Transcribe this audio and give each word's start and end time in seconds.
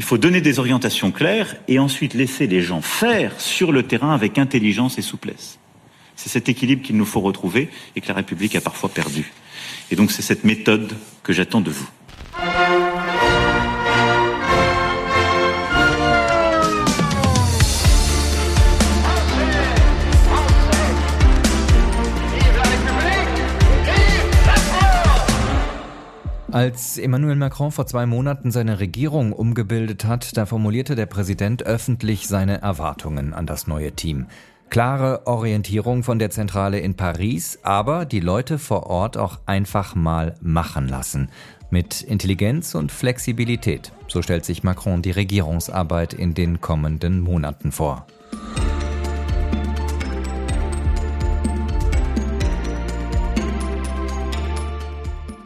Il 0.00 0.02
faut 0.02 0.16
donner 0.16 0.40
des 0.40 0.58
orientations 0.58 1.10
claires 1.10 1.56
et 1.68 1.78
ensuite 1.78 2.14
laisser 2.14 2.46
les 2.46 2.62
gens 2.62 2.80
faire 2.80 3.38
sur 3.38 3.70
le 3.70 3.82
terrain 3.82 4.14
avec 4.14 4.38
intelligence 4.38 4.96
et 4.96 5.02
souplesse. 5.02 5.58
C'est 6.16 6.30
cet 6.30 6.48
équilibre 6.48 6.80
qu'il 6.80 6.96
nous 6.96 7.04
faut 7.04 7.20
retrouver 7.20 7.68
et 7.94 8.00
que 8.00 8.08
la 8.08 8.14
République 8.14 8.56
a 8.56 8.62
parfois 8.62 8.88
perdu. 8.88 9.30
Et 9.90 9.96
donc 9.96 10.10
c'est 10.10 10.22
cette 10.22 10.42
méthode 10.42 10.96
que 11.22 11.34
j'attends 11.34 11.60
de 11.60 11.70
vous. 11.70 11.86
Als 26.52 26.98
Emmanuel 26.98 27.36
Macron 27.36 27.70
vor 27.70 27.86
zwei 27.86 28.06
Monaten 28.06 28.50
seine 28.50 28.80
Regierung 28.80 29.32
umgebildet 29.32 30.04
hat, 30.04 30.36
da 30.36 30.46
formulierte 30.46 30.96
der 30.96 31.06
Präsident 31.06 31.62
öffentlich 31.62 32.26
seine 32.26 32.60
Erwartungen 32.60 33.34
an 33.34 33.46
das 33.46 33.68
neue 33.68 33.92
Team. 33.92 34.26
Klare 34.68 35.26
Orientierung 35.28 36.02
von 36.02 36.18
der 36.18 36.30
Zentrale 36.30 36.80
in 36.80 36.94
Paris, 36.94 37.60
aber 37.62 38.04
die 38.04 38.18
Leute 38.18 38.58
vor 38.58 38.86
Ort 38.86 39.16
auch 39.16 39.38
einfach 39.46 39.94
mal 39.94 40.34
machen 40.40 40.88
lassen. 40.88 41.28
Mit 41.70 42.02
Intelligenz 42.02 42.74
und 42.74 42.90
Flexibilität. 42.90 43.92
So 44.08 44.20
stellt 44.20 44.44
sich 44.44 44.64
Macron 44.64 45.02
die 45.02 45.12
Regierungsarbeit 45.12 46.14
in 46.14 46.34
den 46.34 46.60
kommenden 46.60 47.20
Monaten 47.20 47.70
vor. 47.70 48.06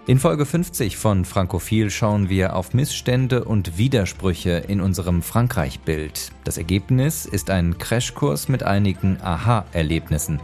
In 0.06 0.18
Folge 0.18 0.44
50 0.44 0.98
von 0.98 1.24
Frankophil 1.24 1.88
schauen 1.88 2.28
wir 2.28 2.56
auf 2.56 2.74
Missstände 2.74 3.44
und 3.44 3.78
Widersprüche 3.78 4.50
in 4.68 4.82
unserem 4.82 5.22
Frankreich-Bild. 5.22 6.30
Das 6.44 6.58
Ergebnis 6.58 7.24
ist 7.24 7.48
ein 7.48 7.78
Crashkurs 7.78 8.48
mit 8.48 8.62
einigen 8.64 9.16
Aha-Erlebnissen. 9.22 10.40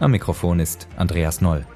Am 0.00 0.12
Mikrofon 0.12 0.60
ist 0.60 0.88
Andreas 0.96 1.42
Noll. 1.42 1.66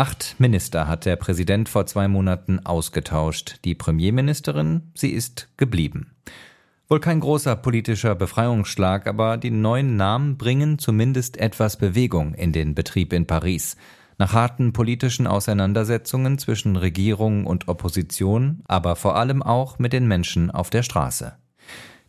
Acht 0.00 0.36
Minister 0.38 0.88
hat 0.88 1.04
der 1.04 1.16
Präsident 1.16 1.68
vor 1.68 1.84
zwei 1.84 2.08
Monaten 2.08 2.58
ausgetauscht. 2.64 3.56
Die 3.66 3.74
Premierministerin, 3.74 4.92
sie 4.94 5.10
ist 5.10 5.48
geblieben. 5.58 6.12
Wohl 6.88 7.00
kein 7.00 7.20
großer 7.20 7.54
politischer 7.54 8.14
Befreiungsschlag, 8.14 9.06
aber 9.06 9.36
die 9.36 9.50
neuen 9.50 9.96
Namen 9.96 10.38
bringen 10.38 10.78
zumindest 10.78 11.36
etwas 11.36 11.76
Bewegung 11.76 12.32
in 12.32 12.52
den 12.52 12.74
Betrieb 12.74 13.12
in 13.12 13.26
Paris. 13.26 13.76
Nach 14.16 14.32
harten 14.32 14.72
politischen 14.72 15.26
Auseinandersetzungen 15.26 16.38
zwischen 16.38 16.76
Regierung 16.76 17.44
und 17.44 17.68
Opposition, 17.68 18.62
aber 18.66 18.96
vor 18.96 19.16
allem 19.16 19.42
auch 19.42 19.78
mit 19.78 19.92
den 19.92 20.08
Menschen 20.08 20.50
auf 20.50 20.70
der 20.70 20.82
Straße. 20.82 21.34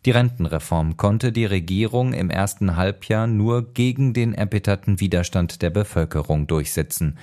Die 0.06 0.12
Rentenreform 0.12 0.96
konnte 0.96 1.30
die 1.30 1.44
Regierung 1.44 2.14
im 2.14 2.30
ersten 2.30 2.76
Halbjahr 2.76 3.26
nur 3.26 3.74
gegen 3.74 4.14
den 4.14 4.32
erbitterten 4.32 4.98
Widerstand 4.98 5.60
der 5.60 5.68
Bevölkerung 5.68 6.46
durchsetzen. 6.46 7.18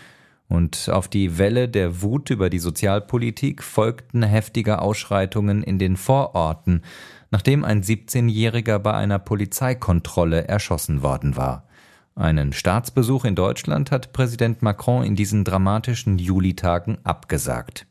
Und 0.49 0.89
auf 0.89 1.07
die 1.07 1.37
Welle 1.37 1.69
der 1.69 2.01
Wut 2.01 2.31
über 2.31 2.49
die 2.49 2.59
Sozialpolitik 2.59 3.63
folgten 3.63 4.23
heftige 4.23 4.81
Ausschreitungen 4.81 5.63
in 5.63 5.77
den 5.77 5.95
Vororten, 5.95 6.81
nachdem 7.29 7.63
ein 7.63 7.83
17-Jähriger 7.83 8.79
bei 8.79 8.95
einer 8.95 9.19
Polizeikontrolle 9.19 10.47
erschossen 10.47 11.03
worden 11.03 11.37
war. 11.37 11.67
Einen 12.15 12.51
Staatsbesuch 12.51 13.25
in 13.25 13.35
Deutschland 13.35 13.91
hat 13.91 14.11
Präsident 14.11 14.63
Macron 14.63 15.03
in 15.03 15.15
diesen 15.15 15.43
dramatischen 15.43 16.17
Julitagen 16.17 16.97
abgesagt. 17.05 17.85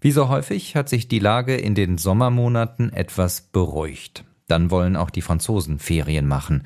Wie 0.00 0.10
so 0.10 0.28
häufig 0.28 0.74
hat 0.74 0.88
sich 0.88 1.06
die 1.06 1.20
Lage 1.20 1.54
in 1.54 1.76
den 1.76 1.98
Sommermonaten 1.98 2.92
etwas 2.92 3.42
beruhigt. 3.42 4.24
Dann 4.48 4.72
wollen 4.72 4.96
auch 4.96 5.10
die 5.10 5.22
Franzosen 5.22 5.78
Ferien 5.78 6.26
machen. 6.26 6.64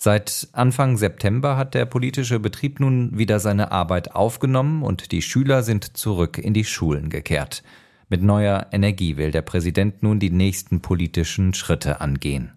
Seit 0.00 0.46
Anfang 0.52 0.96
September 0.96 1.56
hat 1.56 1.74
der 1.74 1.84
politische 1.84 2.38
Betrieb 2.38 2.78
nun 2.78 3.18
wieder 3.18 3.40
seine 3.40 3.72
Arbeit 3.72 4.14
aufgenommen 4.14 4.84
und 4.84 5.10
die 5.10 5.22
Schüler 5.22 5.64
sind 5.64 5.96
zurück 5.96 6.38
in 6.38 6.54
die 6.54 6.64
Schulen 6.64 7.10
gekehrt. 7.10 7.64
Mit 8.08 8.22
neuer 8.22 8.68
Energie 8.70 9.16
will 9.16 9.32
der 9.32 9.42
Präsident 9.42 10.04
nun 10.04 10.20
die 10.20 10.30
nächsten 10.30 10.80
politischen 10.80 11.52
Schritte 11.52 12.00
angehen. 12.00 12.52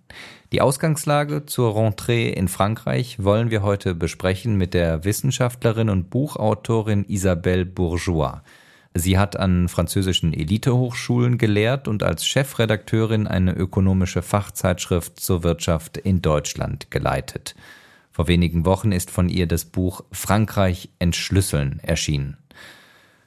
Die 0.52 0.62
Ausgangslage 0.62 1.48
zur 1.48 1.76
Rentrée 1.76 2.30
in 2.30 2.48
Frankreich 2.48 3.18
wollen 3.24 3.50
wir 3.50 3.64
heute 3.64 3.96
besprechen 3.96 4.56
mit 4.56 4.76
der 4.76 5.04
Wissenschaftlerin 5.04 5.90
und 5.90 6.12
Buchautorin 6.12 7.06
Isabelle 7.06 7.66
Bourgeois. 7.66 8.44
Sie 8.94 9.18
hat 9.18 9.38
an 9.38 9.70
französischen 9.70 10.34
Elitehochschulen 10.34 11.38
gelehrt 11.38 11.88
und 11.88 12.04
als 12.04 12.26
Chefredakteurin 12.26 13.26
eine 13.26 13.54
ökonomische 13.54 14.22
Fachzeitschrift 14.22 15.20
zur 15.20 15.44
Wirtschaft 15.44 15.98
in 15.98 16.22
Deutschland 16.22 16.92
geleitet. 16.92 17.56
Vor 18.12 18.28
wenigen 18.28 18.66
Wochen 18.66 18.92
ist 18.92 19.10
von 19.10 19.30
ihr 19.30 19.48
das 19.48 19.64
Buch 19.64 20.02
Frankreich 20.12 20.90
entschlüsseln 21.00 21.80
erschienen. 21.82 22.38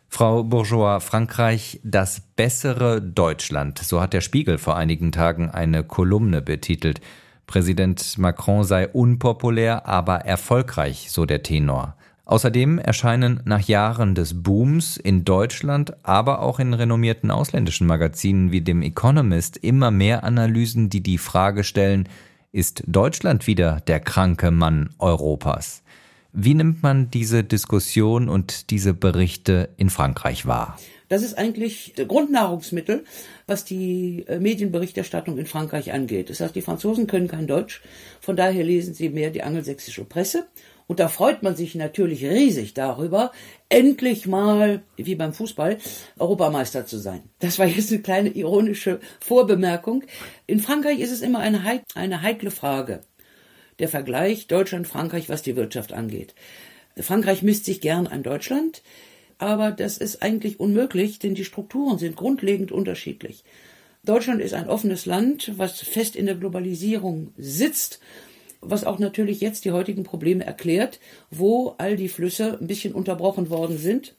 Frau 0.08 0.44
Bourgeois, 0.44 1.00
Frankreich 1.00 1.81
das 1.82 2.20
bessere 2.20 3.00
Deutschland, 3.00 3.78
so 3.78 4.00
hat 4.00 4.12
der 4.12 4.20
Spiegel 4.20 4.58
vor 4.58 4.76
einigen 4.76 5.10
Tagen 5.10 5.50
eine 5.50 5.82
Kolumne 5.82 6.42
betitelt. 6.42 7.00
Präsident 7.46 8.16
Macron 8.19 8.64
sei 8.64 8.86
unpopulär, 8.86 9.86
aber 9.86 10.19
erfolgreich, 10.19 11.10
so 11.10 11.25
der 11.25 11.42
Tenor. 11.42 11.96
Außerdem 12.26 12.78
erscheinen 12.78 13.40
nach 13.44 13.60
Jahren 13.60 14.14
des 14.14 14.42
Booms 14.42 14.96
in 14.96 15.24
Deutschland, 15.24 15.94
aber 16.04 16.40
auch 16.40 16.58
in 16.58 16.72
renommierten 16.72 17.30
ausländischen 17.30 17.86
Magazinen 17.86 18.50
wie 18.50 18.62
dem 18.62 18.80
Economist 18.80 19.58
immer 19.58 19.90
mehr 19.90 20.24
Analysen, 20.24 20.88
die 20.88 21.02
die 21.02 21.18
Frage 21.18 21.64
stellen, 21.64 22.08
ist 22.50 22.82
Deutschland 22.86 23.46
wieder 23.46 23.82
der 23.86 24.00
kranke 24.00 24.50
Mann 24.50 24.90
Europas? 24.98 25.82
Wie 26.32 26.54
nimmt 26.54 26.82
man 26.82 27.10
diese 27.10 27.44
Diskussion 27.44 28.28
und 28.28 28.70
diese 28.70 28.94
Berichte 28.94 29.68
in 29.76 29.90
Frankreich 29.90 30.46
wahr? 30.46 30.78
Das 31.08 31.22
ist 31.22 31.36
eigentlich 31.36 31.94
Grundnahrungsmittel, 32.08 33.04
was 33.46 33.64
die 33.64 34.24
äh, 34.26 34.38
Medienberichterstattung 34.40 35.36
in 35.36 35.46
Frankreich 35.46 35.92
angeht. 35.92 36.30
Das 36.30 36.40
heißt, 36.40 36.56
die 36.56 36.62
Franzosen 36.62 37.06
können 37.06 37.28
kein 37.28 37.46
Deutsch, 37.46 37.82
von 38.20 38.34
daher 38.34 38.64
lesen 38.64 38.94
sie 38.94 39.10
mehr 39.10 39.30
die 39.30 39.42
angelsächsische 39.42 40.04
Presse 40.04 40.46
und 40.86 41.00
da 41.00 41.08
freut 41.08 41.42
man 41.42 41.56
sich 41.56 41.74
natürlich 41.74 42.24
riesig 42.24 42.74
darüber, 42.74 43.32
endlich 43.68 44.26
mal, 44.26 44.82
wie 44.96 45.14
beim 45.14 45.32
Fußball, 45.32 45.78
Europameister 46.18 46.86
zu 46.86 46.98
sein. 46.98 47.22
Das 47.38 47.58
war 47.58 47.66
jetzt 47.66 47.90
eine 47.90 48.02
kleine 48.02 48.28
ironische 48.30 49.00
Vorbemerkung. 49.20 50.04
In 50.46 50.60
Frankreich 50.60 51.00
ist 51.00 51.10
es 51.10 51.22
immer 51.22 51.38
eine, 51.38 51.64
heik 51.64 51.82
eine 51.94 52.22
heikle 52.22 52.50
Frage. 52.50 53.00
Der 53.78 53.88
Vergleich 53.88 54.46
Deutschland-Frankreich, 54.46 55.28
was 55.28 55.42
die 55.42 55.56
Wirtschaft 55.56 55.92
angeht. 55.92 56.34
Frankreich 56.96 57.42
misst 57.42 57.64
sich 57.64 57.80
gern 57.80 58.06
an 58.06 58.22
Deutschland, 58.22 58.82
aber 59.38 59.72
das 59.72 59.98
ist 59.98 60.22
eigentlich 60.22 60.60
unmöglich, 60.60 61.18
denn 61.18 61.34
die 61.34 61.44
Strukturen 61.44 61.98
sind 61.98 62.14
grundlegend 62.14 62.70
unterschiedlich. 62.70 63.42
Deutschland 64.04 64.42
ist 64.42 64.52
ein 64.52 64.68
offenes 64.68 65.06
Land, 65.06 65.52
was 65.56 65.80
fest 65.80 66.14
in 66.14 66.26
der 66.26 66.34
Globalisierung 66.34 67.32
sitzt 67.38 68.00
was 68.66 68.84
auch 68.84 68.98
natürlich 68.98 69.41
jetzt 69.41 69.64
die 69.64 69.72
heutigen 69.72 70.04
Probleme 70.04 70.44
erklärt, 70.44 71.00
wo 71.30 71.75
all 71.78 71.97
die 71.97 72.08
Flüsse 72.08 72.58
ein 72.60 72.66
bisschen 72.66 72.94
unterbrochen 72.94 73.50
worden 73.50 73.78
sind 73.78 74.14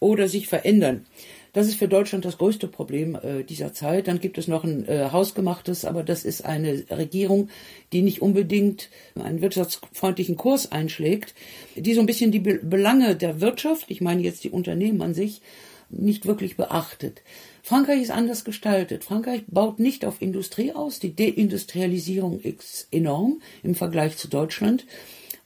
oder 0.00 0.28
sich 0.28 0.48
verändern. 0.48 1.06
Das 1.52 1.66
ist 1.66 1.74
für 1.76 1.88
Deutschland 1.88 2.24
das 2.24 2.38
größte 2.38 2.68
Problem 2.68 3.16
äh, 3.16 3.42
dieser 3.42 3.72
Zeit. 3.72 4.06
Dann 4.06 4.20
gibt 4.20 4.38
es 4.38 4.46
noch 4.46 4.62
ein 4.62 4.86
äh, 4.86 5.08
hausgemachtes, 5.10 5.84
aber 5.84 6.04
das 6.04 6.24
ist 6.24 6.44
eine 6.44 6.84
Regierung, 6.90 7.48
die 7.92 8.02
nicht 8.02 8.22
unbedingt 8.22 8.88
einen 9.20 9.42
wirtschaftsfreundlichen 9.42 10.36
Kurs 10.36 10.70
einschlägt, 10.70 11.34
die 11.74 11.94
so 11.94 12.00
ein 12.00 12.06
bisschen 12.06 12.30
die 12.30 12.38
Be 12.38 12.60
Belange 12.62 13.16
der 13.16 13.40
Wirtschaft, 13.40 13.86
ich 13.88 14.00
meine 14.00 14.22
jetzt 14.22 14.44
die 14.44 14.50
Unternehmen 14.50 15.02
an 15.02 15.14
sich, 15.14 15.42
nicht 15.88 16.24
wirklich 16.24 16.56
beachtet. 16.56 17.22
Frankreich 17.62 18.02
ist 18.02 18.10
anders 18.10 18.44
gestaltet. 18.44 19.04
Frankreich 19.04 19.42
baut 19.46 19.78
nicht 19.78 20.04
auf 20.04 20.20
Industrie 20.20 20.72
aus. 20.72 20.98
Die 20.98 21.14
Deindustrialisierung 21.14 22.40
ist 22.40 22.88
enorm 22.90 23.40
im 23.62 23.74
Vergleich 23.74 24.16
zu 24.16 24.28
Deutschland. 24.28 24.86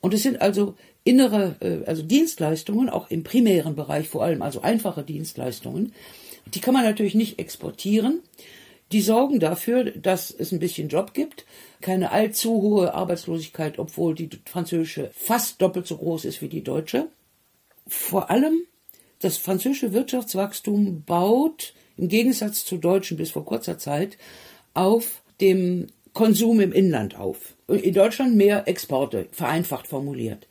Und 0.00 0.14
es 0.14 0.22
sind 0.22 0.40
also 0.40 0.74
innere, 1.04 1.56
äh, 1.60 1.86
also 1.86 2.02
Dienstleistungen, 2.02 2.88
auch 2.88 3.10
im 3.10 3.22
primären 3.22 3.74
Bereich 3.74 4.08
vor 4.08 4.22
allem, 4.22 4.42
also 4.42 4.62
einfache 4.62 5.02
Dienstleistungen. 5.02 5.92
Die 6.46 6.60
kann 6.60 6.74
man 6.74 6.84
natürlich 6.84 7.14
nicht 7.14 7.38
exportieren. 7.38 8.20
Die 8.92 9.00
sorgen 9.00 9.40
dafür, 9.40 9.84
dass 9.90 10.30
es 10.30 10.52
ein 10.52 10.58
bisschen 10.58 10.88
Job 10.88 11.14
gibt, 11.14 11.46
keine 11.80 12.12
allzu 12.12 12.50
hohe 12.50 12.94
Arbeitslosigkeit, 12.94 13.78
obwohl 13.78 14.14
die 14.14 14.28
französische 14.44 15.10
fast 15.14 15.60
doppelt 15.60 15.86
so 15.86 15.96
groß 15.96 16.26
ist 16.26 16.42
wie 16.42 16.48
die 16.48 16.62
deutsche. 16.62 17.08
Vor 17.86 18.30
allem 18.30 18.62
das 19.20 19.38
französische 19.38 19.92
Wirtschaftswachstum 19.92 21.02
baut 21.04 21.74
im 21.96 22.08
Gegensatz 22.08 22.64
zu 22.64 22.76
Deutschen 22.76 23.16
bis 23.16 23.30
vor 23.30 23.44
kurzer 23.44 23.78
Zeit 23.78 24.18
auf 24.74 25.22
dem 25.40 25.86
Konsum 26.12 26.60
im 26.60 26.72
Inland 26.72 27.18
auf. 27.18 27.54
In 27.68 27.94
Deutschland 27.94 28.36
mehr 28.36 28.68
Exporte, 28.68 29.26
vereinfacht 29.32 29.88
formuliert. 29.88 30.46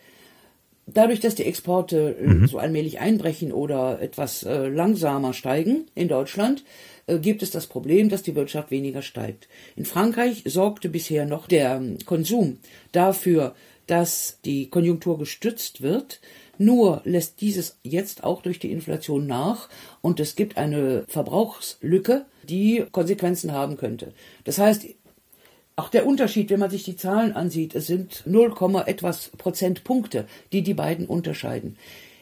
Dadurch, 0.85 1.21
dass 1.21 1.35
die 1.35 1.45
Exporte 1.45 2.17
äh, 2.19 2.27
mhm. 2.27 2.47
so 2.47 2.57
allmählich 2.57 2.99
einbrechen 2.99 3.53
oder 3.53 4.01
etwas 4.01 4.43
äh, 4.43 4.67
langsamer 4.67 5.33
steigen 5.33 5.85
in 5.95 6.09
Deutschland, 6.09 6.65
äh, 7.07 7.19
gibt 7.19 7.41
es 7.41 7.51
das 7.51 7.67
Problem, 7.67 8.09
dass 8.09 8.23
die 8.23 8.35
Wirtschaft 8.35 8.69
weniger 8.69 9.01
steigt. 9.01 9.47
In 9.77 9.85
Frankreich 9.85 10.43
sorgte 10.45 10.89
bisher 10.89 11.25
noch 11.25 11.47
der 11.47 11.75
ähm, 11.75 11.97
Konsum 12.05 12.57
dafür, 12.91 13.55
dass 13.87 14.39
die 14.45 14.69
Konjunktur 14.69 15.17
gestützt 15.17 15.81
wird. 15.81 16.19
Nur 16.57 17.01
lässt 17.03 17.41
dieses 17.41 17.77
jetzt 17.83 18.23
auch 18.23 18.41
durch 18.41 18.59
die 18.59 18.71
Inflation 18.71 19.25
nach 19.27 19.69
und 20.01 20.19
es 20.19 20.35
gibt 20.35 20.57
eine 20.57 21.03
Verbrauchslücke, 21.07 22.25
die 22.43 22.85
Konsequenzen 22.91 23.51
haben 23.51 23.77
könnte. 23.77 24.13
Das 24.43 24.59
heißt, 24.59 24.85
auch 25.75 25.89
der 25.89 26.05
Unterschied, 26.05 26.51
wenn 26.51 26.59
man 26.59 26.69
sich 26.69 26.83
die 26.83 26.95
Zahlen 26.95 27.33
ansieht, 27.33 27.73
es 27.73 27.87
sind 27.87 28.23
0, 28.25 28.53
etwas 28.85 29.29
Prozentpunkte, 29.37 30.27
die 30.51 30.61
die 30.61 30.75
beiden 30.75 31.07
unterscheiden. 31.07 31.77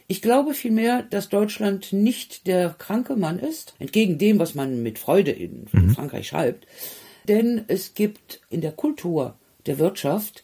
Ich 0.07 0.22
glaube 0.22 0.54
vielmehr, 0.54 1.04
dass 1.04 1.30
Deutschland 1.30 1.94
nicht 1.94 2.48
der 2.48 2.75
kranke 2.78 3.16
Mann 3.16 3.40
ist, 3.40 3.75
entgegen 3.80 4.18
dem, 4.18 4.40
was 4.40 4.56
man 4.56 4.84
mit 4.84 5.00
Freude 5.00 5.31
in 5.31 5.68
mhm. 5.72 5.92
Frankreich 5.92 6.28
schreibt. 6.28 6.68
Denn 7.28 7.64
es 7.68 7.94
gibt 7.94 8.42
in 8.50 8.62
der 8.62 8.72
Kultur 8.72 9.36
der 9.66 9.80
Wirtschaft 9.80 10.44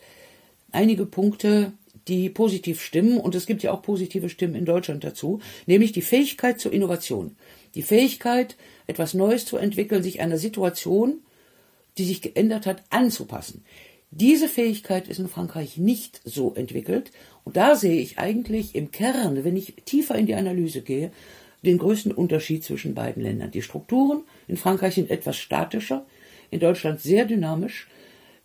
einige 0.71 1.05
Punkte, 1.05 1.73
die 2.07 2.29
positiv 2.29 2.81
stimmen. 2.81 3.19
Und 3.19 3.35
es 3.35 3.45
gibt 3.45 3.63
ja 3.63 3.71
auch 3.71 3.81
positive 3.81 4.29
Stimmen 4.29 4.55
in 4.55 4.65
Deutschland 4.65 5.03
dazu, 5.03 5.39
nämlich 5.65 5.91
die 5.91 6.01
Fähigkeit 6.01 6.59
zur 6.59 6.73
Innovation. 6.73 7.35
Die 7.75 7.81
Fähigkeit, 7.81 8.55
etwas 8.87 9.13
Neues 9.13 9.45
zu 9.45 9.57
entwickeln, 9.57 10.03
sich 10.03 10.21
einer 10.21 10.37
Situation 10.37 11.19
die 11.97 12.05
sich 12.05 12.21
geändert 12.21 12.65
hat, 12.65 12.83
anzupassen. 12.89 13.63
Diese 14.11 14.47
Fähigkeit 14.47 15.07
ist 15.07 15.19
in 15.19 15.27
Frankreich 15.27 15.77
nicht 15.77 16.21
so 16.23 16.53
entwickelt. 16.53 17.11
Und 17.43 17.57
da 17.57 17.75
sehe 17.75 17.99
ich 17.99 18.19
eigentlich 18.19 18.75
im 18.75 18.91
Kern, 18.91 19.43
wenn 19.43 19.57
ich 19.57 19.75
tiefer 19.85 20.15
in 20.15 20.27
die 20.27 20.35
Analyse 20.35 20.81
gehe, 20.81 21.11
den 21.63 21.77
größten 21.77 22.11
Unterschied 22.11 22.63
zwischen 22.63 22.93
beiden 22.93 23.23
Ländern. 23.23 23.51
Die 23.51 23.61
Strukturen 23.61 24.21
in 24.47 24.57
Frankreich 24.57 24.95
sind 24.95 25.09
etwas 25.09 25.37
statischer, 25.37 26.05
in 26.51 26.59
Deutschland 26.59 27.01
sehr 27.01 27.25
dynamisch. 27.25 27.87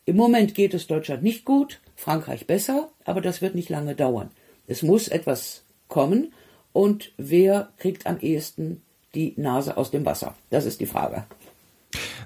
Im 0.04 0.16
Moment 0.16 0.54
geht 0.54 0.74
es 0.74 0.88
Deutschland 0.88 1.22
nicht 1.22 1.44
gut, 1.44 1.80
Frankreich 2.02 2.46
besser, 2.46 2.88
aber 3.04 3.20
das 3.20 3.42
wird 3.42 3.54
nicht 3.54 3.68
lange 3.68 3.94
dauern. 3.94 4.30
Es 4.66 4.82
muss 4.82 5.06
etwas 5.08 5.62
kommen 5.86 6.32
und 6.72 7.12
wer 7.16 7.68
kriegt 7.78 8.06
am 8.06 8.18
ehesten 8.18 8.82
die 9.14 9.34
Nase 9.36 9.76
aus 9.76 9.90
dem 9.90 10.04
Wasser? 10.04 10.34
Das 10.50 10.64
ist 10.64 10.80
die 10.80 10.86
Frage. 10.86 11.24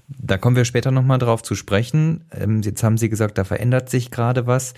Da 0.08 0.38
kommen 0.38 0.56
wir 0.56 0.64
später 0.64 0.90
nochmal 0.90 1.18
drauf 1.18 1.42
zu 1.42 1.54
sprechen. 1.54 2.24
Ähm, 2.32 2.62
jetzt 2.62 2.82
haben 2.82 2.96
Sie 2.96 3.08
gesagt, 3.08 3.38
da 3.38 3.44
verändert 3.44 3.90
sich 3.90 4.10
gerade 4.10 4.46
was. 4.46 4.74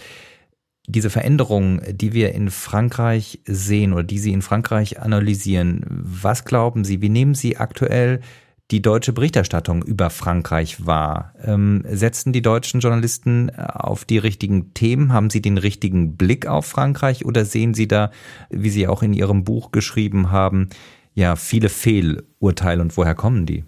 Diese 0.87 1.11
Veränderungen, 1.11 1.83
die 1.91 2.15
wir 2.15 2.33
in 2.33 2.51
Frankreich 2.51 3.41
sehen 3.45 3.93
oder 3.93 4.05
die 4.05 4.19
Sie 4.19 4.33
in 4.33 4.43
Frankreich 4.43 5.01
analysieren, 5.01 5.85
was 5.89 6.45
glauben 6.45 6.85
Sie, 6.85 7.03
wie 7.03 7.11
nehmen 7.11 7.35
Sie 7.35 7.59
aktuell 7.59 8.21
die 8.71 8.83
deutsche 8.83 9.13
Berichterstattung 9.13 9.83
über 9.83 10.11
Frankreich 10.11 10.87
wahr? 10.87 11.35
Ähm, 11.43 11.85
setzen 11.89 12.33
die 12.33 12.43
deutschen 12.43 12.81
Journalisten 12.81 13.51
auf 13.57 14.05
die 14.05 14.19
richtigen 14.19 14.75
Themen? 14.75 15.13
Haben 15.13 15.31
sie 15.31 15.41
den 15.41 15.59
richtigen 15.59 16.17
Blick 16.17 16.47
auf 16.47 16.67
Frankreich 16.67 17.25
oder 17.25 17.45
sehen 17.45 17.75
Sie 17.75 17.89
da, 17.89 18.11
wie 18.51 18.71
Sie 18.71 18.87
auch 18.87 19.03
in 19.03 19.13
Ihrem 19.13 19.45
Buch 19.45 19.73
geschrieben 19.73 20.31
haben, 20.31 20.69
ja, 21.15 21.35
viele 21.37 21.69
Fehlurteile 21.69 22.83
und 22.83 22.97
woher 22.97 23.15
kommen 23.15 23.47
die? 23.47 23.65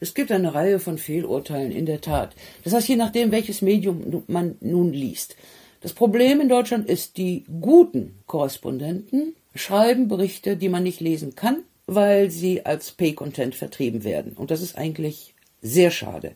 Es 0.00 0.14
gibt 0.14 0.30
eine 0.30 0.54
Reihe 0.54 0.78
von 0.78 0.96
Fehlurteilen 0.96 1.72
in 1.72 1.84
der 1.84 2.00
Tat. 2.00 2.34
Das 2.62 2.72
heißt, 2.72 2.88
je 2.88 2.96
nachdem, 2.96 3.32
welches 3.32 3.62
Medium 3.62 4.22
man 4.28 4.54
nun 4.60 4.92
liest. 4.92 5.36
Das 5.80 5.92
Problem 5.92 6.40
in 6.40 6.48
Deutschland 6.48 6.88
ist, 6.88 7.16
die 7.16 7.44
guten 7.60 8.14
Korrespondenten 8.26 9.34
schreiben 9.54 10.08
Berichte, 10.08 10.56
die 10.56 10.68
man 10.68 10.84
nicht 10.84 11.00
lesen 11.00 11.34
kann, 11.34 11.62
weil 11.88 12.30
sie 12.30 12.66
als 12.66 12.92
Pay-Content 12.92 13.54
vertrieben 13.54 14.04
werden. 14.04 14.34
Und 14.34 14.52
das 14.52 14.60
ist 14.60 14.76
eigentlich 14.76 15.34
sehr 15.62 15.90
schade. 15.90 16.32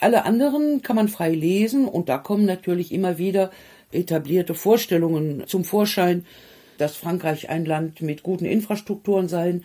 Alle 0.00 0.24
anderen 0.24 0.82
kann 0.82 0.96
man 0.96 1.08
frei 1.08 1.30
lesen 1.30 1.86
und 1.86 2.08
da 2.08 2.18
kommen 2.18 2.46
natürlich 2.46 2.92
immer 2.92 3.18
wieder 3.18 3.50
etablierte 3.92 4.54
Vorstellungen 4.54 5.44
zum 5.46 5.64
Vorschein, 5.64 6.24
dass 6.78 6.96
Frankreich 6.96 7.50
ein 7.50 7.66
Land 7.66 8.00
mit 8.00 8.22
guten 8.22 8.46
Infrastrukturen 8.46 9.28
sei, 9.28 9.60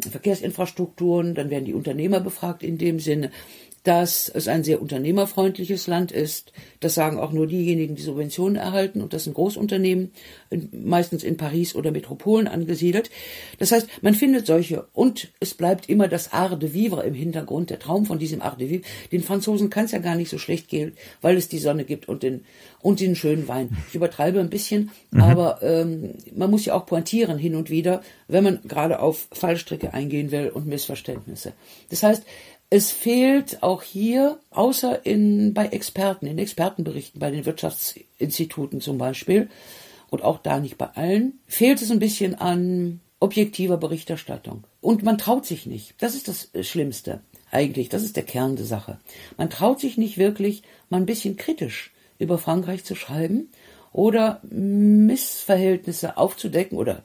Verkehrsinfrastrukturen, 0.00 1.34
dann 1.34 1.50
werden 1.50 1.64
die 1.64 1.74
Unternehmer 1.74 2.18
befragt 2.20 2.64
in 2.64 2.78
dem 2.78 2.98
Sinne, 2.98 3.30
dass 3.84 4.30
es 4.30 4.48
ein 4.48 4.64
sehr 4.64 4.80
unternehmerfreundliches 4.80 5.86
Land 5.86 6.10
ist. 6.10 6.52
Das 6.80 6.94
sagen 6.94 7.18
auch 7.18 7.32
nur 7.32 7.46
diejenigen, 7.46 7.94
die 7.94 8.02
Subventionen 8.02 8.56
erhalten. 8.56 9.02
Und 9.02 9.12
das 9.12 9.24
sind 9.24 9.34
Großunternehmen, 9.34 10.10
meistens 10.72 11.22
in 11.22 11.36
Paris 11.36 11.74
oder 11.74 11.90
Metropolen 11.90 12.48
angesiedelt. 12.48 13.10
Das 13.58 13.72
heißt, 13.72 13.86
man 14.00 14.14
findet 14.14 14.46
solche. 14.46 14.86
Und 14.94 15.28
es 15.38 15.52
bleibt 15.52 15.90
immer 15.90 16.08
das 16.08 16.32
Art 16.32 16.62
de 16.62 16.72
Vivre 16.72 17.04
im 17.04 17.12
Hintergrund, 17.12 17.68
der 17.68 17.78
Traum 17.78 18.06
von 18.06 18.18
diesem 18.18 18.40
Art 18.40 18.58
de 18.58 18.70
Vivre. 18.70 18.86
Den 19.12 19.22
Franzosen 19.22 19.68
kann 19.68 19.84
es 19.84 19.92
ja 19.92 19.98
gar 19.98 20.16
nicht 20.16 20.30
so 20.30 20.38
schlecht 20.38 20.68
gehen, 20.68 20.94
weil 21.20 21.36
es 21.36 21.48
die 21.48 21.58
Sonne 21.58 21.84
gibt 21.84 22.08
und 22.08 22.22
den, 22.22 22.46
und 22.80 23.00
den 23.00 23.14
schönen 23.14 23.48
Wein. 23.48 23.76
Ich 23.90 23.94
übertreibe 23.94 24.40
ein 24.40 24.50
bisschen, 24.50 24.90
mhm. 25.10 25.20
aber 25.20 25.62
ähm, 25.62 26.14
man 26.34 26.50
muss 26.50 26.64
ja 26.64 26.74
auch 26.74 26.86
pointieren 26.86 27.36
hin 27.36 27.54
und 27.54 27.68
wieder, 27.68 28.02
wenn 28.28 28.44
man 28.44 28.60
gerade 28.66 29.00
auf 29.00 29.28
Fallstricke 29.30 29.92
eingehen 29.92 30.30
will 30.30 30.48
und 30.48 30.66
Missverständnisse. 30.66 31.52
Das 31.90 32.02
heißt, 32.02 32.22
es 32.74 32.90
fehlt 32.90 33.62
auch 33.62 33.84
hier, 33.84 34.40
außer 34.50 35.06
in, 35.06 35.54
bei 35.54 35.66
Experten, 35.66 36.26
in 36.26 36.40
Expertenberichten, 36.40 37.20
bei 37.20 37.30
den 37.30 37.46
Wirtschaftsinstituten 37.46 38.80
zum 38.80 38.98
Beispiel, 38.98 39.48
und 40.10 40.24
auch 40.24 40.38
da 40.38 40.58
nicht 40.58 40.76
bei 40.76 40.88
allen, 40.96 41.38
fehlt 41.46 41.80
es 41.80 41.92
ein 41.92 42.00
bisschen 42.00 42.34
an 42.34 42.98
objektiver 43.20 43.76
Berichterstattung. 43.76 44.64
Und 44.80 45.04
man 45.04 45.18
traut 45.18 45.46
sich 45.46 45.66
nicht. 45.66 45.94
Das 45.98 46.16
ist 46.16 46.26
das 46.26 46.50
Schlimmste 46.66 47.20
eigentlich. 47.52 47.90
Das 47.90 48.02
ist 48.02 48.16
der 48.16 48.24
Kern 48.24 48.56
der 48.56 48.66
Sache. 48.66 48.98
Man 49.36 49.50
traut 49.50 49.78
sich 49.78 49.96
nicht 49.96 50.18
wirklich, 50.18 50.64
mal 50.90 50.96
ein 50.96 51.06
bisschen 51.06 51.36
kritisch 51.36 51.92
über 52.18 52.38
Frankreich 52.38 52.82
zu 52.82 52.96
schreiben 52.96 53.50
oder 53.92 54.40
Missverhältnisse 54.50 56.16
aufzudecken 56.16 56.76
oder 56.76 57.04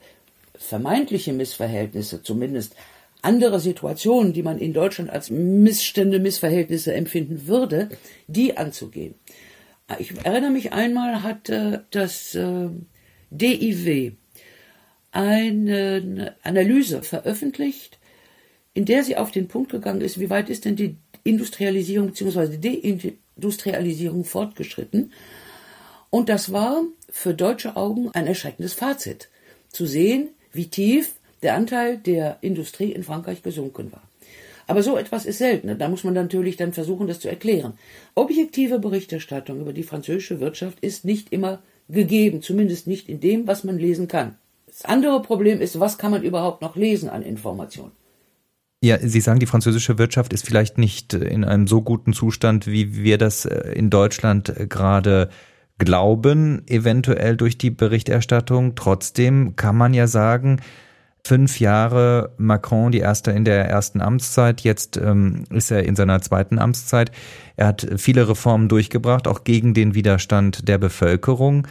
vermeintliche 0.56 1.32
Missverhältnisse 1.32 2.24
zumindest 2.24 2.74
andere 3.22 3.60
Situationen, 3.60 4.32
die 4.32 4.42
man 4.42 4.58
in 4.58 4.72
Deutschland 4.72 5.10
als 5.10 5.30
Missstände, 5.30 6.18
Missverhältnisse 6.18 6.92
empfinden 6.94 7.46
würde, 7.46 7.88
die 8.26 8.56
anzugehen. 8.56 9.14
Ich 9.98 10.12
erinnere 10.24 10.50
mich 10.50 10.72
einmal 10.72 11.22
hatte 11.22 11.84
das 11.90 12.34
äh, 12.34 12.68
DIW 13.30 14.12
eine 15.12 16.36
Analyse 16.42 17.02
veröffentlicht, 17.02 17.98
in 18.74 18.84
der 18.84 19.02
sie 19.02 19.16
auf 19.16 19.30
den 19.32 19.48
Punkt 19.48 19.72
gegangen 19.72 20.00
ist, 20.00 20.20
wie 20.20 20.30
weit 20.30 20.48
ist 20.48 20.64
denn 20.64 20.76
die 20.76 20.96
Industrialisierung 21.24 22.08
bzw. 22.08 22.56
Deindustrialisierung 22.56 24.24
fortgeschritten. 24.24 25.12
Und 26.10 26.28
das 26.28 26.52
war 26.52 26.84
für 27.08 27.34
deutsche 27.34 27.76
Augen 27.76 28.10
ein 28.12 28.26
erschreckendes 28.26 28.74
Fazit. 28.74 29.28
Zu 29.68 29.86
sehen, 29.86 30.30
wie 30.52 30.68
tief 30.68 31.14
der 31.42 31.54
Anteil 31.54 31.98
der 31.98 32.38
Industrie 32.40 32.92
in 32.92 33.02
Frankreich 33.02 33.42
gesunken 33.42 33.92
war. 33.92 34.02
Aber 34.66 34.82
so 34.84 34.96
etwas 34.96 35.26
ist 35.26 35.38
selten. 35.38 35.76
Da 35.78 35.88
muss 35.88 36.04
man 36.04 36.14
natürlich 36.14 36.56
dann 36.56 36.72
versuchen, 36.72 37.08
das 37.08 37.18
zu 37.18 37.28
erklären. 37.28 37.72
Objektive 38.14 38.78
Berichterstattung 38.78 39.60
über 39.60 39.72
die 39.72 39.82
französische 39.82 40.38
Wirtschaft 40.38 40.78
ist 40.80 41.04
nicht 41.04 41.32
immer 41.32 41.60
gegeben, 41.88 42.40
zumindest 42.40 42.86
nicht 42.86 43.08
in 43.08 43.18
dem, 43.18 43.48
was 43.48 43.64
man 43.64 43.78
lesen 43.78 44.06
kann. 44.06 44.36
Das 44.66 44.84
andere 44.84 45.22
Problem 45.22 45.60
ist, 45.60 45.80
was 45.80 45.98
kann 45.98 46.12
man 46.12 46.22
überhaupt 46.22 46.62
noch 46.62 46.76
lesen 46.76 47.10
an 47.10 47.22
Informationen? 47.22 47.90
Ja, 48.82 48.98
Sie 48.98 49.20
sagen, 49.20 49.40
die 49.40 49.46
französische 49.46 49.98
Wirtschaft 49.98 50.32
ist 50.32 50.46
vielleicht 50.46 50.78
nicht 50.78 51.12
in 51.12 51.44
einem 51.44 51.66
so 51.66 51.82
guten 51.82 52.12
Zustand, 52.14 52.66
wie 52.66 53.02
wir 53.02 53.18
das 53.18 53.44
äh, 53.44 53.72
in 53.72 53.90
Deutschland 53.90 54.48
äh, 54.48 54.66
gerade 54.66 55.28
glauben, 55.76 56.62
eventuell 56.66 57.36
durch 57.36 57.58
die 57.58 57.70
Berichterstattung. 57.70 58.76
Trotzdem 58.76 59.56
kann 59.56 59.76
man 59.76 59.92
ja 59.92 60.06
sagen, 60.06 60.60
fünf 61.24 61.60
Jahre 61.60 62.34
Macron, 62.38 62.92
die 62.92 62.98
erste 62.98 63.30
in 63.30 63.44
der 63.44 63.66
ersten 63.66 64.00
Amtszeit. 64.00 64.62
Jetzt 64.62 64.96
ähm, 64.96 65.44
ist 65.50 65.70
er 65.70 65.84
in 65.84 65.96
seiner 65.96 66.20
zweiten 66.22 66.58
Amtszeit. 66.58 67.12
Er 67.56 67.68
hat 67.68 67.86
viele 67.96 68.28
Reformen 68.28 68.68
durchgebracht, 68.68 69.28
auch 69.28 69.44
gegen 69.44 69.74
den 69.74 69.94
Widerstand 69.94 70.68
der 70.68 70.78
Bevölkerung. 70.78 71.66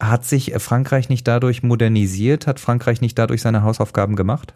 Hat 0.00 0.24
sich 0.24 0.52
Frankreich 0.58 1.08
nicht 1.08 1.26
dadurch 1.26 1.62
modernisiert? 1.62 2.46
Hat 2.46 2.60
Frankreich 2.60 3.00
nicht 3.00 3.18
dadurch 3.18 3.42
seine 3.42 3.62
Hausaufgaben 3.62 4.16
gemacht? 4.16 4.54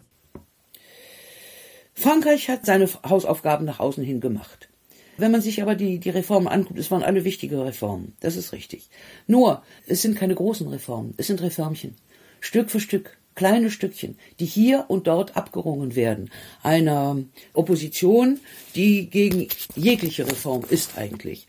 Frankreich 1.93 2.49
hat 2.49 2.65
seine 2.65 2.87
Hausaufgaben 3.07 3.65
nach 3.65 3.79
außen 3.79 4.03
hin 4.03 4.19
gemacht. 4.19 4.69
Wenn 5.17 5.31
man 5.31 5.41
sich 5.41 5.61
aber 5.61 5.75
die, 5.75 5.99
die 5.99 6.09
Reformen 6.09 6.47
anguckt, 6.47 6.79
es 6.79 6.89
waren 6.89 7.03
alle 7.03 7.23
wichtige 7.23 7.63
Reformen. 7.63 8.15
Das 8.19 8.35
ist 8.35 8.51
richtig. 8.51 8.89
Nur, 9.27 9.61
es 9.85 10.01
sind 10.01 10.17
keine 10.17 10.33
großen 10.33 10.67
Reformen. 10.67 11.13
Es 11.17 11.27
sind 11.27 11.41
Reformchen. 11.41 11.95
Stück 12.39 12.71
für 12.71 12.79
Stück 12.79 13.17
kleine 13.35 13.71
Stückchen, 13.71 14.17
die 14.39 14.45
hier 14.45 14.85
und 14.87 15.07
dort 15.07 15.35
abgerungen 15.35 15.95
werden, 15.95 16.29
einer 16.61 17.17
Opposition, 17.53 18.39
die 18.75 19.09
gegen 19.09 19.47
jegliche 19.75 20.27
Reform 20.27 20.63
ist 20.69 20.97
eigentlich. 20.97 21.47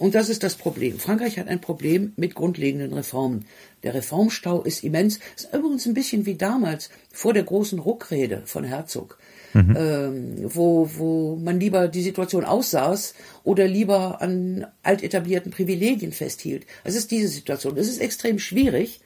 Und 0.00 0.14
das 0.14 0.30
ist 0.30 0.42
das 0.42 0.54
Problem. 0.54 0.98
Frankreich 0.98 1.38
hat 1.38 1.48
ein 1.48 1.60
Problem 1.60 2.14
mit 2.16 2.34
grundlegenden 2.34 2.94
Reformen. 2.94 3.44
Der 3.82 3.92
Reformstau 3.92 4.62
ist 4.62 4.82
immens. 4.82 5.20
Ist 5.36 5.52
übrigens 5.52 5.84
ein 5.84 5.92
bisschen 5.92 6.24
wie 6.24 6.36
damals 6.36 6.88
vor 7.12 7.34
der 7.34 7.42
großen 7.42 7.78
Ruckrede 7.78 8.42
von 8.46 8.64
Herzog, 8.64 9.18
mhm. 9.52 9.76
ähm, 9.76 10.36
wo, 10.54 10.88
wo 10.96 11.36
man 11.36 11.60
lieber 11.60 11.86
die 11.88 12.00
Situation 12.00 12.46
aussaß 12.46 13.12
oder 13.44 13.68
lieber 13.68 14.22
an 14.22 14.66
altetablierten 14.82 15.52
Privilegien 15.52 16.12
festhielt. 16.12 16.64
Es 16.82 16.96
ist 16.96 17.10
diese 17.10 17.28
Situation. 17.28 17.76
Es 17.76 17.86
ist 17.86 18.00
extrem 18.00 18.38
schwierig. 18.38 19.02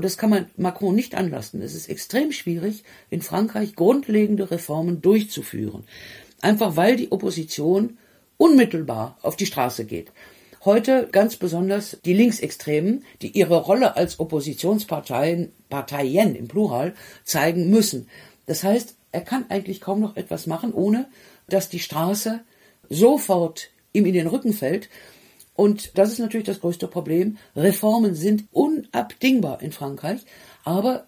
Und 0.00 0.06
das 0.06 0.16
kann 0.16 0.30
man 0.30 0.46
Macron 0.56 0.94
nicht 0.94 1.14
anlassen. 1.14 1.60
Es 1.60 1.74
ist 1.74 1.90
extrem 1.90 2.32
schwierig, 2.32 2.84
in 3.10 3.20
Frankreich 3.20 3.76
grundlegende 3.76 4.50
Reformen 4.50 5.02
durchzuführen. 5.02 5.84
Einfach 6.40 6.74
weil 6.74 6.96
die 6.96 7.12
Opposition 7.12 7.98
unmittelbar 8.38 9.18
auf 9.20 9.36
die 9.36 9.44
Straße 9.44 9.84
geht. 9.84 10.10
Heute 10.64 11.10
ganz 11.12 11.36
besonders 11.36 11.98
die 12.02 12.14
Linksextremen, 12.14 13.04
die 13.20 13.36
ihre 13.36 13.58
Rolle 13.58 13.98
als 13.98 14.20
Oppositionsparteien, 14.20 15.52
Parteien 15.68 16.34
im 16.34 16.48
Plural, 16.48 16.94
zeigen 17.24 17.68
müssen. 17.68 18.08
Das 18.46 18.64
heißt, 18.64 18.94
er 19.12 19.20
kann 19.20 19.50
eigentlich 19.50 19.82
kaum 19.82 20.00
noch 20.00 20.16
etwas 20.16 20.46
machen, 20.46 20.72
ohne 20.72 21.10
dass 21.46 21.68
die 21.68 21.78
Straße 21.78 22.40
sofort 22.88 23.68
ihm 23.92 24.06
in 24.06 24.14
den 24.14 24.28
Rücken 24.28 24.54
fällt. 24.54 24.88
Und 25.60 25.98
das 25.98 26.10
ist 26.10 26.20
natürlich 26.20 26.46
das 26.46 26.60
größte 26.60 26.88
Problem. 26.88 27.36
Reformen 27.54 28.14
sind 28.14 28.44
unabdingbar 28.50 29.60
in 29.60 29.72
Frankreich, 29.72 30.20
aber 30.64 31.04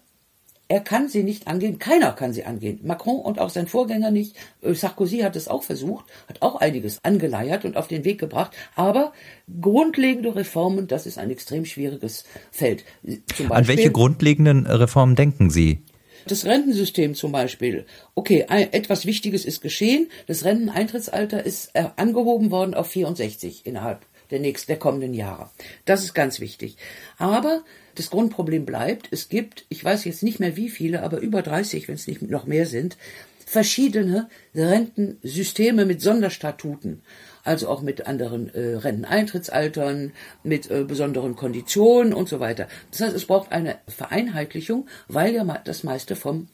er 0.67 0.79
kann 0.79 1.09
sie 1.09 1.23
nicht 1.23 1.47
angehen, 1.47 1.79
keiner 1.79 2.11
kann 2.11 2.33
sie 2.33 2.43
angehen. 2.43 2.79
Macron 2.83 3.19
und 3.19 3.39
auch 3.39 3.49
sein 3.49 3.65
Vorgänger 3.65 4.11
nicht. 4.11 4.35
Äh, 4.61 4.75
Sarkozy 4.75 5.21
hat 5.21 5.35
es 5.35 5.47
auch 5.47 5.63
versucht, 5.63 6.05
hat 6.29 6.43
auch 6.43 6.57
einiges 6.61 7.03
angeleiert 7.03 7.65
und 7.65 7.77
auf 7.77 7.87
den 7.87 8.05
Weg 8.05 8.19
gebracht. 8.19 8.51
Aber 8.75 9.13
grundlegende 9.59 10.35
Reformen, 10.35 10.85
das 10.85 11.07
ist 11.07 11.17
ein 11.17 11.31
extrem 11.31 11.65
schwieriges 11.65 12.23
Feld. 12.51 12.83
Beispiel, 13.01 13.51
An 13.51 13.67
welche 13.67 13.91
grundlegenden 13.91 14.67
Reformen 14.67 15.15
denken 15.15 15.49
Sie? 15.49 15.81
Das 16.27 16.45
Rentensystem 16.45 17.15
zum 17.15 17.31
Beispiel. 17.31 17.87
Okay, 18.13 18.45
etwas 18.47 19.07
Wichtiges 19.07 19.45
ist 19.45 19.61
geschehen. 19.61 20.09
Das 20.27 20.45
Renteneintrittsalter 20.45 21.43
ist 21.43 21.71
äh, 21.73 21.85
angehoben 21.95 22.51
worden 22.51 22.75
auf 22.75 22.91
64 22.91 23.65
innerhalb 23.65 24.05
der 24.31 24.39
nächsten, 24.39 24.67
der 24.67 24.79
kommenden 24.79 25.13
Jahre. 25.13 25.49
Das 25.85 26.03
ist 26.03 26.13
ganz 26.13 26.39
wichtig. 26.39 26.77
Aber 27.17 27.63
das 27.95 28.09
Grundproblem 28.09 28.65
bleibt, 28.65 29.07
es 29.11 29.29
gibt, 29.29 29.65
ich 29.69 29.83
weiß 29.83 30.05
jetzt 30.05 30.23
nicht 30.23 30.39
mehr 30.39 30.55
wie 30.55 30.69
viele, 30.69 31.03
aber 31.03 31.19
über 31.19 31.41
30, 31.41 31.87
wenn 31.87 31.95
es 31.95 32.07
nicht 32.07 32.21
noch 32.21 32.45
mehr 32.45 32.65
sind, 32.65 32.97
verschiedene 33.45 34.29
Rentensysteme 34.55 35.85
mit 35.85 36.01
Sonderstatuten, 36.01 37.03
also 37.43 37.67
auch 37.67 37.81
mit 37.81 38.07
anderen 38.07 38.53
äh, 38.53 38.75
Renteneintrittsaltern, 38.77 40.11
mit 40.43 40.71
äh, 40.71 40.83
besonderen 40.83 41.35
Konditionen 41.35 42.13
und 42.13 42.27
so 42.27 42.39
weiter. 42.39 42.67
Das 42.91 43.01
heißt, 43.01 43.15
es 43.15 43.25
braucht 43.25 43.51
eine 43.51 43.75
Vereinheitlichung, 43.87 44.87
weil 45.07 45.35
ja 45.35 45.43
das 45.63 45.83
meiste 45.83 46.15
vom 46.15 46.47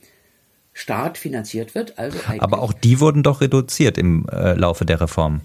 Staat 0.73 1.17
finanziert 1.17 1.73
wird. 1.73 1.97
Also 1.97 2.17
Aber 2.39 2.61
auch 2.61 2.73
die 2.73 2.99
wurden 2.99 3.23
doch 3.23 3.39
reduziert 3.41 3.97
im 3.97 4.27
äh, 4.29 4.53
Laufe 4.53 4.85
der 4.85 4.99
Reform. 4.99 5.41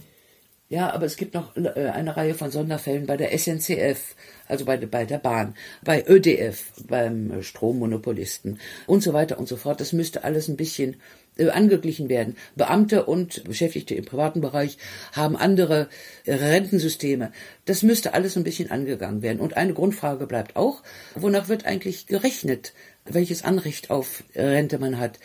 Ja, 0.75 0.93
aber 0.93 1.07
es 1.07 1.17
gibt 1.17 1.35
noch 1.35 1.57
äh, 1.57 1.69
eine 1.69 2.17
Reihe 2.17 2.35
von 2.35 2.51
Sonderfällen 2.51 3.07
bei 3.07 3.17
der 3.17 3.31
SNCF, 3.39 4.17
also 4.49 4.65
bei, 4.65 4.77
bei 4.77 5.05
der 5.05 5.19
Bahn, 5.19 5.55
bei 5.85 6.05
ÖDF, 6.05 6.73
beim 6.89 7.45
Strommonopolisten 7.45 8.59
und 8.89 9.01
so 9.01 9.13
weiter 9.13 9.39
und 9.39 9.47
so 9.47 9.55
fort. 9.55 9.81
Das 9.81 9.93
müsste 9.93 10.25
alles 10.25 10.49
ein 10.49 10.57
bisschen 10.57 10.97
äh, 11.37 11.51
angeglichen 11.51 12.09
werden. 12.09 12.37
Beamte 12.57 13.05
und 13.05 13.45
Beschäftigte 13.45 13.95
im 13.95 14.05
privaten 14.05 14.41
Bereich 14.41 14.77
haben 15.13 15.37
andere 15.37 15.89
äh, 16.25 16.35
Rentensysteme. 16.35 17.31
Das 17.67 17.85
müsste 17.85 18.13
alles 18.13 18.37
ein 18.37 18.43
bisschen 18.43 18.73
angegangen 18.73 19.23
werden. 19.23 19.39
Und 19.39 19.57
eine 19.57 19.75
Grundfrage 19.75 20.27
bleibt 20.27 20.57
auch, 20.57 20.83
wonach 21.15 21.47
wird 21.49 21.67
eigentlich 21.67 22.09
gerechnet, 22.09 22.73
welches 23.05 23.45
Anrecht 23.45 23.91
auf 23.91 24.25
Rente 24.35 24.81
man 24.81 24.99
hat? 24.99 25.21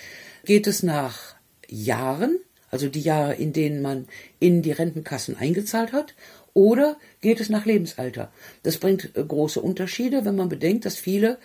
Geht 0.46 0.68
es 0.68 0.84
nach 0.84 1.34
Jahren? 1.68 2.38
Also 2.72 2.90
die 2.90 3.02
Jahre, 3.02 3.36
in 3.36 3.54
denen 3.54 3.82
man 3.82 4.08
in 4.40 4.62
die 4.62 4.72
Rentenkassen 4.72 5.38
eingezahlt 5.38 5.92
hat, 5.94 6.16
oder 6.54 6.98
geht 7.22 7.40
es 7.40 7.50
nach 7.50 7.66
Lebensalter? 7.66 8.32
Das 8.64 8.78
bringt 8.78 9.16
äh, 9.16 9.24
große 9.24 9.62
Unterschiede, 9.62 10.26
wenn 10.26 10.36
man 10.36 10.50
bedenkt, 10.50 10.86
dass 10.86 10.98
viele 10.98 11.38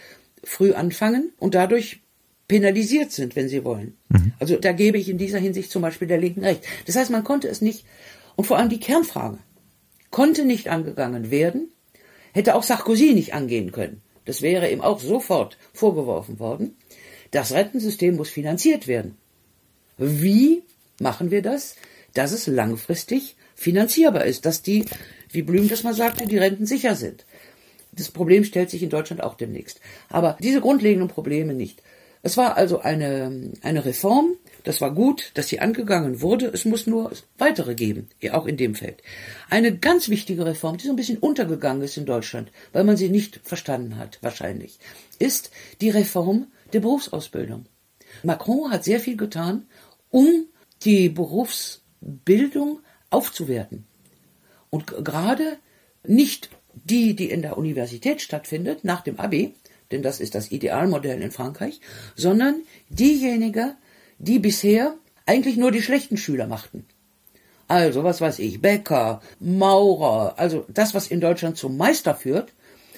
früh 0.42 0.72
anfangen 0.72 1.32
und 1.38 1.54
dadurch 1.54 2.00
penalisiert 2.48 3.12
sind, 3.12 3.36
wenn 3.36 3.48
sie 3.48 3.64
wollen. 3.64 3.96
Mhm. 4.08 4.32
Also 4.38 4.56
da 4.56 4.72
gebe 4.72 4.98
ich 4.98 5.08
in 5.08 5.18
dieser 5.18 5.38
Hinsicht 5.38 5.70
zum 5.70 5.82
Beispiel 5.82 6.08
der 6.08 6.18
Linken 6.18 6.44
recht. 6.44 6.62
Das 6.86 6.96
heißt, 6.96 7.10
man 7.10 7.24
konnte 7.24 7.48
es 7.48 7.60
nicht, 7.60 7.84
und 8.36 8.46
vor 8.46 8.58
allem 8.58 8.68
die 8.68 8.80
Kernfrage, 8.80 9.38
konnte 10.10 10.44
nicht 10.44 10.68
angegangen 10.68 11.30
werden, 11.30 11.68
hätte 12.32 12.54
auch 12.54 12.62
Sarkozy 12.62 13.14
nicht 13.14 13.34
angehen 13.34 13.72
können. 13.72 14.02
Das 14.24 14.42
wäre 14.42 14.70
ihm 14.70 14.80
auch 14.80 15.00
sofort 15.00 15.58
vorgeworfen 15.72 16.38
worden. 16.38 16.76
Das 17.30 17.52
Rentensystem 17.52 18.16
muss 18.16 18.30
finanziert 18.30 18.86
werden. 18.86 19.16
Wie 19.96 20.62
machen 21.00 21.30
wir 21.30 21.42
das, 21.42 21.76
dass 22.14 22.32
es 22.32 22.46
langfristig 22.46 23.36
finanzierbar 23.54 24.24
ist, 24.24 24.46
dass 24.46 24.62
die, 24.62 24.84
wie 25.30 25.42
Blüm 25.42 25.68
das 25.68 25.82
mal 25.82 25.94
sagte, 25.94 26.26
die 26.26 26.38
Renten 26.38 26.66
sicher 26.66 26.94
sind. 26.94 27.24
Das 27.92 28.10
Problem 28.10 28.44
stellt 28.44 28.70
sich 28.70 28.82
in 28.82 28.90
Deutschland 28.90 29.22
auch 29.22 29.34
demnächst. 29.34 29.80
Aber 30.08 30.36
diese 30.40 30.60
grundlegenden 30.60 31.08
Probleme 31.08 31.54
nicht. 31.54 31.82
Es 32.22 32.36
war 32.38 32.56
also 32.56 32.80
eine, 32.80 33.52
eine 33.60 33.84
Reform, 33.84 34.36
das 34.62 34.80
war 34.80 34.94
gut, 34.94 35.30
dass 35.34 35.48
sie 35.48 35.60
angegangen 35.60 36.22
wurde. 36.22 36.46
Es 36.46 36.64
muss 36.64 36.86
nur 36.86 37.12
weitere 37.36 37.74
geben, 37.74 38.08
auch 38.32 38.46
in 38.46 38.56
dem 38.56 38.74
Feld. 38.74 39.02
Eine 39.50 39.76
ganz 39.76 40.08
wichtige 40.08 40.46
Reform, 40.46 40.78
die 40.78 40.86
so 40.86 40.92
ein 40.92 40.96
bisschen 40.96 41.18
untergegangen 41.18 41.82
ist 41.82 41.98
in 41.98 42.06
Deutschland, 42.06 42.50
weil 42.72 42.84
man 42.84 42.96
sie 42.96 43.10
nicht 43.10 43.40
verstanden 43.44 43.98
hat, 43.98 44.18
wahrscheinlich, 44.22 44.78
ist 45.18 45.50
die 45.82 45.90
Reform 45.90 46.46
der 46.72 46.80
Berufsausbildung. 46.80 47.66
Macron 48.22 48.70
hat 48.70 48.84
sehr 48.84 49.00
viel 49.00 49.18
getan, 49.18 49.66
um 50.10 50.46
die 50.84 51.08
Berufsbildung 51.08 52.80
aufzuwerten. 53.10 53.86
Und 54.70 54.86
gerade 55.04 55.58
nicht 56.06 56.50
die, 56.72 57.14
die 57.14 57.30
in 57.30 57.42
der 57.42 57.56
Universität 57.56 58.20
stattfindet, 58.20 58.84
nach 58.84 59.02
dem 59.02 59.18
Abi, 59.20 59.54
denn 59.90 60.02
das 60.02 60.20
ist 60.20 60.34
das 60.34 60.50
Idealmodell 60.50 61.22
in 61.22 61.30
Frankreich, 61.30 61.80
sondern 62.16 62.62
diejenigen, 62.88 63.74
die 64.18 64.38
bisher 64.38 64.94
eigentlich 65.26 65.56
nur 65.56 65.70
die 65.70 65.82
schlechten 65.82 66.16
Schüler 66.16 66.46
machten. 66.46 66.84
Also, 67.68 68.04
was 68.04 68.20
weiß 68.20 68.40
ich, 68.40 68.60
Bäcker, 68.60 69.22
Maurer, 69.40 70.34
also 70.38 70.66
das, 70.68 70.94
was 70.94 71.06
in 71.06 71.20
Deutschland 71.20 71.56
zum 71.56 71.76
Meister 71.76 72.14
führt, 72.14 72.52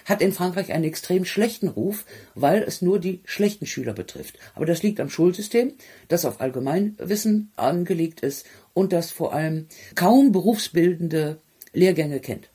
hat 0.06 0.22
in 0.22 0.32
Frankreich 0.32 0.72
einen 0.72 0.84
extrem 0.84 1.26
schlechten 1.26 1.68
Ruf, 1.68 2.06
weil 2.34 2.62
es 2.62 2.80
nur 2.80 2.98
die 2.98 3.20
schlechten 3.26 3.66
Schüler 3.66 3.92
betrifft. 3.92 4.38
Aber 4.54 4.64
das 4.64 4.82
liegt 4.82 5.00
am 5.00 5.10
Schulsystem, 5.10 5.74
das 6.08 6.24
auf 6.24 6.40
Allgemeinwissen 6.40 7.52
angelegt 7.56 8.20
ist 8.20 8.46
und 8.72 8.94
das 8.94 9.10
vor 9.10 9.34
allem 9.34 9.66
kaum 9.94 10.32
berufsbildende 10.32 11.38
Lehrgänge 11.74 12.20
kennt. 12.20 12.48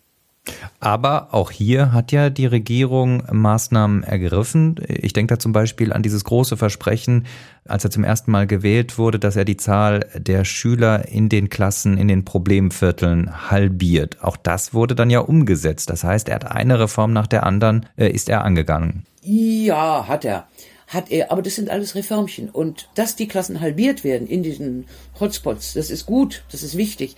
Aber 0.80 1.34
auch 1.34 1.52
hier 1.52 1.92
hat 1.94 2.12
ja 2.12 2.32
die 2.32 2.48
Regierung 2.48 3.24
Maßnahmen 3.32 4.04
ergriffen. 4.04 4.76
Ich 4.88 5.14
denke 5.14 5.36
da 5.36 5.40
zum 5.40 5.52
Beispiel 5.52 5.94
an 5.94 6.02
dieses 6.02 6.24
große 6.24 6.58
Versprechen, 6.58 7.28
als 7.66 7.84
er 7.84 7.92
zum 7.92 8.04
ersten 8.04 8.32
Mal 8.32 8.48
gewählt 8.48 8.98
wurde, 8.98 9.20
dass 9.20 9.36
er 9.36 9.46
die 9.46 9.58
Zahl 9.58 10.00
der 10.16 10.44
Schüler 10.44 11.08
in 11.08 11.30
den 11.30 11.50
Klassen, 11.50 11.98
in 11.98 12.08
den 12.08 12.26
Problemvierteln 12.26 13.52
halbiert. 13.52 14.24
Auch 14.24 14.38
das 14.38 14.74
wurde 14.74 14.96
dann 14.96 15.12
ja 15.12 15.20
umgesetzt. 15.20 15.92
Das 15.92 16.04
heißt, 16.04 16.30
er 16.30 16.36
hat 16.36 16.52
eine 16.52 16.80
Reform 16.80 17.14
nach 17.14 17.28
der 17.28 17.46
anderen, 17.46 17.86
äh, 17.96 18.10
ist 18.10 18.28
er 18.28 18.44
angegangen. 18.44 19.06
Ja, 19.22 20.08
hat 20.08 20.26
er 20.26 20.48
hat 20.88 21.10
er, 21.10 21.32
aber 21.32 21.42
das 21.42 21.56
sind 21.56 21.70
alles 21.70 21.96
Reformchen. 21.96 22.50
Und 22.50 22.90
dass 22.96 23.16
die 23.16 23.28
Klassen 23.28 23.62
halbiert 23.62 24.04
werden 24.04 24.28
in 24.28 24.44
diesen 24.44 24.86
Hotspots, 25.20 25.74
das 25.74 25.90
ist 25.90 26.06
gut, 26.06 26.44
das 26.52 26.64
ist 26.64 26.76
wichtig. 26.76 27.16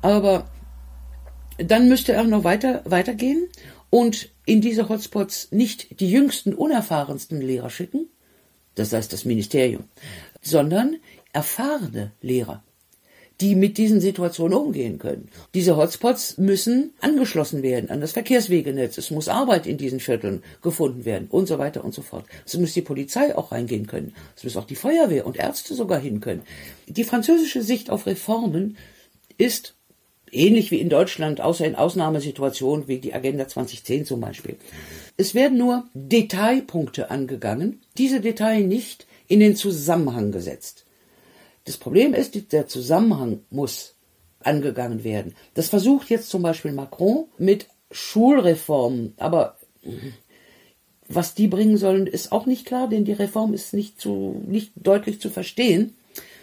Aber 0.00 0.46
dann 1.64 1.88
müsste 1.88 2.12
er 2.12 2.24
noch 2.24 2.44
weiter, 2.44 2.82
weitergehen 2.84 3.48
und 3.90 4.30
in 4.46 4.60
diese 4.60 4.88
Hotspots 4.88 5.52
nicht 5.52 6.00
die 6.00 6.10
jüngsten, 6.10 6.54
unerfahrensten 6.54 7.40
Lehrer 7.40 7.70
schicken, 7.70 8.08
das 8.74 8.92
heißt 8.92 9.12
das 9.12 9.24
Ministerium, 9.24 9.84
sondern 10.42 10.96
erfahrene 11.32 12.12
Lehrer, 12.22 12.62
die 13.40 13.54
mit 13.54 13.78
diesen 13.78 14.00
Situationen 14.00 14.56
umgehen 14.56 14.98
können. 14.98 15.28
Diese 15.54 15.76
Hotspots 15.76 16.38
müssen 16.38 16.92
angeschlossen 17.00 17.62
werden 17.62 17.90
an 17.90 18.00
das 18.00 18.12
Verkehrswegenetz. 18.12 18.98
Es 18.98 19.10
muss 19.10 19.28
Arbeit 19.28 19.66
in 19.66 19.78
diesen 19.78 20.00
Vierteln 20.00 20.42
gefunden 20.62 21.04
werden 21.04 21.28
und 21.30 21.46
so 21.46 21.58
weiter 21.58 21.84
und 21.84 21.94
so 21.94 22.02
fort. 22.02 22.26
Es 22.46 22.56
muss 22.56 22.74
die 22.74 22.82
Polizei 22.82 23.36
auch 23.36 23.52
reingehen 23.52 23.86
können. 23.86 24.14
Es 24.36 24.44
muss 24.44 24.56
auch 24.56 24.66
die 24.66 24.76
Feuerwehr 24.76 25.26
und 25.26 25.36
Ärzte 25.36 25.74
sogar 25.74 26.00
hin 26.00 26.20
können. 26.20 26.42
Die 26.86 27.04
französische 27.04 27.62
Sicht 27.62 27.90
auf 27.90 28.06
Reformen 28.06 28.76
ist 29.38 29.74
ähnlich 30.32 30.70
wie 30.70 30.80
in 30.80 30.88
Deutschland, 30.88 31.40
außer 31.40 31.66
in 31.66 31.74
Ausnahmesituationen 31.74 32.88
wie 32.88 32.98
die 32.98 33.14
Agenda 33.14 33.48
2010 33.48 34.04
zum 34.04 34.20
Beispiel. 34.20 34.56
Es 35.16 35.34
werden 35.34 35.58
nur 35.58 35.84
Detailpunkte 35.94 37.10
angegangen, 37.10 37.82
diese 37.98 38.20
Details 38.20 38.66
nicht 38.66 39.06
in 39.28 39.40
den 39.40 39.56
Zusammenhang 39.56 40.32
gesetzt. 40.32 40.84
Das 41.64 41.76
Problem 41.76 42.14
ist, 42.14 42.52
der 42.52 42.66
Zusammenhang 42.66 43.40
muss 43.50 43.94
angegangen 44.40 45.04
werden. 45.04 45.34
Das 45.54 45.68
versucht 45.68 46.10
jetzt 46.10 46.30
zum 46.30 46.42
Beispiel 46.42 46.72
Macron 46.72 47.26
mit 47.38 47.66
Schulreformen, 47.90 49.14
aber 49.18 49.56
was 51.08 51.34
die 51.34 51.48
bringen 51.48 51.76
sollen, 51.76 52.06
ist 52.06 52.32
auch 52.32 52.46
nicht 52.46 52.64
klar, 52.64 52.88
denn 52.88 53.04
die 53.04 53.12
Reform 53.12 53.52
ist 53.52 53.74
nicht, 53.74 54.00
zu, 54.00 54.42
nicht 54.46 54.72
deutlich 54.76 55.20
zu 55.20 55.28
verstehen. 55.28 55.96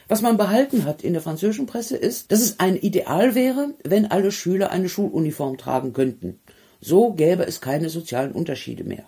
Was 0.09 0.21
man 0.21 0.37
behalten 0.37 0.85
hat 0.85 1.03
in 1.03 1.13
der 1.13 1.21
französischen 1.21 1.65
Presse 1.65 1.97
ist, 1.97 2.31
dass 2.31 2.39
es 2.39 2.59
ein 2.59 2.77
Ideal 2.77 3.35
wäre, 3.35 3.73
wenn 3.83 4.05
alle 4.05 4.31
Schüler 4.31 4.71
eine 4.71 4.87
Schuluniform 4.87 5.57
tragen 5.57 5.91
könnten. 5.91 6.39
So 6.79 7.11
gäbe 7.11 7.45
es 7.45 7.59
keine 7.59 7.89
sozialen 7.89 8.31
Unterschiede 8.31 8.85
mehr. 8.85 9.03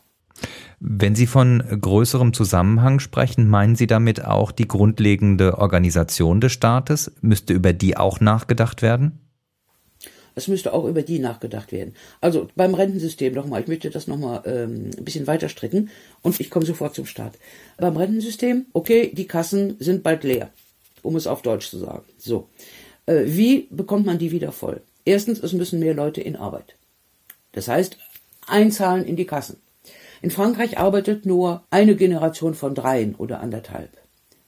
Wenn 0.81 1.15
Sie 1.15 1.27
von 1.27 1.63
größerem 1.81 2.33
Zusammenhang 2.33 2.99
sprechen, 2.99 3.47
meinen 3.47 3.75
Sie 3.75 3.87
damit 3.87 4.25
auch 4.25 4.51
die 4.51 4.67
grundlegende 4.67 5.57
Organisation 5.57 6.41
des 6.41 6.51
Staates? 6.51 7.11
Müsste 7.21 7.53
über 7.53 7.73
die 7.73 7.95
auch 7.95 8.19
nachgedacht 8.19 8.81
werden? 8.81 9.19
Es 10.35 10.47
müsste 10.47 10.73
auch 10.73 10.85
über 10.85 11.01
die 11.01 11.19
nachgedacht 11.19 11.71
werden. 11.71 11.93
Also 12.21 12.47
beim 12.55 12.73
Rentensystem 12.73 13.33
nochmal, 13.33 13.61
ich 13.61 13.67
möchte 13.67 13.89
das 13.89 14.07
nochmal 14.07 14.41
ähm, 14.45 14.91
ein 14.97 15.03
bisschen 15.03 15.27
weiter 15.27 15.49
stricken 15.49 15.89
und 16.21 16.39
ich 16.39 16.49
komme 16.49 16.65
sofort 16.65 16.95
zum 16.95 17.05
Start. 17.05 17.37
Beim 17.77 17.97
Rentensystem, 17.97 18.65
okay, 18.71 19.11
die 19.13 19.27
Kassen 19.27 19.75
sind 19.79 20.03
bald 20.03 20.23
leer 20.23 20.49
um 21.03 21.15
es 21.15 21.27
auf 21.27 21.41
Deutsch 21.41 21.69
zu 21.69 21.77
sagen. 21.77 22.05
So. 22.17 22.49
Äh, 23.05 23.23
wie 23.25 23.67
bekommt 23.71 24.05
man 24.05 24.19
die 24.19 24.31
wieder 24.31 24.51
voll? 24.51 24.81
Erstens, 25.05 25.39
es 25.39 25.53
müssen 25.53 25.79
mehr 25.79 25.93
Leute 25.93 26.21
in 26.21 26.35
Arbeit. 26.35 26.75
Das 27.51 27.67
heißt, 27.67 27.97
einzahlen 28.47 29.05
in 29.05 29.15
die 29.15 29.25
Kassen. 29.25 29.57
In 30.21 30.31
Frankreich 30.31 30.77
arbeitet 30.77 31.25
nur 31.25 31.63
eine 31.71 31.95
Generation 31.95 32.53
von 32.53 32.75
dreien 32.75 33.15
oder 33.15 33.39
anderthalb. 33.39 33.89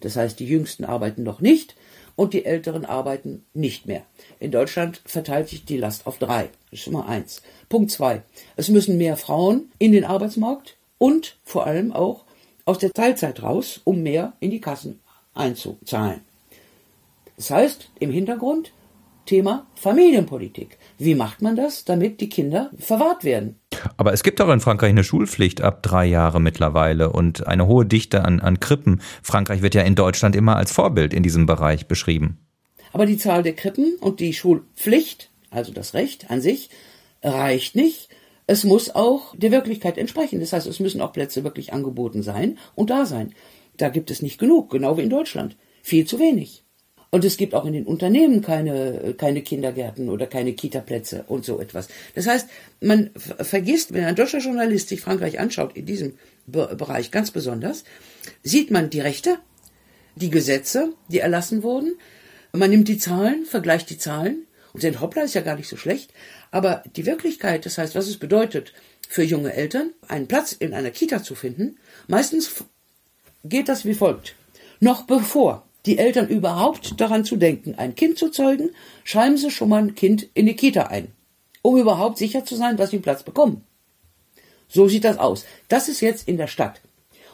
Das 0.01 0.15
heißt, 0.15 0.39
die 0.39 0.47
Jüngsten 0.47 0.83
arbeiten 0.83 1.23
noch 1.23 1.39
nicht 1.41 1.75
und 2.15 2.33
die 2.33 2.45
Älteren 2.45 2.85
arbeiten 2.85 3.45
nicht 3.53 3.85
mehr. 3.85 4.03
In 4.39 4.51
Deutschland 4.51 5.01
verteilt 5.05 5.49
sich 5.49 5.65
die 5.65 5.77
Last 5.77 6.05
auf 6.05 6.17
drei. 6.17 6.49
Das 6.69 6.81
ist 6.81 6.91
mal 6.91 7.05
eins. 7.05 7.41
Punkt 7.69 7.91
zwei. 7.91 8.23
Es 8.57 8.69
müssen 8.69 8.97
mehr 8.97 9.17
Frauen 9.17 9.71
in 9.79 9.91
den 9.91 10.03
Arbeitsmarkt 10.03 10.75
und 10.97 11.37
vor 11.43 11.65
allem 11.65 11.93
auch 11.93 12.25
aus 12.65 12.79
der 12.79 12.91
Teilzeit 12.91 13.41
raus, 13.41 13.81
um 13.83 14.03
mehr 14.03 14.33
in 14.39 14.51
die 14.51 14.61
Kassen 14.61 14.99
einzuzahlen. 15.33 16.21
Das 17.41 17.49
heißt, 17.49 17.89
im 17.99 18.11
Hintergrund 18.11 18.71
Thema 19.25 19.65
Familienpolitik. 19.73 20.77
Wie 20.99 21.15
macht 21.15 21.41
man 21.41 21.55
das, 21.55 21.85
damit 21.85 22.21
die 22.21 22.29
Kinder 22.29 22.69
verwahrt 22.77 23.23
werden? 23.23 23.59
Aber 23.97 24.13
es 24.13 24.21
gibt 24.21 24.39
auch 24.41 24.49
in 24.49 24.59
Frankreich 24.59 24.91
eine 24.91 25.03
Schulpflicht 25.03 25.59
ab 25.59 25.81
drei 25.81 26.05
Jahre 26.05 26.39
mittlerweile 26.39 27.11
und 27.11 27.47
eine 27.47 27.65
hohe 27.65 27.87
Dichte 27.87 28.25
an, 28.25 28.41
an 28.41 28.59
Krippen. 28.59 29.01
Frankreich 29.23 29.63
wird 29.63 29.73
ja 29.73 29.81
in 29.81 29.95
Deutschland 29.95 30.35
immer 30.35 30.55
als 30.55 30.71
Vorbild 30.71 31.15
in 31.15 31.23
diesem 31.23 31.47
Bereich 31.47 31.87
beschrieben. 31.87 32.37
Aber 32.93 33.07
die 33.07 33.17
Zahl 33.17 33.41
der 33.41 33.53
Krippen 33.53 33.95
und 33.99 34.19
die 34.19 34.33
Schulpflicht, 34.33 35.31
also 35.49 35.73
das 35.73 35.95
Recht 35.95 36.29
an 36.29 36.41
sich, 36.41 36.69
reicht 37.23 37.75
nicht. 37.75 38.09
Es 38.45 38.65
muss 38.65 38.93
auch 38.93 39.35
der 39.35 39.49
Wirklichkeit 39.49 39.97
entsprechen. 39.97 40.41
Das 40.41 40.53
heißt, 40.53 40.67
es 40.67 40.79
müssen 40.79 41.01
auch 41.01 41.11
Plätze 41.11 41.43
wirklich 41.43 41.73
angeboten 41.73 42.21
sein 42.21 42.59
und 42.75 42.91
da 42.91 43.07
sein. 43.07 43.33
Da 43.77 43.89
gibt 43.89 44.11
es 44.11 44.21
nicht 44.21 44.37
genug, 44.37 44.69
genau 44.69 44.95
wie 44.97 45.01
in 45.01 45.09
Deutschland. 45.09 45.57
Viel 45.81 46.05
zu 46.05 46.19
wenig. 46.19 46.65
Und 47.13 47.25
es 47.25 47.35
gibt 47.35 47.53
auch 47.53 47.65
in 47.65 47.73
den 47.73 47.85
Unternehmen 47.85 48.41
keine, 48.41 49.13
keine 49.17 49.41
Kindergärten 49.41 50.09
oder 50.09 50.27
keine 50.27 50.53
Kitaplätze 50.53 51.25
und 51.27 51.43
so 51.43 51.59
etwas. 51.59 51.89
Das 52.15 52.25
heißt, 52.25 52.47
man 52.79 53.11
vergisst, 53.15 53.93
wenn 53.93 54.05
ein 54.05 54.15
deutscher 54.15 54.39
Journalist 54.39 54.87
sich 54.87 55.01
Frankreich 55.01 55.37
anschaut, 55.37 55.75
in 55.75 55.85
diesem 55.85 56.17
Bereich 56.47 57.11
ganz 57.11 57.31
besonders, 57.31 57.83
sieht 58.43 58.71
man 58.71 58.89
die 58.89 59.01
Rechte, 59.01 59.39
die 60.15 60.29
Gesetze, 60.29 60.93
die 61.09 61.19
erlassen 61.19 61.63
wurden. 61.63 61.95
Man 62.53 62.69
nimmt 62.69 62.87
die 62.87 62.97
Zahlen, 62.97 63.45
vergleicht 63.45 63.89
die 63.89 63.97
Zahlen 63.97 64.47
und 64.71 64.79
sieht, 64.79 65.01
hoppla, 65.01 65.23
ist 65.23 65.35
ja 65.35 65.41
gar 65.41 65.57
nicht 65.57 65.69
so 65.69 65.75
schlecht. 65.75 66.13
Aber 66.49 66.81
die 66.95 67.05
Wirklichkeit, 67.05 67.65
das 67.65 67.77
heißt, 67.77 67.93
was 67.93 68.07
es 68.07 68.17
bedeutet, 68.17 68.71
für 69.09 69.23
junge 69.23 69.53
Eltern 69.53 69.91
einen 70.07 70.27
Platz 70.27 70.53
in 70.53 70.73
einer 70.73 70.91
Kita 70.91 71.21
zu 71.21 71.35
finden, 71.35 71.77
meistens 72.07 72.63
geht 73.43 73.67
das 73.67 73.83
wie 73.83 73.95
folgt. 73.95 74.35
Noch 74.79 75.03
bevor 75.03 75.67
die 75.85 75.97
Eltern 75.97 76.27
überhaupt 76.27 76.99
daran 76.99 77.25
zu 77.25 77.35
denken, 77.35 77.75
ein 77.75 77.95
Kind 77.95 78.17
zu 78.17 78.29
zeugen, 78.29 78.69
schreiben 79.03 79.37
sie 79.37 79.49
schon 79.49 79.69
mal 79.69 79.81
ein 79.81 79.95
Kind 79.95 80.27
in 80.33 80.45
die 80.45 80.55
Kita 80.55 80.83
ein, 80.83 81.11
um 81.61 81.77
überhaupt 81.77 82.17
sicher 82.17 82.45
zu 82.45 82.55
sein, 82.55 82.77
dass 82.77 82.91
sie 82.91 82.97
einen 82.97 83.03
Platz 83.03 83.23
bekommen. 83.23 83.63
So 84.67 84.87
sieht 84.87 85.03
das 85.03 85.17
aus. 85.17 85.45
Das 85.67 85.89
ist 85.89 85.99
jetzt 86.01 86.27
in 86.27 86.37
der 86.37 86.47
Stadt. 86.47 86.81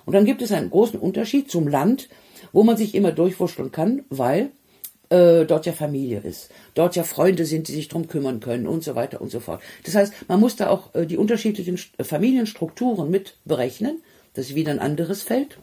Und 0.06 0.14
dann 0.14 0.26
gibt 0.26 0.42
es 0.42 0.52
einen 0.52 0.70
großen 0.70 1.00
Unterschied 1.00 1.52
zum 1.52 1.68
Land, 1.68 2.10
wo 2.52 2.64
man 2.64 2.78
sich 2.78 2.96
immer 2.96 3.12
durchwurschteln 3.12 3.72
kann, 3.72 4.06
weil 4.10 4.52
äh, 5.10 5.46
dort 5.46 5.66
ja 5.66 5.74
Familie 5.74 6.20
ist, 6.20 6.50
dort 6.74 6.96
ja 6.96 7.04
Freunde 7.04 7.46
sind, 7.46 7.68
die 7.68 7.74
sich 7.74 7.88
drum 7.88 8.08
kümmern 8.08 8.40
können 8.40 8.68
und 8.68 8.84
so 8.84 8.96
weiter 8.96 9.22
und 9.22 9.30
so 9.30 9.40
fort. 9.40 9.62
Das 9.84 9.96
heißt, 9.96 10.14
man 10.28 10.40
muss 10.40 10.56
da 10.56 10.70
auch 10.70 10.96
äh, 10.96 11.06
die 11.06 11.18
unterschiedlichen 11.18 11.78
Familienstrukturen 12.02 13.10
mit 13.10 13.38
berechnen. 13.46 14.02
Das 14.34 14.50
ist 14.50 14.56
wieder 14.56 14.72
ein 14.72 14.80
anderes 14.80 15.24
Feld. 15.24 15.58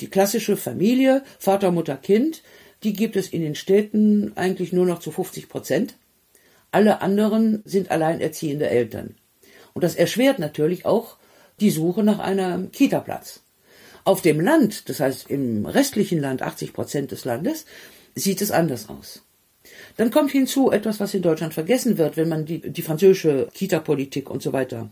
Die 0.00 0.08
klassische 0.08 0.56
Familie, 0.56 1.22
Vater, 1.38 1.70
Mutter, 1.70 1.96
Kind, 1.96 2.42
die 2.82 2.92
gibt 2.92 3.16
es 3.16 3.28
in 3.28 3.40
den 3.40 3.54
Städten 3.54 4.32
eigentlich 4.36 4.72
nur 4.72 4.86
noch 4.86 5.00
zu 5.00 5.10
50 5.10 5.48
Prozent. 5.48 5.96
Alle 6.70 7.00
anderen 7.00 7.62
sind 7.64 7.90
alleinerziehende 7.90 8.68
Eltern. 8.68 9.14
Und 9.72 9.84
das 9.84 9.94
erschwert 9.94 10.38
natürlich 10.38 10.84
auch 10.84 11.16
die 11.60 11.70
Suche 11.70 12.02
nach 12.02 12.18
einem 12.18 12.70
Kita-Platz. 12.72 13.40
Auf 14.04 14.22
dem 14.22 14.40
Land, 14.40 14.88
das 14.88 15.00
heißt 15.00 15.30
im 15.30 15.66
restlichen 15.66 16.20
Land, 16.20 16.42
80 16.42 16.72
Prozent 16.72 17.12
des 17.12 17.24
Landes, 17.24 17.64
sieht 18.14 18.40
es 18.42 18.50
anders 18.50 18.88
aus. 18.88 19.22
Dann 19.96 20.10
kommt 20.10 20.30
hinzu 20.30 20.70
etwas, 20.70 21.00
was 21.00 21.14
in 21.14 21.22
Deutschland 21.22 21.54
vergessen 21.54 21.98
wird, 21.98 22.16
wenn 22.16 22.28
man 22.28 22.44
die, 22.44 22.60
die 22.60 22.82
französische 22.82 23.48
Kita-Politik 23.52 24.30
und 24.30 24.42
so 24.42 24.52
weiter 24.52 24.90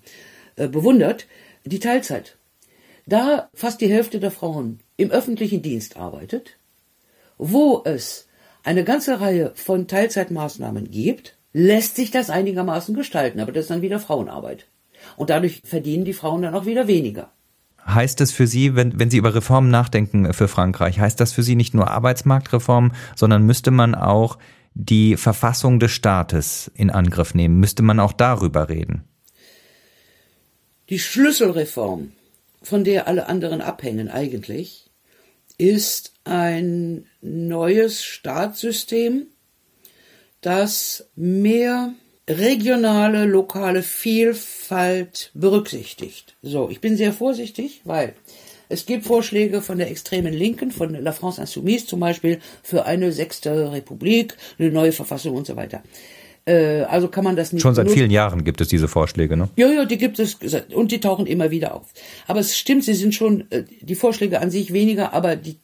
äh, 0.57 0.67
bewundert, 0.67 1.27
die 1.64 1.79
Teilzeit. 1.79 2.37
Da 3.07 3.51
fast 3.55 3.81
die 3.81 3.88
Hälfte 3.88 4.19
der 4.19 4.31
Frauen 4.31 4.81
im 4.96 5.11
öffentlichen 5.11 5.62
Dienst 5.62 5.96
arbeitet, 5.96 6.59
wo 7.38 7.83
es 7.85 8.26
eine 8.62 8.85
ganze 8.85 9.20
Reihe 9.20 9.52
von 9.54 9.87
Teilzeitmaßnahmen 9.88 10.90
gibt, 10.90 11.37
lässt 11.52 11.96
sich 11.96 12.11
das 12.11 12.30
einigermaßen 12.30 12.94
gestalten, 12.94 13.40
aber 13.40 13.52
das 13.52 13.64
ist 13.64 13.70
dann 13.70 13.83
wieder 13.83 14.00
Frauenarbeit. 14.00 14.66
Und 15.16 15.30
dadurch 15.30 15.61
verdienen 15.64 16.04
die 16.04 16.12
Frauen 16.12 16.42
dann 16.42 16.54
auch 16.54 16.66
wieder 16.66 16.87
weniger. 16.88 17.30
Heißt 17.87 18.20
das 18.20 18.33
für 18.33 18.46
Sie, 18.46 18.74
wenn, 18.74 18.98
wenn 18.98 19.11
Sie 19.11 19.18
über 19.18 19.35
Reformen 19.35 19.70
nachdenken 19.70 20.33
für 20.33 20.48
Frankreich, 20.48 20.98
heißt 20.98 21.20
das 21.20 21.33
für 21.33 21.42
Sie 21.42 21.54
nicht 21.54 21.74
nur 21.74 21.90
Arbeitsmarktreform, 21.90 22.92
sondern 23.14 23.44
müsste 23.44 23.70
man 23.70 23.94
auch 23.94 24.38
die 24.74 25.16
Verfassung 25.16 25.78
des 25.78 25.92
Staates 25.92 26.70
in 26.74 26.90
Angriff 26.90 27.35
nehmen? 27.35 27.61
Müsste 27.61 27.83
man 27.83 28.00
auch 28.00 28.12
darüber 28.12 28.68
reden? 28.68 29.04
Die 30.88 30.98
Schlüsselreform, 30.98 32.12
von 32.62 32.85
der 32.85 33.07
alle 33.07 33.28
anderen 33.28 33.61
abhängen 33.61 34.09
eigentlich, 34.09 34.84
ist 35.70 36.12
ein 36.24 37.07
neues 37.22 38.05
Staatssystem, 38.05 39.29
das 40.42 41.09
mehr 41.16 41.94
regionale, 42.29 43.24
lokale 43.24 43.83
Vielfalt 43.83 45.31
berücksichtigt. 45.33 46.37
So, 46.42 46.68
ich 46.68 46.81
bin 46.83 46.98
sehr 46.98 47.14
vorsichtig, 47.14 47.81
weil 47.85 48.14
es 48.68 48.85
gibt 48.85 49.07
Vorschläge 49.07 49.62
von 49.62 49.79
der 49.79 49.90
extremen 49.90 50.35
Linken, 50.35 50.70
von 50.70 50.94
La 50.94 51.12
France 51.12 51.40
Insoumise 51.40 51.87
zum 51.87 52.00
Beispiel, 52.00 52.40
für 52.62 52.85
eine 52.85 53.12
sechste 53.12 53.72
Republik, 53.72 54.37
eine 54.59 54.70
neue 54.70 54.92
Verfassung 54.92 55.35
und 55.35 55.46
so 55.46 55.57
weiter. 55.57 55.83
Äh, 56.46 56.83
also 56.83 57.09
kann 57.09 57.24
man 57.24 57.37
das 57.37 57.52
nicht. 57.52 57.62
Schon 57.62 57.74
seit 57.74 57.90
vielen 57.90 58.11
Jahren 58.11 58.44
gibt 58.44 58.61
es 58.61 58.68
diese 58.68 58.88
Vorschläge, 58.88 59.37
ne? 59.37 59.48
Ja, 59.57 59.68
ja, 59.68 59.85
die 59.85 59.98
gibt 59.98 60.18
es 60.18 60.37
und 60.74 60.92
die 60.92 61.00
tauchen 61.00 61.26
immer 61.26 61.50
wieder 61.50 61.74
auf. 61.74 61.87
Aber 62.26 62.40
es 62.40 62.57
stimmt, 62.57 62.85
sie 62.85 62.94
sind 62.94 63.14
schon 63.14 63.50
äh, 63.50 63.64
die 63.80 63.94
Vorschläge 63.94 64.40
an 64.40 64.50
sich 64.50 64.72
weniger, 64.72 65.12
aber 65.12 65.37
die, 65.37 65.57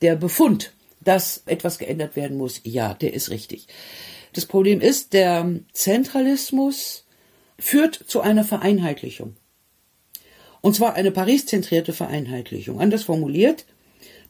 der 0.00 0.16
Befund, 0.16 0.72
dass 1.00 1.42
etwas 1.46 1.78
geändert 1.78 2.16
werden 2.16 2.36
muss, 2.36 2.60
ja, 2.64 2.94
der 2.94 3.12
ist 3.12 3.30
richtig. 3.30 3.66
Das 4.32 4.46
Problem 4.46 4.80
ist, 4.80 5.12
der 5.12 5.50
Zentralismus 5.72 7.04
führt 7.58 7.94
zu 7.94 8.20
einer 8.20 8.44
Vereinheitlichung. 8.44 9.36
Und 10.60 10.74
zwar 10.74 10.94
eine 10.94 11.10
Paris-zentrierte 11.10 11.92
Vereinheitlichung. 11.92 12.80
Anders 12.80 13.04
formuliert, 13.04 13.64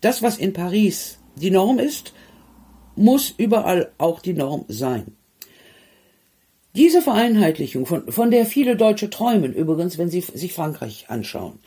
das, 0.01 0.23
was 0.23 0.39
in 0.39 0.53
Paris 0.53 1.19
die 1.37 1.51
Norm 1.51 1.79
ist, 1.79 2.13
muss 2.97 3.33
überall 3.37 3.93
auch 3.99 4.21
die 4.21 4.35
Norm 4.35 4.65
sein. 4.69 5.17
Diese 6.79 7.03
Vereinheitlichung, 7.03 7.87
von, 7.87 8.13
von 8.13 8.31
der 8.31 8.47
viele 8.47 8.77
Deutsche 8.77 9.11
träumen, 9.11 9.53
übrigens, 9.53 9.99
wenn 9.99 10.11
sie 10.11 10.21
sich 10.21 10.53
Frankreich 10.53 11.07
anschauen, 11.09 11.59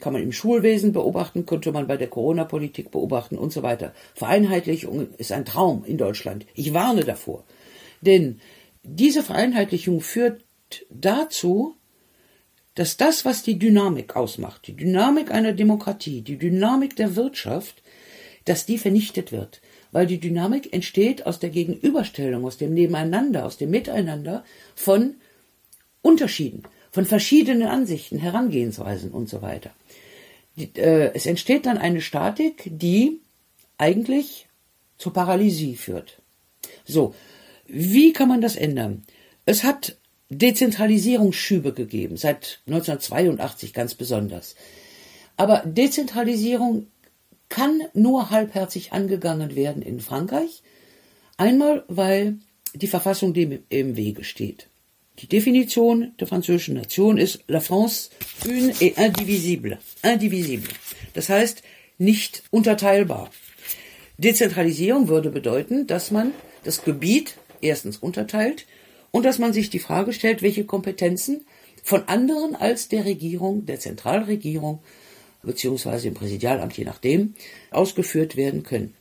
kann 0.00 0.12
man 0.12 0.20
im 0.20 0.32
Schulwesen 0.32 0.92
beobachten, 0.92 1.46
könnte 1.46 1.70
man 1.70 1.86
bei 1.86 1.96
der 1.96 2.08
Corona-Politik 2.08 2.90
beobachten 2.90 3.38
und 3.38 3.52
so 3.52 3.62
weiter. 3.62 3.94
Vereinheitlichung 4.16 5.14
ist 5.16 5.30
ein 5.30 5.44
Traum 5.44 5.84
in 5.84 5.96
Deutschland. 5.96 6.44
Ich 6.54 6.74
warne 6.74 7.04
davor. 7.04 7.44
Denn 8.00 8.40
diese 8.82 9.22
Vereinheitlichung 9.22 10.00
führt 10.00 10.44
dazu, 10.90 11.76
dass 12.74 12.96
das, 12.96 13.24
was 13.24 13.44
die 13.44 13.60
Dynamik 13.60 14.16
ausmacht, 14.16 14.66
die 14.66 14.74
Dynamik 14.74 15.30
einer 15.30 15.52
Demokratie, 15.52 16.22
die 16.22 16.36
Dynamik 16.36 16.96
der 16.96 17.14
Wirtschaft, 17.14 17.80
dass 18.44 18.66
die 18.66 18.78
vernichtet 18.78 19.30
wird. 19.30 19.60
Weil 19.90 20.06
die 20.06 20.20
Dynamik 20.20 20.72
entsteht 20.72 21.26
aus 21.26 21.38
der 21.38 21.50
Gegenüberstellung, 21.50 22.44
aus 22.44 22.58
dem 22.58 22.74
Nebeneinander, 22.74 23.46
aus 23.46 23.56
dem 23.56 23.70
Miteinander 23.70 24.44
von 24.74 25.14
Unterschieden, 26.02 26.62
von 26.90 27.04
verschiedenen 27.04 27.68
Ansichten, 27.68 28.18
Herangehensweisen 28.18 29.10
und 29.10 29.28
so 29.28 29.42
weiter. 29.42 29.70
Äh, 30.56 31.12
es 31.14 31.26
entsteht 31.26 31.66
dann 31.66 31.78
eine 31.78 32.00
Statik, 32.00 32.64
die 32.66 33.20
eigentlich 33.78 34.46
zur 34.98 35.12
Paralysie 35.12 35.76
führt. 35.76 36.20
So, 36.84 37.14
wie 37.66 38.12
kann 38.12 38.28
man 38.28 38.40
das 38.40 38.56
ändern? 38.56 39.04
Es 39.46 39.64
hat 39.64 39.96
Dezentralisierungsschübe 40.30 41.72
gegeben, 41.72 42.16
seit 42.16 42.60
1982 42.66 43.72
ganz 43.72 43.94
besonders. 43.94 44.56
Aber 45.36 45.62
Dezentralisierung 45.64 46.88
kann 47.48 47.82
nur 47.94 48.30
halbherzig 48.30 48.92
angegangen 48.92 49.56
werden 49.56 49.82
in 49.82 50.00
Frankreich. 50.00 50.62
Einmal, 51.36 51.84
weil 51.88 52.38
die 52.74 52.86
Verfassung 52.86 53.32
dem 53.32 53.60
im 53.68 53.96
Wege 53.96 54.24
steht. 54.24 54.68
Die 55.20 55.26
Definition 55.26 56.12
der 56.20 56.28
französischen 56.28 56.74
Nation 56.74 57.18
ist 57.18 57.40
La 57.48 57.60
France 57.60 58.10
une 58.46 58.72
et 58.80 58.98
indivisible. 58.98 59.78
Indivisible. 60.02 60.68
Das 61.14 61.28
heißt, 61.28 61.62
nicht 61.98 62.44
unterteilbar. 62.50 63.30
Dezentralisierung 64.18 65.08
würde 65.08 65.30
bedeuten, 65.30 65.86
dass 65.86 66.10
man 66.10 66.32
das 66.62 66.84
Gebiet 66.84 67.34
erstens 67.60 67.96
unterteilt 67.96 68.66
und 69.10 69.24
dass 69.24 69.38
man 69.38 69.52
sich 69.52 69.70
die 69.70 69.78
Frage 69.78 70.12
stellt, 70.12 70.42
welche 70.42 70.64
Kompetenzen 70.64 71.44
von 71.82 72.04
anderen 72.06 72.54
als 72.54 72.88
der 72.88 73.04
Regierung, 73.04 73.66
der 73.66 73.80
Zentralregierung 73.80 74.80
beziehungsweise 75.48 76.06
im 76.06 76.14
Präsidialamt, 76.14 76.76
je 76.78 76.84
nachdem, 76.84 77.34
ausgeführt 77.72 78.36
werden 78.36 78.62
können. 78.62 78.94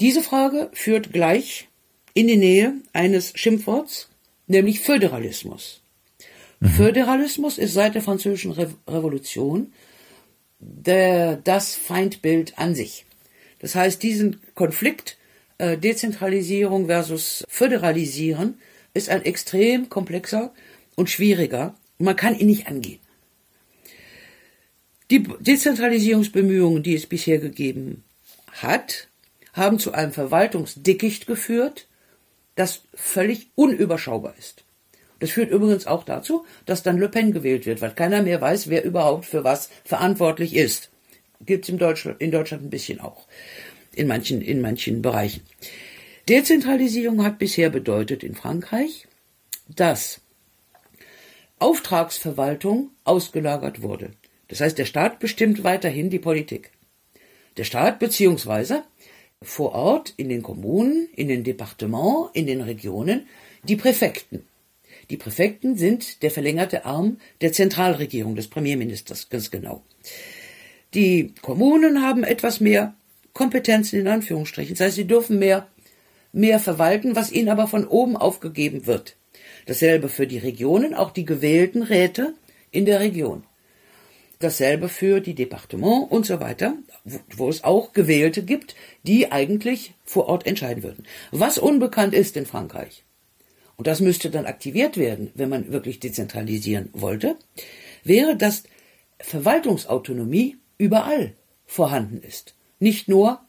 Diese 0.00 0.22
Frage 0.22 0.68
führt 0.74 1.12
gleich 1.12 1.68
in 2.12 2.26
die 2.28 2.36
Nähe 2.36 2.74
eines 2.92 3.32
Schimpfworts, 3.34 4.10
nämlich 4.46 4.80
Föderalismus. 4.80 5.80
Mhm. 6.60 6.68
Föderalismus 6.68 7.56
ist 7.56 7.72
seit 7.72 7.94
der 7.94 8.02
Französischen 8.02 8.52
Re 8.52 8.70
Revolution 8.86 9.72
der, 10.58 11.36
das 11.36 11.74
Feindbild 11.74 12.58
an 12.58 12.74
sich. 12.74 13.04
Das 13.58 13.74
heißt, 13.74 14.02
diesen 14.02 14.40
Konflikt 14.54 15.16
äh, 15.58 15.78
Dezentralisierung 15.78 16.86
versus 16.86 17.44
Föderalisieren 17.48 18.58
ist 18.94 19.08
ein 19.08 19.24
extrem 19.24 19.88
komplexer 19.88 20.52
und 20.94 21.10
schwieriger. 21.10 21.74
Man 21.98 22.16
kann 22.16 22.38
ihn 22.38 22.46
nicht 22.46 22.66
angehen. 22.66 23.00
Die 25.10 25.22
Dezentralisierungsbemühungen, 25.22 26.82
die 26.82 26.94
es 26.94 27.06
bisher 27.06 27.38
gegeben 27.38 28.04
hat, 28.52 29.08
haben 29.52 29.78
zu 29.78 29.92
einem 29.92 30.12
Verwaltungsdickicht 30.12 31.26
geführt, 31.26 31.86
das 32.56 32.82
völlig 32.94 33.48
unüberschaubar 33.54 34.34
ist. 34.38 34.64
Das 35.20 35.30
führt 35.30 35.50
übrigens 35.50 35.86
auch 35.86 36.04
dazu, 36.04 36.44
dass 36.66 36.82
dann 36.82 36.98
Le 36.98 37.08
Pen 37.08 37.32
gewählt 37.32 37.66
wird, 37.66 37.80
weil 37.80 37.92
keiner 37.92 38.22
mehr 38.22 38.40
weiß, 38.40 38.68
wer 38.68 38.84
überhaupt 38.84 39.24
für 39.24 39.44
was 39.44 39.70
verantwortlich 39.84 40.54
ist. 40.54 40.90
Gibt 41.44 41.64
es 41.64 41.68
in 41.68 41.78
Deutschland, 41.78 42.20
in 42.20 42.30
Deutschland 42.30 42.64
ein 42.64 42.70
bisschen 42.70 43.00
auch 43.00 43.26
in 43.96 44.06
manchen, 44.06 44.42
in 44.42 44.60
manchen 44.60 45.02
Bereichen. 45.02 45.42
Dezentralisierung 46.28 47.24
hat 47.24 47.38
bisher 47.38 47.70
bedeutet 47.70 48.22
in 48.22 48.34
Frankreich, 48.34 49.08
dass 49.68 50.20
Auftragsverwaltung 51.58 52.90
ausgelagert 53.04 53.82
wurde. 53.82 54.10
Das 54.48 54.60
heißt, 54.60 54.78
der 54.78 54.84
Staat 54.84 55.18
bestimmt 55.18 55.64
weiterhin 55.64 56.10
die 56.10 56.18
Politik. 56.18 56.70
Der 57.56 57.64
Staat 57.64 57.98
beziehungsweise 57.98 58.84
vor 59.42 59.72
Ort 59.72 60.14
in 60.16 60.28
den 60.28 60.42
Kommunen, 60.42 61.08
in 61.14 61.28
den 61.28 61.44
Departements, 61.44 62.30
in 62.34 62.46
den 62.46 62.60
Regionen 62.60 63.26
die 63.64 63.76
Präfekten. 63.76 64.46
Die 65.10 65.16
Präfekten 65.16 65.76
sind 65.76 66.22
der 66.22 66.30
verlängerte 66.30 66.84
Arm 66.84 67.18
der 67.40 67.52
Zentralregierung, 67.52 68.34
des 68.34 68.48
Premierministers, 68.48 69.28
ganz 69.28 69.50
genau. 69.50 69.82
Die 70.94 71.34
Kommunen 71.42 72.02
haben 72.02 72.24
etwas 72.24 72.60
mehr 72.60 72.94
Kompetenzen 73.32 74.00
in 74.00 74.08
Anführungsstrichen. 74.08 74.74
Das 74.74 74.86
heißt, 74.86 74.96
sie 74.96 75.06
dürfen 75.06 75.38
mehr, 75.38 75.68
mehr 76.32 76.58
verwalten, 76.58 77.14
was 77.14 77.30
ihnen 77.30 77.50
aber 77.50 77.68
von 77.68 77.86
oben 77.86 78.16
aufgegeben 78.16 78.86
wird. 78.86 79.16
Dasselbe 79.66 80.08
für 80.08 80.26
die 80.26 80.38
Regionen, 80.38 80.94
auch 80.94 81.10
die 81.10 81.24
gewählten 81.24 81.82
Räte 81.82 82.34
in 82.70 82.86
der 82.86 83.00
Region. 83.00 83.44
Dasselbe 84.38 84.88
für 84.88 85.20
die 85.20 85.34
Departements 85.34 86.10
und 86.10 86.26
so 86.26 86.40
weiter, 86.40 86.76
wo, 87.04 87.18
wo 87.36 87.48
es 87.48 87.64
auch 87.64 87.92
Gewählte 87.92 88.42
gibt, 88.42 88.74
die 89.02 89.32
eigentlich 89.32 89.94
vor 90.04 90.26
Ort 90.26 90.46
entscheiden 90.46 90.82
würden. 90.82 91.06
Was 91.30 91.58
unbekannt 91.58 92.14
ist 92.14 92.36
in 92.36 92.46
Frankreich, 92.46 93.04
und 93.76 93.86
das 93.86 94.00
müsste 94.00 94.30
dann 94.30 94.46
aktiviert 94.46 94.96
werden, 94.96 95.30
wenn 95.34 95.48
man 95.48 95.70
wirklich 95.70 96.00
dezentralisieren 96.00 96.88
wollte, 96.92 97.36
wäre, 98.04 98.36
dass 98.36 98.64
Verwaltungsautonomie 99.18 100.56
überall 100.78 101.34
vorhanden 101.66 102.22
ist 102.22 102.56
nicht 102.78 103.08
nur 103.08 103.40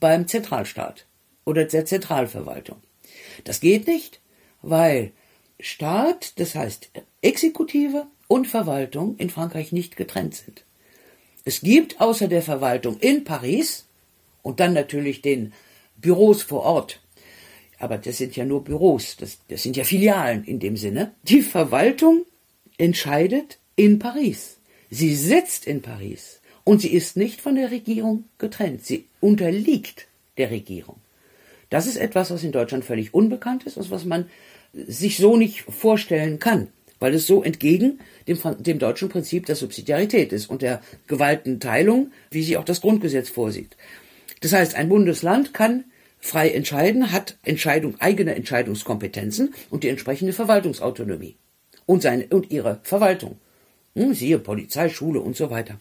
beim 0.00 0.26
Zentralstaat 0.26 1.06
oder 1.44 1.64
der 1.64 1.84
Zentralverwaltung. 1.84 2.78
Das 3.44 3.60
geht 3.60 3.86
nicht, 3.86 4.20
weil 4.60 5.12
Staat, 5.60 6.38
das 6.40 6.54
heißt 6.54 6.90
Exekutive 7.20 8.06
und 8.32 8.46
Verwaltung 8.46 9.16
in 9.18 9.28
Frankreich 9.28 9.72
nicht 9.72 9.94
getrennt 9.96 10.34
sind. 10.34 10.64
Es 11.44 11.60
gibt 11.60 12.00
außer 12.00 12.28
der 12.28 12.40
Verwaltung 12.40 12.96
in 12.98 13.24
Paris 13.24 13.84
und 14.40 14.58
dann 14.58 14.72
natürlich 14.72 15.20
den 15.20 15.52
Büros 15.98 16.42
vor 16.42 16.62
Ort, 16.62 17.00
aber 17.78 17.98
das 17.98 18.16
sind 18.16 18.34
ja 18.34 18.46
nur 18.46 18.64
Büros, 18.64 19.16
das, 19.18 19.38
das 19.48 19.62
sind 19.62 19.76
ja 19.76 19.84
Filialen 19.84 20.44
in 20.44 20.60
dem 20.60 20.78
Sinne. 20.78 21.12
Die 21.24 21.42
Verwaltung 21.42 22.24
entscheidet 22.78 23.58
in 23.76 23.98
Paris. 23.98 24.56
Sie 24.88 25.14
sitzt 25.14 25.66
in 25.66 25.82
Paris. 25.82 26.40
Und 26.64 26.80
sie 26.80 26.92
ist 26.92 27.18
nicht 27.18 27.40
von 27.40 27.56
der 27.56 27.70
Regierung 27.70 28.24
getrennt. 28.38 28.86
Sie 28.86 29.04
unterliegt 29.20 30.06
der 30.38 30.50
Regierung. 30.50 30.96
Das 31.68 31.86
ist 31.86 31.96
etwas, 31.96 32.30
was 32.30 32.44
in 32.44 32.52
Deutschland 32.52 32.84
völlig 32.84 33.12
unbekannt 33.12 33.64
ist 33.64 33.76
und 33.76 33.90
was 33.90 34.06
man 34.06 34.30
sich 34.72 35.18
so 35.18 35.36
nicht 35.36 35.62
vorstellen 35.62 36.38
kann, 36.38 36.68
weil 37.02 37.14
es 37.14 37.26
so 37.26 37.42
entgegen 37.42 37.98
dem, 38.28 38.38
dem 38.60 38.78
deutschen 38.78 39.08
Prinzip 39.08 39.46
der 39.46 39.56
Subsidiarität 39.56 40.32
ist 40.32 40.48
und 40.48 40.62
der 40.62 40.80
Gewaltenteilung, 41.08 42.12
wie 42.30 42.42
sie 42.42 42.56
auch 42.56 42.64
das 42.64 42.80
Grundgesetz 42.80 43.28
vorsieht. 43.28 43.76
Das 44.40 44.52
heißt, 44.52 44.76
ein 44.76 44.88
Bundesland 44.88 45.52
kann 45.52 45.84
frei 46.18 46.50
entscheiden, 46.50 47.12
hat 47.12 47.36
Entscheidung, 47.42 48.00
eigene 48.00 48.36
Entscheidungskompetenzen 48.36 49.52
und 49.70 49.82
die 49.82 49.88
entsprechende 49.88 50.32
Verwaltungsautonomie 50.32 51.36
und 51.86 52.02
seine, 52.02 52.26
und 52.28 52.50
ihre 52.52 52.80
Verwaltung. 52.84 53.38
Hm, 53.96 54.14
siehe 54.14 54.38
Polizei, 54.38 54.88
Schule 54.88 55.20
und 55.20 55.36
so 55.36 55.50
weiter. 55.50 55.78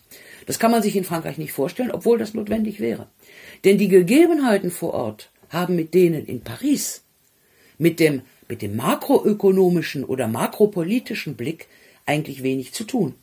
Das 0.47 0.59
kann 0.59 0.71
man 0.71 0.81
sich 0.81 0.95
in 0.95 1.03
Frankreich 1.03 1.37
nicht 1.37 1.53
vorstellen, 1.53 1.91
obwohl 1.91 2.17
das 2.17 2.33
notwendig 2.33 2.79
wäre. 2.79 3.07
Denn 3.63 3.77
die 3.77 3.87
Gegebenheiten 3.87 4.71
vor 4.71 4.93
Ort 4.95 5.31
haben 5.49 5.75
mit 5.75 5.93
denen 5.93 6.25
in 6.25 6.41
Paris, 6.41 7.03
mit 7.77 7.99
dem, 7.99 8.21
mit 8.51 8.61
dem 8.61 8.75
makroökonomischen 8.75 10.03
oder 10.03 10.27
makropolitischen 10.27 11.37
Blick 11.37 11.67
eigentlich 12.05 12.43
wenig 12.43 12.73
zu 12.73 12.83
tun. 12.83 13.15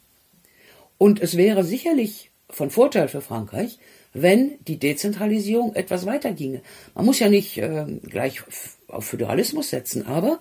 Und 0.96 1.20
es 1.20 1.36
wäre 1.36 1.64
sicherlich 1.64 2.30
von 2.48 2.70
Vorteil 2.70 3.08
für 3.08 3.20
Frankreich, 3.20 3.78
wenn 4.14 4.52
die 4.66 4.78
Dezentralisierung 4.78 5.74
etwas 5.74 6.06
weiter 6.06 6.32
ginge. 6.32 6.62
Man 6.94 7.04
muss 7.04 7.18
ja 7.18 7.28
nicht 7.28 7.58
äh, 7.58 7.84
gleich 8.08 8.42
auf 8.86 9.04
Föderalismus 9.04 9.68
setzen, 9.68 10.06
aber 10.06 10.40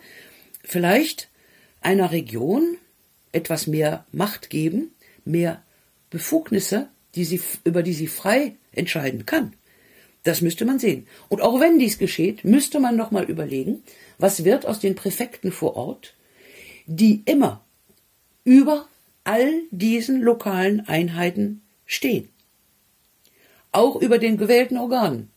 vielleicht 0.64 1.28
einer 1.82 2.14
Region 2.14 2.78
etwas 3.34 3.68
mehr 3.68 4.06
Macht 4.14 4.50
geben, 4.50 4.92
mehr 5.26 5.62
Befugnisse, 6.10 6.88
die 7.16 7.26
sie, 7.26 7.42
über 7.66 7.84
die 7.84 7.94
sie 7.94 8.08
frei 8.08 8.56
entscheiden 8.72 9.26
kann. 9.26 9.52
Das 10.24 10.42
müsste 10.42 10.66
man 10.66 10.80
sehen. 10.80 11.08
Und 11.30 11.42
auch 11.42 11.60
wenn 11.60 11.80
dies 11.80 11.98
geschieht, 11.98 12.44
müsste 12.44 12.80
man 12.80 12.96
noch 12.96 13.12
mal 13.12 13.26
überlegen, 13.26 13.84
was 14.18 14.44
wird 14.44 14.66
aus 14.66 14.80
den 14.80 14.96
Präfekten 14.96 15.52
vor 15.52 15.76
Ort, 15.76 16.16
die 16.86 17.22
immer 17.26 17.64
über 18.44 18.88
all 19.24 19.62
diesen 19.72 20.22
lokalen 20.22 20.88
Einheiten 20.88 21.62
stehen. 21.86 22.30
Auch 23.72 23.96
über 23.98 24.18
den 24.18 24.38
gewählten 24.38 24.78
Organen. 24.78 25.30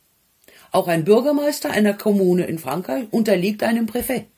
Auch 0.73 0.87
ein 0.87 1.05
Bürgermeister 1.05 1.71
einer 1.71 1.95
Kommune 1.95 2.45
in 2.45 2.59
Frankreich 2.59 3.07
unterliegt 3.11 3.63
einem 3.63 3.87
Präfekt. 3.87 4.31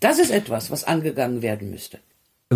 Das 0.00 0.18
ist 0.18 0.30
etwas, 0.30 0.70
was 0.70 0.84
angegangen 0.84 1.40
werden 1.40 1.70
müsste. 1.70 1.98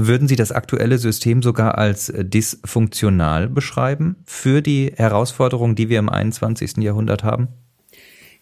Würden 0.07 0.29
Sie 0.29 0.37
das 0.37 0.53
aktuelle 0.53 0.99
System 0.99 1.43
sogar 1.43 1.77
als 1.77 2.13
dysfunktional 2.17 3.49
beschreiben 3.49 4.17
für 4.25 4.63
die 4.63 4.93
Herausforderungen, 4.95 5.75
die 5.75 5.89
wir 5.89 5.99
im 5.99 6.09
21. 6.09 6.77
Jahrhundert 6.79 7.25
haben? 7.25 7.49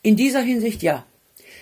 In 0.03 0.16
dieser 0.16 0.42
Hinsicht 0.42 0.83
ja. 0.83 1.07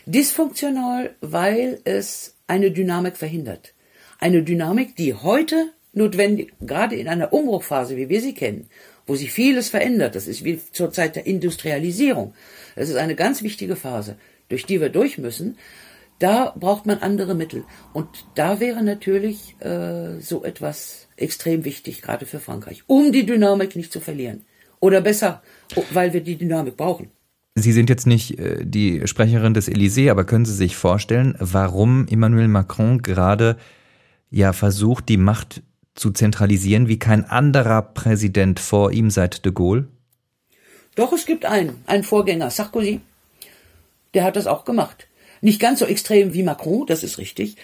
Dysfunktional, 0.06 1.14
weil 1.20 1.78
es 1.84 2.36
eine 2.46 2.70
Dynamik 2.70 3.16
verhindert. 3.16 3.74
Eine 4.18 4.42
Dynamik, 4.42 4.96
die 4.96 5.14
heute 5.14 5.70
notwendig, 5.92 6.52
gerade 6.60 6.96
in 6.96 7.08
einer 7.08 7.32
Umbruchphase, 7.32 7.96
wie 7.96 8.08
wir 8.08 8.20
sie 8.20 8.34
kennen, 8.34 8.66
wo 9.06 9.14
sich 9.14 9.30
vieles 9.30 9.68
verändert, 9.68 10.14
das 10.14 10.26
ist 10.26 10.44
wie 10.44 10.60
zur 10.72 10.92
Zeit 10.92 11.16
der 11.16 11.26
Industrialisierung. 11.26 12.34
Es 12.74 12.88
ist 12.88 12.96
eine 12.96 13.14
ganz 13.14 13.42
wichtige 13.42 13.76
Phase, 13.76 14.16
durch 14.48 14.66
die 14.66 14.80
wir 14.80 14.88
durch 14.88 15.18
müssen. 15.18 15.56
Da 16.24 16.54
braucht 16.58 16.86
man 16.86 17.00
andere 17.00 17.34
Mittel. 17.34 17.64
Und 17.92 18.08
da 18.34 18.58
wäre 18.58 18.82
natürlich 18.82 19.56
äh, 19.60 20.20
so 20.20 20.42
etwas 20.42 21.06
extrem 21.18 21.66
wichtig, 21.66 22.00
gerade 22.00 22.24
für 22.24 22.40
Frankreich, 22.40 22.82
um 22.86 23.12
die 23.12 23.26
Dynamik 23.26 23.76
nicht 23.76 23.92
zu 23.92 24.00
verlieren. 24.00 24.40
Oder 24.80 25.02
besser, 25.02 25.42
weil 25.92 26.14
wir 26.14 26.22
die 26.22 26.36
Dynamik 26.36 26.78
brauchen. 26.78 27.10
Sie 27.56 27.72
sind 27.72 27.90
jetzt 27.90 28.06
nicht 28.06 28.38
äh, 28.38 28.64
die 28.64 29.06
Sprecherin 29.06 29.52
des 29.52 29.68
Élysées, 29.68 30.10
aber 30.10 30.24
können 30.24 30.46
Sie 30.46 30.54
sich 30.54 30.76
vorstellen, 30.76 31.34
warum 31.40 32.08
Emmanuel 32.08 32.48
Macron 32.48 33.02
gerade 33.02 33.58
ja 34.30 34.54
versucht, 34.54 35.10
die 35.10 35.18
Macht 35.18 35.62
zu 35.94 36.10
zentralisieren 36.10 36.88
wie 36.88 36.98
kein 36.98 37.26
anderer 37.26 37.82
Präsident 37.82 38.60
vor 38.60 38.92
ihm 38.92 39.10
seit 39.10 39.44
de 39.44 39.52
Gaulle? 39.52 39.88
Doch, 40.94 41.12
es 41.12 41.26
gibt 41.26 41.44
einen, 41.44 41.82
einen 41.84 42.02
Vorgänger, 42.02 42.48
Sarkozy. 42.48 43.02
Der 44.14 44.24
hat 44.24 44.36
das 44.36 44.46
auch 44.46 44.64
gemacht. 44.64 45.06
Nicht 45.44 45.60
ganz 45.60 45.80
so 45.80 45.84
extrem 45.84 46.32
wie 46.32 46.42
Macron, 46.42 46.86
das 46.86 47.02
ist 47.02 47.18
richtig. 47.18 47.56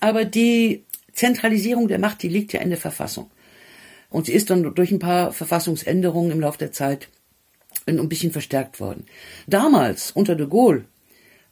Aber 0.00 0.24
die 0.24 0.82
Zentralisierung 1.12 1.86
der 1.86 2.00
Macht, 2.00 2.24
die 2.24 2.28
liegt 2.28 2.52
ja 2.52 2.60
in 2.60 2.70
der 2.70 2.78
Verfassung. 2.78 3.30
Und 4.10 4.26
sie 4.26 4.32
ist 4.32 4.50
dann 4.50 4.74
durch 4.74 4.90
ein 4.90 4.98
paar 4.98 5.32
Verfassungsänderungen 5.32 6.32
im 6.32 6.40
Laufe 6.40 6.58
der 6.58 6.72
Zeit 6.72 7.06
ein 7.86 8.08
bisschen 8.08 8.32
verstärkt 8.32 8.80
worden. 8.80 9.06
Damals, 9.46 10.10
unter 10.10 10.34
de 10.34 10.48
Gaulle, 10.48 10.84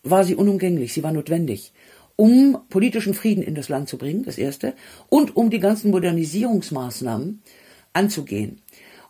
war 0.02 0.24
sie 0.24 0.34
unumgänglich, 0.34 0.92
sie 0.92 1.04
war 1.04 1.12
notwendig, 1.12 1.72
um 2.16 2.58
politischen 2.68 3.14
Frieden 3.14 3.44
in 3.44 3.54
das 3.54 3.68
Land 3.68 3.88
zu 3.88 3.96
bringen, 3.96 4.24
das 4.24 4.38
erste, 4.38 4.74
und 5.08 5.36
um 5.36 5.50
die 5.50 5.60
ganzen 5.60 5.92
Modernisierungsmaßnahmen 5.92 7.42
anzugehen. 7.92 8.60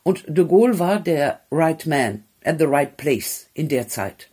Und 0.03 0.25
de 0.29 0.45
Gaulle 0.45 0.79
war 0.79 1.01
der 1.01 1.41
right 1.51 1.87
man 1.87 2.25
at 2.45 2.59
the 2.59 2.67
right 2.67 2.99
place 2.99 3.49
in 3.55 3.69
der 3.69 3.89
Zeit. 3.89 4.30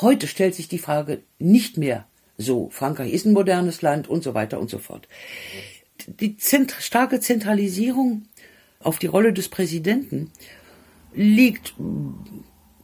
Heute 0.00 0.26
stellt 0.26 0.54
sich 0.54 0.68
die 0.68 0.78
Frage 0.78 1.22
nicht 1.38 1.76
mehr 1.76 2.06
so. 2.36 2.70
Frankreich 2.70 3.12
ist 3.12 3.26
ein 3.26 3.32
modernes 3.32 3.82
Land 3.82 4.08
und 4.08 4.22
so 4.22 4.34
weiter 4.34 4.60
und 4.60 4.70
so 4.70 4.78
fort. 4.78 5.08
Die 6.06 6.36
zent 6.36 6.74
starke 6.78 7.18
Zentralisierung 7.18 8.22
auf 8.80 8.98
die 8.98 9.08
Rolle 9.08 9.32
des 9.32 9.48
Präsidenten 9.48 10.30
liegt 11.14 11.74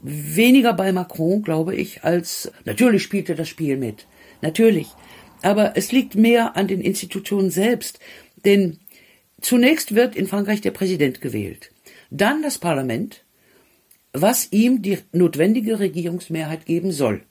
weniger 0.02 0.72
bei 0.72 0.92
Macron, 0.92 1.42
glaube 1.42 1.76
ich, 1.76 2.02
als 2.02 2.50
natürlich 2.64 3.02
spielt 3.02 3.28
er 3.28 3.36
das 3.36 3.48
Spiel 3.48 3.76
mit. 3.76 4.06
Natürlich. 4.42 4.88
Aber 5.42 5.76
es 5.76 5.92
liegt 5.92 6.14
mehr 6.16 6.56
an 6.56 6.68
den 6.68 6.80
Institutionen 6.80 7.50
selbst. 7.50 8.00
Denn 8.44 8.80
zunächst 9.40 9.94
wird 9.94 10.16
in 10.16 10.26
Frankreich 10.26 10.60
der 10.60 10.72
Präsident 10.72 11.20
gewählt. 11.20 11.70
Dann 12.10 12.42
das 12.42 12.58
Parlament, 12.58 13.23
was 14.14 14.48
ihm 14.52 14.80
die 14.80 14.98
notwendige 15.12 15.80
Regierungsmehrheit 15.80 16.64
geben 16.64 16.92
soll. 16.92 17.22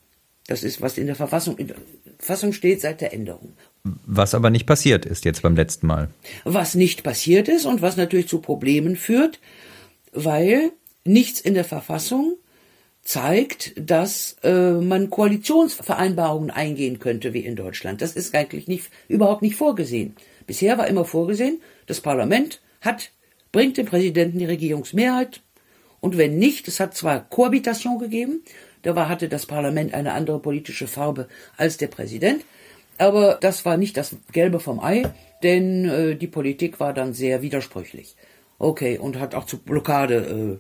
Das 0.48 0.64
ist, 0.64 0.82
was 0.82 0.98
in 0.98 1.08
der 1.08 1.16
Verfassung, 1.16 1.58
in 1.58 1.68
der 1.68 1.78
Verfassung 2.20 2.52
steht 2.52 2.82
seit 2.82 3.00
der 3.00 3.14
Änderung. 3.14 3.54
Was 4.06 4.36
aber 4.36 4.50
nicht 4.50 4.66
passiert 4.66 5.06
ist 5.06 5.26
jetzt 5.26 5.42
beim 5.42 5.56
letzten 5.56 5.88
Mal. 5.88 6.10
Was 6.44 6.76
nicht 6.76 7.04
passiert 7.04 7.48
ist 7.48 7.66
und 7.66 7.82
was 7.82 7.96
natürlich 7.98 8.28
zu 8.28 8.40
Problemen 8.40 8.98
führt, 8.98 9.40
weil 10.12 10.72
nichts 11.06 11.40
in 11.40 11.54
der 11.54 11.64
Verfassung 11.64 12.36
zeigt, 13.02 13.74
dass 13.78 14.38
äh, 14.44 14.72
man 14.72 15.10
Koalitionsvereinbarungen 15.10 16.52
eingehen 16.52 17.00
könnte 17.00 17.34
wie 17.34 17.46
in 17.46 17.56
Deutschland. 17.56 18.02
Das 18.02 18.16
ist 18.16 18.36
eigentlich 18.36 18.68
nicht, 18.68 18.90
überhaupt 19.08 19.42
nicht 19.42 19.56
vorgesehen. 19.56 20.16
Bisher 20.48 20.78
war 20.78 20.88
immer 20.88 21.06
vorgesehen, 21.06 21.62
das 21.86 22.02
Parlament 22.02 22.62
hat, 22.82 23.12
bringt 23.52 23.78
dem 23.78 23.86
Präsidenten 23.86 24.40
die 24.40 24.46
Regierungsmehrheit 24.46 25.42
und 26.04 26.18
wenn 26.18 26.38
nicht, 26.38 26.68
es 26.68 26.82
hat 26.82 26.98
zwar 26.98 27.22
Kohabitation 27.30 27.98
gegeben, 27.98 28.44
da 28.82 28.94
war, 28.94 29.08
hatte 29.08 29.30
das 29.30 29.46
Parlament 29.46 29.94
eine 29.94 30.12
andere 30.12 30.38
politische 30.40 30.86
Farbe 30.86 31.30
als 31.56 31.78
der 31.78 31.88
Präsident, 31.88 32.44
aber 32.98 33.38
das 33.40 33.64
war 33.64 33.78
nicht 33.78 33.96
das 33.96 34.18
Gelbe 34.34 34.60
vom 34.60 34.82
Ei, 34.82 35.04
denn 35.44 35.86
äh, 35.86 36.16
die 36.18 36.28
Politik 36.28 36.82
war 36.82 36.94
dann 36.94 37.14
sehr 37.14 37.42
widersprüchlich. 37.42 38.18
Okay, 38.60 38.98
und 38.98 39.18
hat 39.18 39.34
auch 39.34 39.46
zu 39.46 39.60
Blockade 39.60 40.60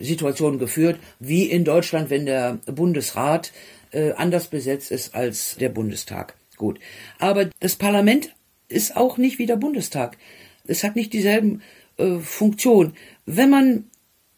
äh, 0.00 0.58
geführt, 0.58 0.98
wie 1.20 1.44
in 1.44 1.64
Deutschland, 1.64 2.10
wenn 2.10 2.26
der 2.26 2.58
Bundesrat 2.66 3.52
äh, 3.92 4.10
anders 4.14 4.48
besetzt 4.48 4.90
ist 4.90 5.14
als 5.14 5.54
der 5.54 5.68
Bundestag. 5.68 6.34
Gut. 6.56 6.80
Aber 7.20 7.48
das 7.60 7.76
Parlament 7.76 8.34
ist 8.66 8.96
auch 8.96 9.18
nicht 9.18 9.38
wie 9.38 9.46
der 9.46 9.54
Bundestag. 9.54 10.18
Es 10.66 10.82
hat 10.82 10.96
nicht 10.96 11.12
dieselben 11.12 11.62
äh, 11.96 12.18
Funktionen. 12.18 12.94
Wenn 13.24 13.50
man 13.50 13.84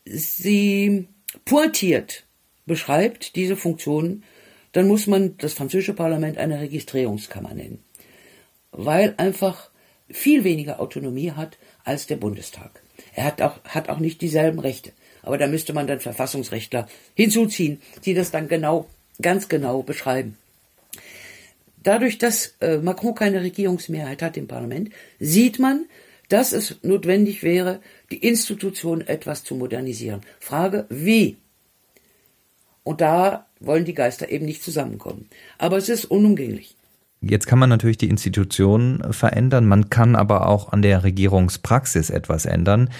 sie 0.06 1.08
pointiert 1.44 2.24
beschreibt, 2.64 3.36
diese 3.36 3.56
Funktionen, 3.56 4.24
dann 4.72 4.88
muss 4.88 5.06
man 5.06 5.36
das 5.38 5.54
französische 5.54 5.94
Parlament 5.94 6.38
eine 6.38 6.60
Registrierungskammer 6.60 7.54
nennen. 7.54 7.82
Weil 8.72 9.14
einfach 9.16 9.70
viel 10.08 10.44
weniger 10.44 10.80
Autonomie 10.80 11.32
hat 11.32 11.58
als 11.84 12.06
der 12.06 12.16
Bundestag. 12.16 12.82
Er 13.14 13.24
hat 13.24 13.42
auch, 13.42 13.62
hat 13.64 13.88
auch 13.88 13.98
nicht 13.98 14.20
dieselben 14.20 14.58
Rechte. 14.58 14.92
Aber 15.22 15.38
da 15.38 15.46
müsste 15.48 15.72
man 15.72 15.86
dann 15.86 16.00
Verfassungsrechtler 16.00 16.88
hinzuziehen, 17.14 17.80
die 18.04 18.14
das 18.14 18.30
dann 18.30 18.48
genau, 18.48 18.86
ganz 19.20 19.48
genau 19.48 19.82
beschreiben. 19.82 20.36
Dadurch, 21.82 22.18
dass 22.18 22.54
äh, 22.60 22.78
Macron 22.78 23.14
keine 23.14 23.42
Regierungsmehrheit 23.42 24.22
hat 24.22 24.36
im 24.36 24.48
Parlament, 24.48 24.90
sieht 25.18 25.58
man, 25.58 25.86
dass 26.28 26.52
es 26.52 26.76
notwendig 26.82 27.42
wäre, 27.42 27.80
die 28.10 28.18
Institution 28.18 29.00
etwas 29.00 29.44
zu 29.44 29.54
modernisieren. 29.54 30.22
Frage, 30.40 30.86
wie? 30.88 31.36
Und 32.82 33.00
da 33.00 33.46
wollen 33.60 33.84
die 33.84 33.94
Geister 33.94 34.28
eben 34.28 34.44
nicht 34.44 34.62
zusammenkommen. 34.62 35.28
Aber 35.58 35.76
es 35.76 35.88
ist 35.88 36.04
unumgänglich. 36.04 36.76
Jetzt 37.20 37.46
kann 37.46 37.58
man 37.58 37.70
natürlich 37.70 37.98
die 37.98 38.08
Institutionen 38.08 39.12
verändern, 39.12 39.66
man 39.66 39.90
kann 39.90 40.14
aber 40.14 40.46
auch 40.46 40.72
an 40.72 40.82
der 40.82 41.02
Regierungspraxis 41.02 42.10
etwas 42.10 42.46
ändern. 42.46 42.90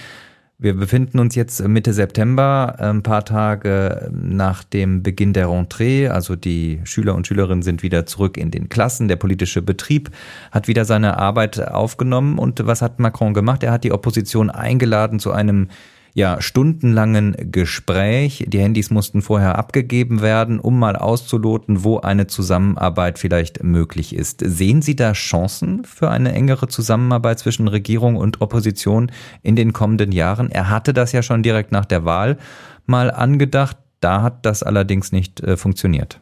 Wir 0.59 0.75
befinden 0.75 1.19
uns 1.19 1.35
jetzt 1.35 1.61
Mitte 1.69 1.93
September, 1.93 2.77
ein 2.79 3.03
paar 3.03 3.27
Tage 3.27 4.09
nach 4.11 4.65
dem 4.65 5.03
Beginn 5.03 5.35
der 5.35 5.49
Rentrée. 5.49 6.09
Also 6.09 6.35
die 6.35 6.81
Schüler 6.85 7.15
und 7.15 7.27
Schülerinnen 7.27 7.61
sind 7.61 7.83
wieder 7.83 8.07
zurück 8.07 8.39
in 8.39 8.51
den 8.51 8.71
Klassen. 8.71 9.07
Der 9.07 9.17
politische 9.17 9.61
Betrieb 9.61 10.11
hat 10.51 10.67
wieder 10.67 10.87
seine 10.87 11.19
Arbeit 11.19 11.61
aufgenommen. 11.61 12.39
Und 12.39 12.67
was 12.67 12.81
hat 12.81 13.01
Macron 13.01 13.35
gemacht? 13.35 13.65
Er 13.65 13.73
hat 13.73 13.85
die 13.85 13.93
Opposition 13.93 14.49
eingeladen 14.49 15.19
zu 15.19 15.31
einem 15.31 15.69
ja, 16.17 16.41
stundenlangen 16.41 17.53
Gespräch. 17.53 18.47
Die 18.49 18.59
Handys 18.59 18.89
mussten 18.89 19.21
vorher 19.21 19.59
abgegeben 19.59 20.23
werden, 20.23 20.61
um 20.61 20.79
mal 20.79 20.97
auszuloten, 20.97 21.85
wo 21.85 21.99
eine 21.99 22.27
Zusammenarbeit 22.27 23.19
vielleicht 23.19 23.63
möglich 23.63 24.15
ist. 24.15 24.41
Sehen 24.43 24.81
Sie 24.81 24.97
da 24.97 25.13
Chancen 25.13 25.85
für 25.85 26.09
eine 26.09 26.33
engere 26.33 26.69
Zusammenarbeit 26.69 27.39
zwischen 27.39 27.69
Regierung 27.69 28.17
und 28.17 28.41
Opposition 28.41 29.13
in 29.43 29.57
den 29.57 29.75
kommenden 29.75 30.11
Jahren? 30.11 30.51
Er 30.51 30.71
hatte 30.71 30.95
das 30.95 31.13
ja 31.13 31.23
schon 31.23 31.43
direkt 31.43 31.71
nach 31.71 31.85
der 31.85 32.07
Wahl 32.07 32.39
mal 32.87 33.11
angedacht. 33.11 33.77
Da 34.01 34.23
hat 34.23 34.47
das 34.47 34.63
allerdings 34.63 35.13
nicht 35.13 35.41
äh, 35.41 35.59
funktioniert. 35.59 36.19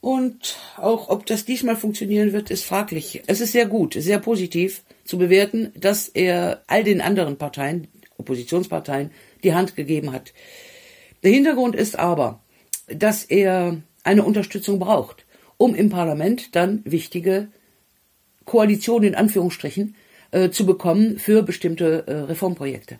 Und 0.00 0.56
auch 0.78 1.10
ob 1.10 1.26
das 1.26 1.44
diesmal 1.44 1.76
funktionieren 1.76 2.32
wird, 2.32 2.50
ist 2.50 2.64
fraglich. 2.64 3.24
Es 3.26 3.42
ist 3.42 3.52
sehr 3.52 3.66
gut, 3.66 3.92
sehr 3.92 4.20
positiv 4.20 4.84
zu 5.04 5.18
bewerten, 5.18 5.72
dass 5.78 6.08
er 6.08 6.62
all 6.66 6.82
den 6.82 7.02
anderen 7.02 7.36
Parteien, 7.36 7.88
Oppositionsparteien 8.18 9.10
die 9.42 9.54
Hand 9.54 9.76
gegeben 9.76 10.12
hat. 10.12 10.32
Der 11.22 11.32
Hintergrund 11.32 11.74
ist 11.74 11.98
aber, 11.98 12.40
dass 12.88 13.24
er 13.24 13.80
eine 14.04 14.22
Unterstützung 14.22 14.78
braucht, 14.78 15.26
um 15.56 15.74
im 15.74 15.90
Parlament 15.90 16.54
dann 16.54 16.82
wichtige 16.84 17.48
Koalitionen 18.44 19.08
in 19.08 19.14
Anführungsstrichen 19.14 19.96
äh, 20.30 20.50
zu 20.50 20.66
bekommen 20.66 21.18
für 21.18 21.42
bestimmte 21.42 22.06
äh, 22.06 22.12
Reformprojekte. 22.12 22.98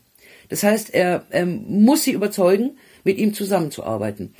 Das 0.48 0.62
heißt, 0.62 0.94
er, 0.94 1.26
er 1.30 1.46
muss 1.46 2.04
sie 2.04 2.12
überzeugen, 2.12 2.78
mit 3.04 3.18
ihm 3.18 3.34
zusammenzuarbeiten. 3.34 4.34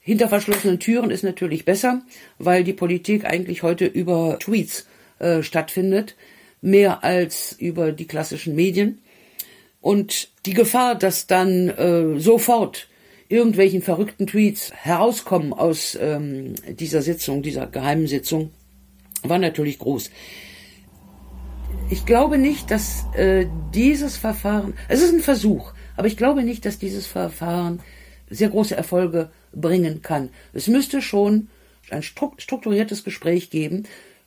Hinter 0.00 0.28
verschlossenen 0.28 0.78
Türen 0.78 1.10
ist 1.10 1.24
natürlich 1.24 1.64
besser, 1.64 2.02
weil 2.38 2.64
die 2.64 2.72
Politik 2.72 3.24
eigentlich 3.24 3.62
heute 3.62 3.86
über 3.86 4.38
Tweets 4.38 4.86
äh, 5.18 5.42
stattfindet, 5.42 6.14
mehr 6.60 7.04
als 7.04 7.56
über 7.58 7.92
die 7.92 8.06
klassischen 8.06 8.54
Medien. 8.54 9.00
Und 9.86 10.30
die 10.46 10.52
Gefahr, 10.52 10.96
dass 10.96 11.28
dann 11.28 11.68
äh, 11.68 12.18
sofort 12.18 12.88
irgendwelchen 13.28 13.82
verrückten 13.82 14.26
Tweets 14.26 14.72
herauskommen 14.72 15.52
aus 15.52 15.96
ähm, 16.00 16.56
dieser 16.68 17.02
Sitzung, 17.02 17.40
dieser 17.40 17.68
geheimen 17.68 18.08
Sitzung, 18.08 18.50
war 19.22 19.38
natürlich 19.38 19.78
groß. 19.78 20.10
Ich 21.88 22.04
glaube 22.04 22.36
nicht, 22.36 22.72
dass 22.72 23.04
äh, 23.14 23.46
dieses 23.72 24.16
Verfahren, 24.16 24.74
es 24.88 25.02
ist 25.02 25.14
ein 25.14 25.20
Versuch, 25.20 25.72
aber 25.96 26.08
ich 26.08 26.16
glaube 26.16 26.42
nicht, 26.42 26.64
dass 26.64 26.80
dieses 26.80 27.06
Verfahren 27.06 27.78
sehr 28.28 28.48
große 28.48 28.74
Erfolge 28.74 29.30
bringen 29.52 30.02
kann. 30.02 30.30
Es 30.52 30.66
müsste 30.66 31.00
schon 31.00 31.46
ein 31.90 32.02
strukturiertes 32.02 33.04
Gespräch 33.04 33.50
geben, 33.50 33.84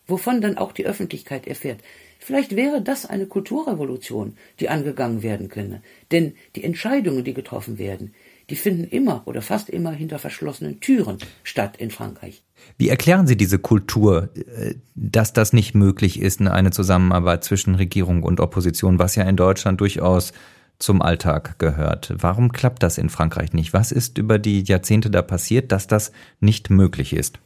wovon 0.07 0.39
dann 0.39 0.57
auch 0.57 0.71
die 0.71 0.85
Öffentlichkeit 0.85 1.47
erfährt. 1.47 1.81
Vielleicht 2.19 2.55
wäre 2.55 2.81
das 2.81 3.05
eine 3.05 3.25
Kulturrevolution, 3.25 4.35
die 4.59 4.69
angegangen 4.69 5.23
werden 5.23 5.47
könne. 5.47 5.81
Denn 6.11 6.33
die 6.55 6.63
Entscheidungen, 6.63 7.23
die 7.23 7.33
getroffen 7.33 7.79
werden, 7.79 8.13
die 8.49 8.55
finden 8.55 8.83
immer 8.83 9.23
oder 9.25 9.41
fast 9.41 9.69
immer 9.69 9.91
hinter 9.91 10.19
verschlossenen 10.19 10.79
Türen 10.79 11.17
statt 11.43 11.77
in 11.77 11.91
Frankreich. 11.91 12.43
Wie 12.77 12.89
erklären 12.89 13.25
Sie 13.25 13.37
diese 13.37 13.57
Kultur, 13.57 14.29
äh, 14.35 14.75
dass 14.95 15.33
das 15.33 15.53
nicht 15.53 15.75
möglich 15.75 16.19
ist, 16.19 16.41
eine 16.41 16.71
Zusammenarbeit 16.71 17.43
zwischen 17.43 17.75
Regierung 17.75 18.23
und 18.23 18.39
Opposition, 18.39 18.99
was 18.99 19.15
ja 19.15 19.23
in 19.23 19.37
Deutschland 19.37 19.79
durchaus 19.79 20.33
zum 20.77 21.01
Alltag 21.01 21.57
gehört? 21.59 22.13
Warum 22.17 22.51
klappt 22.51 22.83
das 22.83 22.97
in 22.97 23.09
Frankreich 23.09 23.53
nicht? 23.53 23.73
Was 23.73 23.91
ist 23.91 24.17
über 24.17 24.39
die 24.39 24.63
Jahrzehnte 24.63 25.09
da 25.09 25.21
passiert, 25.21 25.71
dass 25.71 25.87
das 25.87 26.11
nicht 26.39 26.69
möglich 26.69 27.13
ist? 27.13 27.39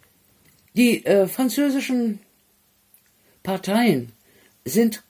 Die 0.75 1.05
äh, 1.05 1.27
französischen 1.27 2.19
Parteien 3.43 4.11
sind 4.65 5.03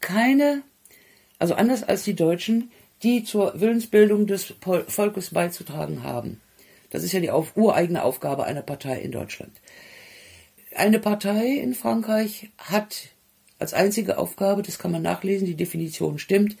keine, 0.00 0.62
also 1.38 1.54
anders 1.54 1.82
als 1.82 2.04
die 2.04 2.14
Deutschen, 2.14 2.70
die 3.02 3.24
zur 3.24 3.60
Willensbildung 3.60 4.26
des 4.26 4.54
Volkes 4.88 5.30
beizutragen 5.30 6.02
haben. 6.02 6.40
Das 6.90 7.04
ist 7.04 7.12
ja 7.12 7.20
die 7.20 7.30
auf, 7.30 7.56
ureigene 7.56 8.02
Aufgabe 8.02 8.44
einer 8.44 8.62
Partei 8.62 9.00
in 9.00 9.12
Deutschland. 9.12 9.52
Eine 10.74 10.98
Partei 10.98 11.46
in 11.46 11.74
Frankreich 11.74 12.50
hat 12.58 13.08
als 13.58 13.74
einzige 13.74 14.18
Aufgabe, 14.18 14.62
das 14.62 14.78
kann 14.78 14.92
man 14.92 15.02
nachlesen, 15.02 15.46
die 15.46 15.54
Definition 15.54 16.18
stimmt, 16.18 16.56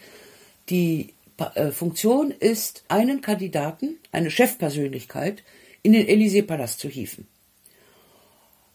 die 0.68 1.14
äh, 1.54 1.70
Funktion 1.70 2.30
ist, 2.30 2.84
einen 2.88 3.20
Kandidaten, 3.20 3.98
eine 4.12 4.30
Chefpersönlichkeit, 4.30 5.42
in 5.82 5.92
den 5.92 6.06
Élysée-Palast 6.06 6.78
zu 6.78 6.88
hieven. 6.88 7.26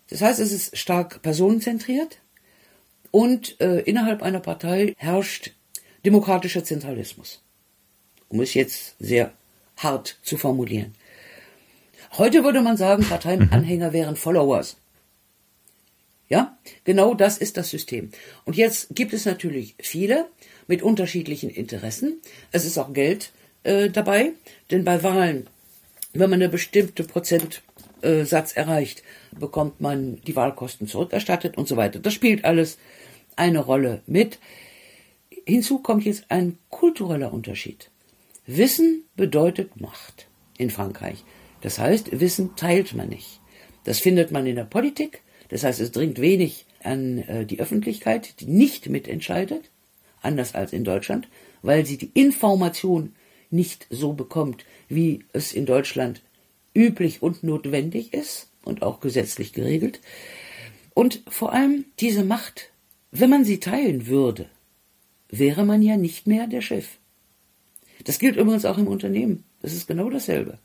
Das 0.10 0.22
heißt, 0.22 0.40
es 0.40 0.52
ist 0.52 0.78
stark 0.78 1.22
personenzentriert 1.22 2.20
und 3.16 3.60
äh, 3.62 3.80
innerhalb 3.80 4.22
einer 4.22 4.42
Partei 4.42 4.94
herrscht 4.98 5.52
demokratischer 6.04 6.64
Zentralismus 6.64 7.42
um 8.30 8.42
es 8.42 8.54
jetzt 8.54 8.96
sehr 9.00 9.32
hart 9.78 10.18
zu 10.24 10.38
formulieren. 10.38 10.94
Heute 12.18 12.44
würde 12.44 12.62
man 12.62 12.78
sagen, 12.78 13.04
Parteienanhänger 13.04 13.94
wären 13.94 14.16
Followers. 14.16 14.78
Ja, 16.28 16.58
genau 16.84 17.14
das 17.14 17.38
ist 17.38 17.58
das 17.58 17.70
System. 17.70 18.12
Und 18.46 18.56
jetzt 18.56 18.88
gibt 18.96 19.14
es 19.14 19.26
natürlich 19.26 19.76
viele 19.80 20.28
mit 20.68 20.82
unterschiedlichen 20.82 21.50
Interessen. 21.50 22.20
Es 22.52 22.66
ist 22.66 22.78
auch 22.78 22.94
Geld 22.94 23.32
äh, 23.64 23.90
dabei, 23.90 24.32
denn 24.72 24.84
bei 24.84 25.04
Wahlen, 25.04 25.48
wenn 26.14 26.30
man 26.30 26.42
eine 26.42 26.50
bestimmte 26.50 27.04
Prozentsatz 27.04 28.54
erreicht, 28.54 29.04
bekommt 29.38 29.82
man 29.82 30.20
die 30.22 30.36
Wahlkosten 30.36 30.88
zurückerstattet 30.88 31.58
und 31.58 31.68
so 31.68 31.78
weiter. 31.78 32.00
Das 32.00 32.14
spielt 32.14 32.44
alles 32.44 32.78
eine 33.36 33.60
Rolle 33.60 34.02
mit. 34.08 34.40
Hinzu 35.46 35.80
kommt 35.80 36.06
jetzt 36.06 36.26
ein 36.30 36.58
kultureller 36.70 37.34
Unterschied. 37.34 37.92
Wissen 38.46 39.04
bedeutet 39.16 39.80
Macht 39.80 40.28
in 40.58 40.70
Frankreich. 40.70 41.24
Das 41.62 41.80
heißt, 41.80 42.20
Wissen 42.20 42.56
teilt 42.56 42.94
man 42.94 43.10
nicht. 43.10 43.40
Das 43.84 44.00
findet 44.00 44.32
man 44.32 44.46
in 44.46 44.56
der 44.56 44.66
Politik. 44.66 45.22
Das 45.50 45.64
heißt, 45.64 45.80
es 45.80 45.92
dringt 45.92 46.20
wenig 46.20 46.66
an 46.84 47.20
äh, 47.20 47.46
die 47.46 47.60
Öffentlichkeit, 47.60 48.40
die 48.40 48.46
nicht 48.46 48.90
mitentscheidet, 48.90 49.72
anders 50.22 50.56
als 50.56 50.74
in 50.74 50.84
Deutschland, 50.84 51.28
weil 51.62 51.86
sie 51.86 51.98
die 51.98 52.12
Information 52.14 53.16
nicht 53.50 53.88
so 53.90 54.14
bekommt, 54.14 54.66
wie 54.90 55.24
es 55.34 55.54
in 55.54 55.66
Deutschland 55.66 56.22
üblich 56.76 57.22
und 57.22 57.44
notwendig 57.44 58.14
ist 58.14 58.50
und 58.64 58.82
auch 58.82 59.00
gesetzlich 59.00 59.54
geregelt. 59.54 60.02
Und 60.94 61.24
vor 61.28 61.54
allem 61.54 61.86
diese 62.00 62.24
Macht, 62.24 62.72
wenn 63.20 63.30
man 63.30 63.46
sie 63.46 63.60
teilen 63.60 64.08
würde, 64.08 64.48
wäre 65.30 65.66
man 65.66 65.82
ja 65.82 65.98
nicht 65.98 66.28
mehr 66.28 66.48
der 66.48 66.62
Chef. 66.62 66.88
Das 68.04 68.20
gilt 68.20 68.36
übrigens 68.36 68.66
auch 68.66 68.78
im 68.78 68.88
Unternehmen. 68.88 69.44
Das 69.62 69.74
ist 69.74 69.88
genau 69.88 70.10
dasselbe. 70.10 70.58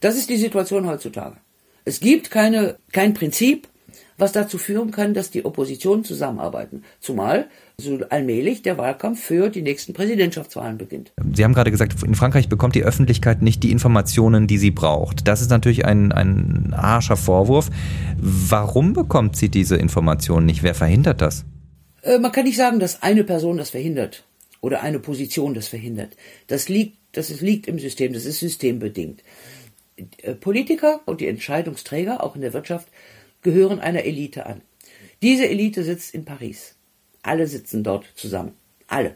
Das 0.00 0.16
ist 0.16 0.30
die 0.30 0.36
Situation 0.36 0.86
heutzutage. 0.86 1.36
Es 1.84 2.00
gibt 2.00 2.30
keine, 2.30 2.76
kein 2.92 3.14
Prinzip, 3.14 3.68
was 4.16 4.32
dazu 4.32 4.58
führen 4.58 4.90
kann, 4.90 5.14
dass 5.14 5.30
die 5.30 5.44
Oppositionen 5.44 6.04
zusammenarbeiten. 6.04 6.84
Zumal 7.00 7.48
so 7.78 7.98
allmählich 8.10 8.62
der 8.62 8.76
Wahlkampf 8.76 9.20
für 9.20 9.48
die 9.48 9.62
nächsten 9.62 9.94
Präsidentschaftswahlen 9.94 10.78
beginnt. 10.78 11.12
Sie 11.34 11.42
haben 11.42 11.54
gerade 11.54 11.70
gesagt, 11.70 12.02
in 12.02 12.14
Frankreich 12.14 12.48
bekommt 12.48 12.74
die 12.74 12.84
Öffentlichkeit 12.84 13.42
nicht 13.42 13.62
die 13.62 13.72
Informationen, 13.72 14.46
die 14.46 14.58
sie 14.58 14.70
braucht. 14.70 15.26
Das 15.26 15.40
ist 15.40 15.50
natürlich 15.50 15.86
ein, 15.86 16.12
ein 16.12 16.74
harscher 16.76 17.16
Vorwurf. 17.16 17.70
Warum 18.18 18.92
bekommt 18.92 19.36
sie 19.36 19.48
diese 19.48 19.76
Informationen 19.76 20.46
nicht? 20.46 20.62
Wer 20.62 20.74
verhindert 20.74 21.22
das? 21.22 21.46
Äh, 22.02 22.18
man 22.18 22.32
kann 22.32 22.44
nicht 22.44 22.56
sagen, 22.56 22.80
dass 22.80 23.02
eine 23.02 23.24
Person 23.24 23.56
das 23.56 23.70
verhindert 23.70 24.24
oder 24.60 24.82
eine 24.82 24.98
Position 24.98 25.54
das 25.54 25.68
verhindert. 25.68 26.16
Das 26.46 26.68
liegt, 26.68 26.96
das 27.12 27.40
liegt 27.40 27.66
im 27.66 27.78
System, 27.78 28.12
das 28.12 28.24
ist 28.24 28.40
systembedingt. 28.40 29.22
Äh, 30.22 30.34
Politiker 30.34 31.00
und 31.06 31.20
die 31.20 31.28
Entscheidungsträger, 31.28 32.22
auch 32.22 32.34
in 32.34 32.42
der 32.42 32.52
Wirtschaft, 32.52 32.88
gehören 33.42 33.80
einer 33.80 34.04
Elite 34.04 34.46
an. 34.46 34.62
Diese 35.22 35.48
Elite 35.48 35.84
sitzt 35.84 36.14
in 36.14 36.24
Paris. 36.24 36.74
Alle 37.22 37.46
sitzen 37.46 37.84
dort 37.84 38.06
zusammen. 38.14 38.52
Alle. 38.86 39.14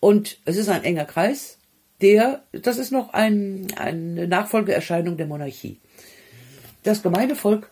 Und 0.00 0.38
es 0.44 0.56
ist 0.56 0.68
ein 0.68 0.84
enger 0.84 1.06
Kreis, 1.06 1.58
der, 2.02 2.44
das 2.52 2.76
ist 2.76 2.92
noch 2.92 3.14
ein, 3.14 3.68
eine 3.76 4.28
Nachfolgeerscheinung 4.28 5.16
der 5.16 5.26
Monarchie. 5.26 5.78
Das 6.82 7.02
gemeine 7.02 7.34
Volk 7.34 7.70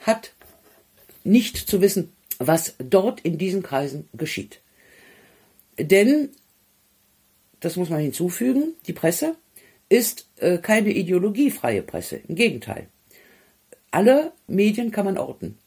hat 0.00 0.32
nicht 1.24 1.58
zu 1.58 1.82
wissen, 1.82 2.12
was 2.38 2.74
dort 2.78 3.20
in 3.20 3.38
diesen 3.38 3.62
Kreisen 3.62 4.08
geschieht. 4.14 4.60
Denn, 5.78 6.30
das 7.60 7.76
muss 7.76 7.90
man 7.90 8.00
hinzufügen, 8.00 8.74
die 8.86 8.92
Presse 8.92 9.36
ist 9.88 10.28
äh, 10.36 10.58
keine 10.58 10.90
ideologiefreie 10.90 11.82
Presse. 11.82 12.20
Im 12.28 12.34
Gegenteil. 12.34 12.88
Alle 13.90 14.32
Medien 14.46 14.90
kann 14.90 15.04
man 15.04 15.18
orten. 15.18 15.58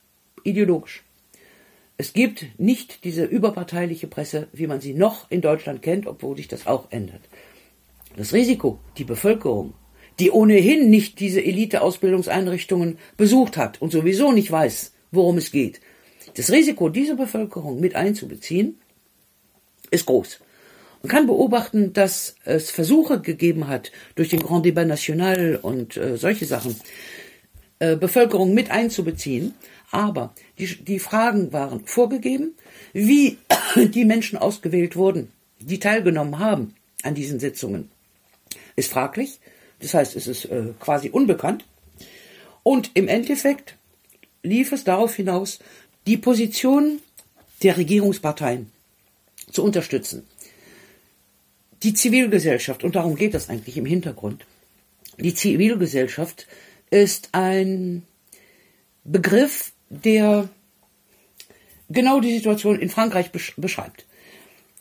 Ideologisch. 0.43 1.03
Es 1.97 2.13
gibt 2.13 2.45
nicht 2.57 3.03
diese 3.03 3.25
überparteiliche 3.25 4.07
Presse, 4.07 4.47
wie 4.53 4.67
man 4.67 4.79
sie 4.79 4.93
noch 4.93 5.29
in 5.29 5.41
Deutschland 5.41 5.81
kennt, 5.81 6.07
obwohl 6.07 6.37
sich 6.37 6.47
das 6.47 6.65
auch 6.65 6.91
ändert. 6.91 7.21
Das 8.15 8.33
Risiko, 8.33 8.79
die 8.97 9.03
Bevölkerung, 9.03 9.73
die 10.19 10.31
ohnehin 10.31 10.89
nicht 10.89 11.19
diese 11.19 11.43
Elite-Ausbildungseinrichtungen 11.43 12.97
besucht 13.17 13.57
hat 13.57 13.81
und 13.81 13.91
sowieso 13.91 14.31
nicht 14.31 14.51
weiß, 14.51 14.93
worum 15.11 15.37
es 15.37 15.51
geht, 15.51 15.81
das 16.35 16.51
Risiko, 16.51 16.89
diese 16.89 17.15
Bevölkerung 17.15 17.79
mit 17.79 17.95
einzubeziehen, 17.95 18.79
ist 19.91 20.05
groß. 20.05 20.39
Man 21.01 21.09
kann 21.09 21.27
beobachten, 21.27 21.93
dass 21.93 22.35
es 22.43 22.71
Versuche 22.71 23.21
gegeben 23.21 23.67
hat, 23.67 23.91
durch 24.15 24.29
den 24.29 24.41
Grand 24.41 24.65
Débat 24.65 24.85
National 24.85 25.57
und 25.61 25.95
äh, 25.95 26.17
solche 26.17 26.45
Sachen, 26.45 26.75
äh, 27.79 27.95
Bevölkerung 27.95 28.53
mit 28.53 28.69
einzubeziehen. 28.69 29.53
Aber 29.91 30.33
die, 30.59 30.67
die 30.83 30.99
Fragen 30.99 31.53
waren 31.53 31.85
vorgegeben, 31.85 32.55
wie 32.91 33.37
die 33.75 34.05
Menschen 34.05 34.37
ausgewählt 34.37 34.95
wurden, 34.97 35.31
die 35.59 35.79
teilgenommen 35.79 36.39
haben 36.39 36.75
an 37.03 37.15
diesen 37.15 37.39
Sitzungen, 37.39 37.89
ist 38.75 38.91
fraglich. 38.91 39.39
Das 39.79 39.93
heißt, 39.93 40.17
es 40.17 40.27
ist 40.27 40.45
äh, 40.45 40.73
quasi 40.79 41.09
unbekannt. 41.09 41.65
Und 42.63 42.91
im 42.93 43.07
Endeffekt 43.07 43.75
lief 44.43 44.73
es 44.73 44.83
darauf 44.83 45.15
hinaus, 45.15 45.59
die 46.07 46.17
Position 46.17 46.99
der 47.63 47.77
Regierungsparteien 47.77 48.71
zu 49.51 49.63
unterstützen. 49.63 50.25
Die 51.83 51.93
Zivilgesellschaft, 51.93 52.83
und 52.83 52.95
darum 52.95 53.15
geht 53.15 53.33
es 53.33 53.49
eigentlich 53.49 53.77
im 53.77 53.85
Hintergrund, 53.85 54.45
die 55.17 55.33
Zivilgesellschaft 55.33 56.47
ist 56.89 57.29
ein 57.33 58.03
Begriff, 59.03 59.71
der 59.89 60.49
genau 61.89 62.19
die 62.19 62.33
Situation 62.33 62.79
in 62.79 62.89
Frankreich 62.89 63.31
beschreibt. 63.31 64.05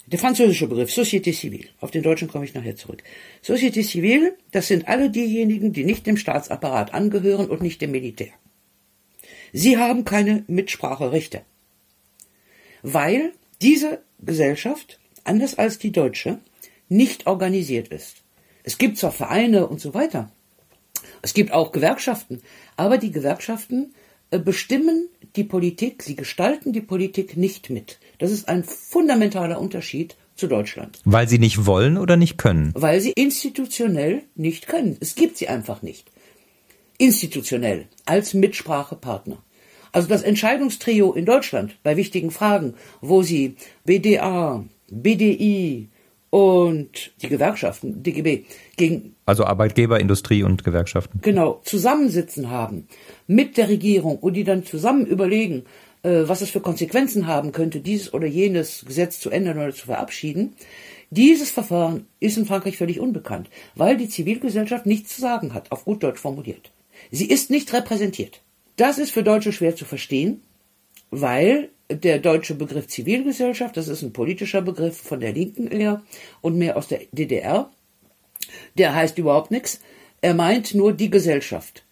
Der 0.07 0.18
französische 0.18 0.68
Begriff 0.68 0.90
Société 0.90 1.35
civile, 1.35 1.68
auf 1.81 1.90
den 1.90 2.02
deutschen 2.02 2.28
komme 2.28 2.44
ich 2.44 2.54
nachher 2.54 2.76
zurück. 2.76 3.02
Société 3.44 3.83
civile, 3.83 4.37
das 4.52 4.68
sind 4.68 4.88
alle 4.88 5.11
diejenigen, 5.11 5.72
die 5.72 5.84
nicht 5.84 6.07
dem 6.07 6.16
Staatsapparat 6.16 6.95
angehören 6.95 7.49
und 7.51 7.61
nicht 7.61 7.80
dem 7.82 7.90
Militär. 7.90 8.32
Sie 9.53 9.78
haben 9.78 10.05
keine 10.05 10.44
Mitspracherechte, 10.46 11.42
weil 12.82 13.32
diese 13.62 14.01
Gesellschaft, 14.20 14.99
anders 15.24 15.57
als 15.59 15.78
die 15.78 15.92
deutsche, 15.92 16.38
nicht 16.88 17.26
organisiert 17.26 17.88
ist. 17.88 18.22
Es 18.62 18.78
gibt 18.78 18.99
zwar 18.99 19.12
Vereine 19.12 19.66
und 19.66 19.80
so 19.80 19.94
weiter, 19.94 20.30
es 21.22 21.34
gibt 21.34 21.53
auch 21.53 21.72
Gewerkschaften, 21.72 22.42
aber 22.76 22.99
die 22.99 23.12
Gewerkschaften 23.12 23.94
äh, 24.30 24.38
bestimmen 24.38 25.09
die 25.36 25.44
Politik, 25.44 26.03
sie 26.03 26.16
gestalten 26.16 26.72
die 26.72 26.80
Politik 26.80 27.36
nicht 27.36 27.70
mit. 27.70 27.99
Das 28.18 28.30
ist 28.30 28.49
ein 28.49 28.64
fundamentaler 28.64 29.61
Unterschied 29.61 30.16
zu 30.36 30.46
Deutschland. 30.46 31.01
Weil 31.05 31.28
sie 31.28 31.38
nicht 31.38 31.66
wollen 31.66 31.99
oder 31.99 32.16
nicht 32.16 32.38
können? 32.38 32.72
Weil 32.74 33.01
sie 33.01 33.12
institutionell 33.12 34.22
nicht 34.36 34.68
können. 34.68 34.96
Es 35.01 35.14
gibt 35.14 35.36
sie 35.36 35.49
einfach 35.49 35.82
nicht. 35.82 36.11
Institutionell 36.99 37.86
als 38.05 38.34
Mitsprachepartner. 38.34 39.38
Also 39.92 40.09
das 40.09 40.22
Entscheidungstrio 40.22 41.12
in 41.12 41.24
Deutschland 41.24 41.76
bei 41.82 41.96
wichtigen 41.96 42.30
Fragen, 42.30 42.74
wo 43.01 43.22
sie 43.22 43.57
BDA, 43.84 44.64
BDI 44.90 45.88
und 46.30 47.12
die 47.22 47.28
Gewerkschaften, 47.28 48.03
DGB, 48.03 48.44
gegen 48.76 49.14
also 49.24 49.44
Arbeitgeber, 49.44 49.99
Industrie 49.99 50.42
und 50.42 50.62
Gewerkschaften. 50.64 51.20
Genau, 51.22 51.61
zusammensitzen 51.64 52.51
haben 52.51 52.86
mit 53.26 53.57
der 53.57 53.68
Regierung 53.68 54.18
und 54.18 54.34
die 54.34 54.44
dann 54.44 54.64
zusammen 54.64 55.07
überlegen, 55.07 55.64
äh, 56.03 56.22
was 56.26 56.42
es 56.42 56.51
für 56.51 56.61
Konsequenzen 56.61 57.26
haben 57.26 57.53
könnte, 57.53 57.80
dieses 57.80 58.12
oder 58.12 58.26
jenes 58.26 58.84
Gesetz 58.86 59.20
zu 59.20 59.30
ändern 59.30 59.59
oder 59.59 59.72
zu 59.72 59.86
verabschieden. 59.86 60.55
Dieses 61.11 61.51
Verfahren 61.51 62.07
ist 62.20 62.36
in 62.36 62.44
Frankreich 62.44 62.76
völlig 62.76 63.01
unbekannt, 63.01 63.49
weil 63.74 63.96
die 63.96 64.11
Zivilgesellschaft 64.11 64.84
nichts 64.84 65.14
zu 65.14 65.22
sagen 65.22 65.55
hat, 65.55 65.72
auf 65.72 65.86
gut 65.86 66.03
Deutsch 66.03 66.20
formuliert. 66.20 66.70
Sie 67.11 67.28
ist 67.28 67.50
nicht 67.50 67.72
repräsentiert. 67.72 68.42
Das 68.76 68.98
ist 68.98 69.11
für 69.11 69.22
Deutsche 69.22 69.52
schwer 69.52 69.74
zu 69.74 69.84
verstehen, 69.84 70.42
weil 71.11 71.70
der 71.90 72.18
deutsche 72.18 72.54
Begriff 72.54 72.86
Zivilgesellschaft, 72.86 73.76
das 73.76 73.88
ist 73.88 74.02
ein 74.02 74.12
politischer 74.12 74.62
Begriff 74.62 74.98
von 74.98 75.20
der 75.20 75.32
Linken 75.32 75.68
eher 75.68 76.02
und 76.40 76.56
mehr 76.56 76.76
aus 76.76 76.88
der 76.88 77.00
DDR, 77.12 77.70
der 78.76 78.94
heißt 78.94 79.18
überhaupt 79.18 79.50
nichts. 79.50 79.80
Er 80.20 80.34
meint 80.34 80.74
nur 80.74 80.92
die 80.92 81.11
Gesellschaft. 81.11 81.84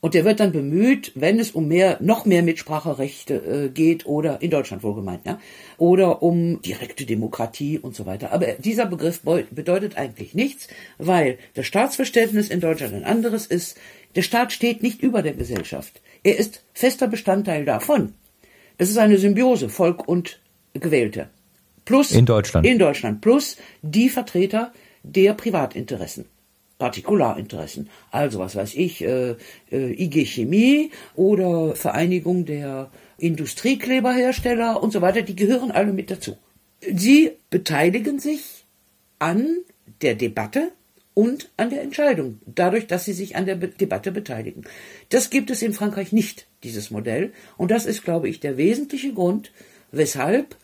Und 0.00 0.14
der 0.14 0.24
wird 0.24 0.40
dann 0.40 0.50
bemüht, 0.50 1.12
wenn 1.14 1.38
es 1.38 1.52
um 1.52 1.68
mehr, 1.68 1.96
noch 2.00 2.24
mehr 2.24 2.42
Mitspracherechte 2.42 3.34
äh, 3.34 3.68
geht 3.68 4.04
oder 4.04 4.42
in 4.42 4.50
Deutschland 4.50 4.82
wohl 4.82 4.96
gemeint, 4.96 5.24
ja, 5.24 5.38
oder 5.78 6.24
um 6.24 6.60
direkte 6.60 7.06
Demokratie 7.06 7.78
und 7.78 7.94
so 7.94 8.04
weiter. 8.04 8.32
Aber 8.32 8.46
dieser 8.58 8.86
Begriff 8.86 9.20
bedeutet 9.20 9.96
eigentlich 9.96 10.34
nichts, 10.34 10.66
weil 10.98 11.38
das 11.54 11.66
Staatsverständnis 11.66 12.48
in 12.48 12.58
Deutschland 12.58 12.94
ein 12.94 13.04
anderes 13.04 13.46
ist. 13.46 13.78
Der 14.14 14.22
Staat 14.22 14.52
steht 14.52 14.82
nicht 14.82 15.02
über 15.02 15.22
der 15.22 15.34
Gesellschaft. 15.34 16.00
Er 16.22 16.38
ist 16.38 16.62
fester 16.74 17.08
Bestandteil 17.08 17.64
davon. 17.64 18.14
Das 18.78 18.90
ist 18.90 18.98
eine 18.98 19.18
Symbiose, 19.18 19.68
Volk 19.68 20.06
und 20.08 20.40
Gewählte. 20.74 21.28
Plus 21.84 22.12
in 22.12 22.26
Deutschland. 22.26 22.66
In 22.66 22.78
Deutschland. 22.78 23.20
Plus 23.20 23.56
die 23.82 24.08
Vertreter 24.08 24.72
der 25.02 25.34
Privatinteressen. 25.34 26.26
Partikularinteressen. 26.78 27.88
Also 28.10 28.38
was 28.38 28.56
weiß 28.56 28.74
ich, 28.74 29.02
äh, 29.04 29.36
äh, 29.70 30.02
IG 30.02 30.24
Chemie 30.24 30.90
oder 31.14 31.76
Vereinigung 31.76 32.44
der 32.44 32.90
Industriekleberhersteller 33.18 34.82
und 34.82 34.92
so 34.92 35.00
weiter, 35.00 35.22
die 35.22 35.36
gehören 35.36 35.70
alle 35.70 35.92
mit 35.92 36.10
dazu. 36.10 36.36
Sie 36.80 37.30
beteiligen 37.50 38.18
sich 38.18 38.64
an 39.20 39.58
der 40.00 40.16
Debatte 40.16 40.72
und 41.14 41.50
an 41.56 41.70
der 41.70 41.82
Entscheidung, 41.82 42.40
dadurch, 42.46 42.86
dass 42.86 43.04
sie 43.04 43.12
sich 43.12 43.36
an 43.36 43.46
der 43.46 43.56
Be 43.56 43.68
Debatte 43.68 44.12
beteiligen. 44.12 44.64
Das 45.10 45.30
gibt 45.30 45.50
es 45.50 45.62
in 45.62 45.74
Frankreich 45.74 46.12
nicht, 46.12 46.46
dieses 46.62 46.90
Modell. 46.90 47.32
Und 47.56 47.70
das 47.70 47.86
ist, 47.86 48.04
glaube 48.04 48.28
ich, 48.28 48.40
der 48.40 48.56
wesentliche 48.56 49.12
Grund, 49.12 49.52
weshalb 49.90 50.56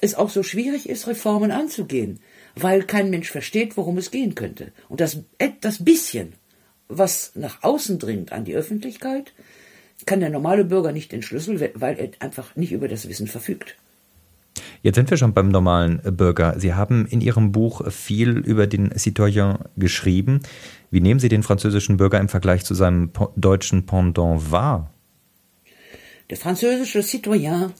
es 0.00 0.14
auch 0.14 0.30
so 0.30 0.42
schwierig 0.42 0.88
ist, 0.88 1.06
Reformen 1.06 1.50
anzugehen, 1.50 2.20
weil 2.54 2.82
kein 2.84 3.10
Mensch 3.10 3.30
versteht, 3.30 3.76
worum 3.76 3.98
es 3.98 4.10
gehen 4.10 4.34
könnte. 4.34 4.72
Und 4.88 5.00
das, 5.00 5.18
das 5.60 5.84
bisschen, 5.84 6.34
was 6.88 7.32
nach 7.34 7.62
außen 7.62 7.98
dringt 7.98 8.32
an 8.32 8.44
die 8.44 8.54
Öffentlichkeit, 8.54 9.32
kann 10.04 10.20
der 10.20 10.30
normale 10.30 10.64
Bürger 10.64 10.92
nicht 10.92 11.12
entschlüsseln, 11.12 11.60
weil 11.74 11.98
er 11.98 12.10
einfach 12.20 12.54
nicht 12.54 12.72
über 12.72 12.86
das 12.86 13.08
Wissen 13.08 13.26
verfügt. 13.26 13.76
Jetzt 14.82 14.96
sind 14.96 15.10
wir 15.10 15.16
schon 15.16 15.34
beim 15.34 15.48
normalen 15.48 16.00
Bürger. 16.16 16.54
Sie 16.58 16.74
haben 16.74 17.06
in 17.06 17.20
Ihrem 17.20 17.52
Buch 17.52 17.90
viel 17.90 18.38
über 18.38 18.66
den 18.66 18.96
Citoyen 18.98 19.58
geschrieben. 19.76 20.40
Wie 20.90 21.00
nehmen 21.00 21.20
Sie 21.20 21.28
den 21.28 21.42
französischen 21.42 21.96
Bürger 21.96 22.20
im 22.20 22.28
Vergleich 22.28 22.64
zu 22.64 22.74
seinem 22.74 23.10
deutschen 23.36 23.86
Pendant 23.86 24.50
wahr? 24.50 24.92
Der 26.30 26.36
französische 26.36 27.02
Citoyen 27.02 27.72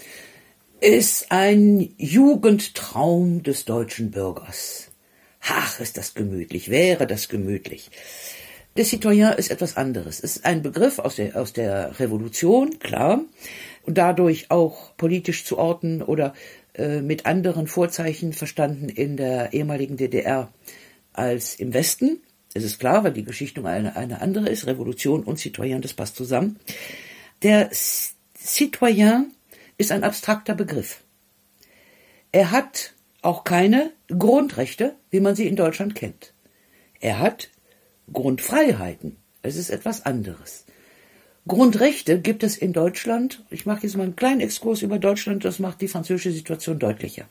ist 0.80 1.26
ein 1.30 1.88
Jugendtraum 1.96 3.42
des 3.42 3.64
deutschen 3.64 4.10
Bürgers. 4.10 4.90
Ach, 5.48 5.80
ist 5.80 5.96
das 5.96 6.14
gemütlich, 6.14 6.70
wäre 6.70 7.06
das 7.06 7.28
gemütlich. 7.28 7.90
Der 8.76 8.84
Citoyen 8.84 9.32
ist 9.32 9.50
etwas 9.50 9.76
anderes. 9.76 10.20
Es 10.22 10.36
ist 10.36 10.44
ein 10.44 10.62
Begriff 10.62 10.98
aus 10.98 11.16
der, 11.16 11.40
aus 11.40 11.54
der 11.54 11.98
Revolution, 11.98 12.78
klar, 12.78 13.20
und 13.84 13.96
dadurch 13.96 14.50
auch 14.50 14.94
politisch 14.96 15.44
zu 15.44 15.56
orten 15.56 16.02
oder 16.02 16.34
äh, 16.76 17.00
mit 17.00 17.24
anderen 17.24 17.66
Vorzeichen 17.66 18.34
verstanden 18.34 18.90
in 18.90 19.16
der 19.16 19.54
ehemaligen 19.54 19.96
DDR 19.96 20.52
als 21.14 21.54
im 21.54 21.72
Westen. 21.72 22.20
Es 22.52 22.64
ist 22.64 22.78
klar, 22.78 23.02
weil 23.02 23.12
die 23.12 23.24
Geschichte 23.24 23.64
eine, 23.64 23.96
eine 23.96 24.20
andere 24.20 24.50
ist. 24.50 24.66
Revolution 24.66 25.24
und 25.24 25.38
Citoyen, 25.38 25.80
das 25.80 25.94
passt 25.94 26.16
zusammen. 26.16 26.58
Der 27.42 27.70
Citoyen 27.72 29.32
ist 29.78 29.90
ein 29.90 30.04
abstrakter 30.04 30.54
Begriff. 30.54 31.02
Er 32.30 32.50
hat 32.50 32.92
auch 33.22 33.44
keine 33.44 33.92
Grundrechte, 34.08 34.96
wie 35.10 35.20
man 35.20 35.34
sie 35.34 35.46
in 35.46 35.56
Deutschland 35.56 35.94
kennt. 35.94 36.34
Er 37.00 37.18
hat 37.18 37.48
Grundfreiheiten. 38.12 39.16
Es 39.40 39.56
ist 39.56 39.70
etwas 39.70 40.04
anderes. 40.04 40.65
Grundrechte 41.48 42.20
gibt 42.20 42.42
es 42.42 42.56
in 42.56 42.72
Deutschland. 42.72 43.44
Ich 43.50 43.66
mache 43.66 43.84
jetzt 43.84 43.96
mal 43.96 44.02
einen 44.02 44.16
kleinen 44.16 44.40
Exkurs 44.40 44.82
über 44.82 44.98
Deutschland, 44.98 45.44
das 45.44 45.60
macht 45.60 45.80
die 45.80 45.88
französische 45.88 46.32
Situation 46.32 46.78
deutlicher. 46.78 47.26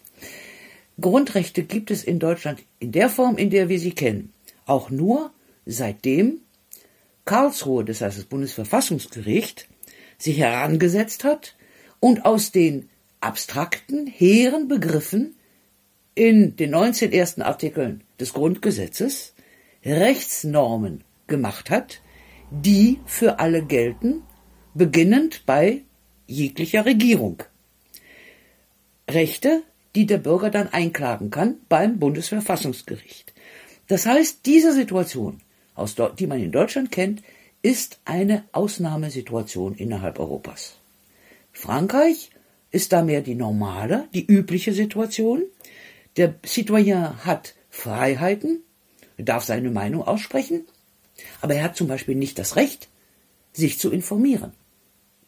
Grundrechte 1.00 1.64
gibt 1.64 1.92
es 1.92 2.04
in 2.06 2.20
Deutschland 2.20 2.64
in 2.80 2.94
der 2.94 3.10
Form, 3.10 3.38
in 3.38 3.50
der 3.50 3.68
wir 3.68 3.80
sie 3.80 3.92
kennen, 3.92 4.32
auch 4.66 4.90
nur 4.90 5.32
seitdem 5.66 6.40
Karlsruhe, 7.26 7.84
das 7.84 8.00
heißt 8.00 8.18
das 8.18 8.26
Bundesverfassungsgericht, 8.26 9.68
sich 10.18 10.38
herangesetzt 10.38 11.26
hat 11.26 11.56
und 12.00 12.26
aus 12.26 12.52
den 12.52 12.88
abstrakten, 13.20 14.08
hehren 14.08 14.70
Begriffen 14.70 15.36
in 16.14 16.56
den 16.56 16.72
19 16.72 17.12
ersten 17.12 17.42
Artikeln 17.42 18.02
des 18.20 18.32
Grundgesetzes 18.32 19.34
Rechtsnormen 19.84 21.04
gemacht 21.28 21.70
hat, 21.70 22.00
die 22.52 23.00
für 23.06 23.40
alle 23.40 23.64
gelten, 23.64 24.24
beginnend 24.74 25.46
bei 25.46 25.84
jeglicher 26.28 26.86
Regierung. 26.86 27.44
Rechte, 29.10 29.64
die 29.96 30.06
der 30.06 30.18
Bürger 30.18 30.50
dann 30.50 30.68
einklagen 30.70 31.30
kann 31.30 31.58
beim 31.70 32.00
Bundesverfassungsgericht. 32.00 33.34
Das 33.88 34.06
heißt, 34.06 34.46
diese 34.46 34.74
Situation, 34.74 35.42
die 36.20 36.28
man 36.28 36.42
in 36.42 36.52
Deutschland 36.52 36.92
kennt, 36.92 37.22
ist 37.62 38.00
eine 38.06 38.44
Ausnahmesituation 38.52 39.76
innerhalb 39.76 40.20
Europas. 40.20 40.76
Frankreich 41.52 42.32
ist 42.72 42.92
da 42.92 43.04
mehr 43.04 43.22
die 43.22 43.36
normale, 43.36 44.08
die 44.14 44.26
übliche 44.26 44.74
Situation. 44.74 45.44
Der 46.18 46.36
Citoyen 46.46 47.26
hat 47.26 47.56
Freiheiten, 47.70 48.64
darf 49.18 49.46
seine 49.46 49.72
Meinung 49.72 50.04
aussprechen, 50.04 50.66
aber 51.42 51.56
er 51.56 51.64
hat 51.64 51.76
zum 51.76 51.88
Beispiel 51.88 52.16
nicht 52.16 52.38
das 52.40 52.56
Recht, 52.56 52.90
sich 53.54 53.80
zu 53.80 53.92
informieren, 53.92 54.52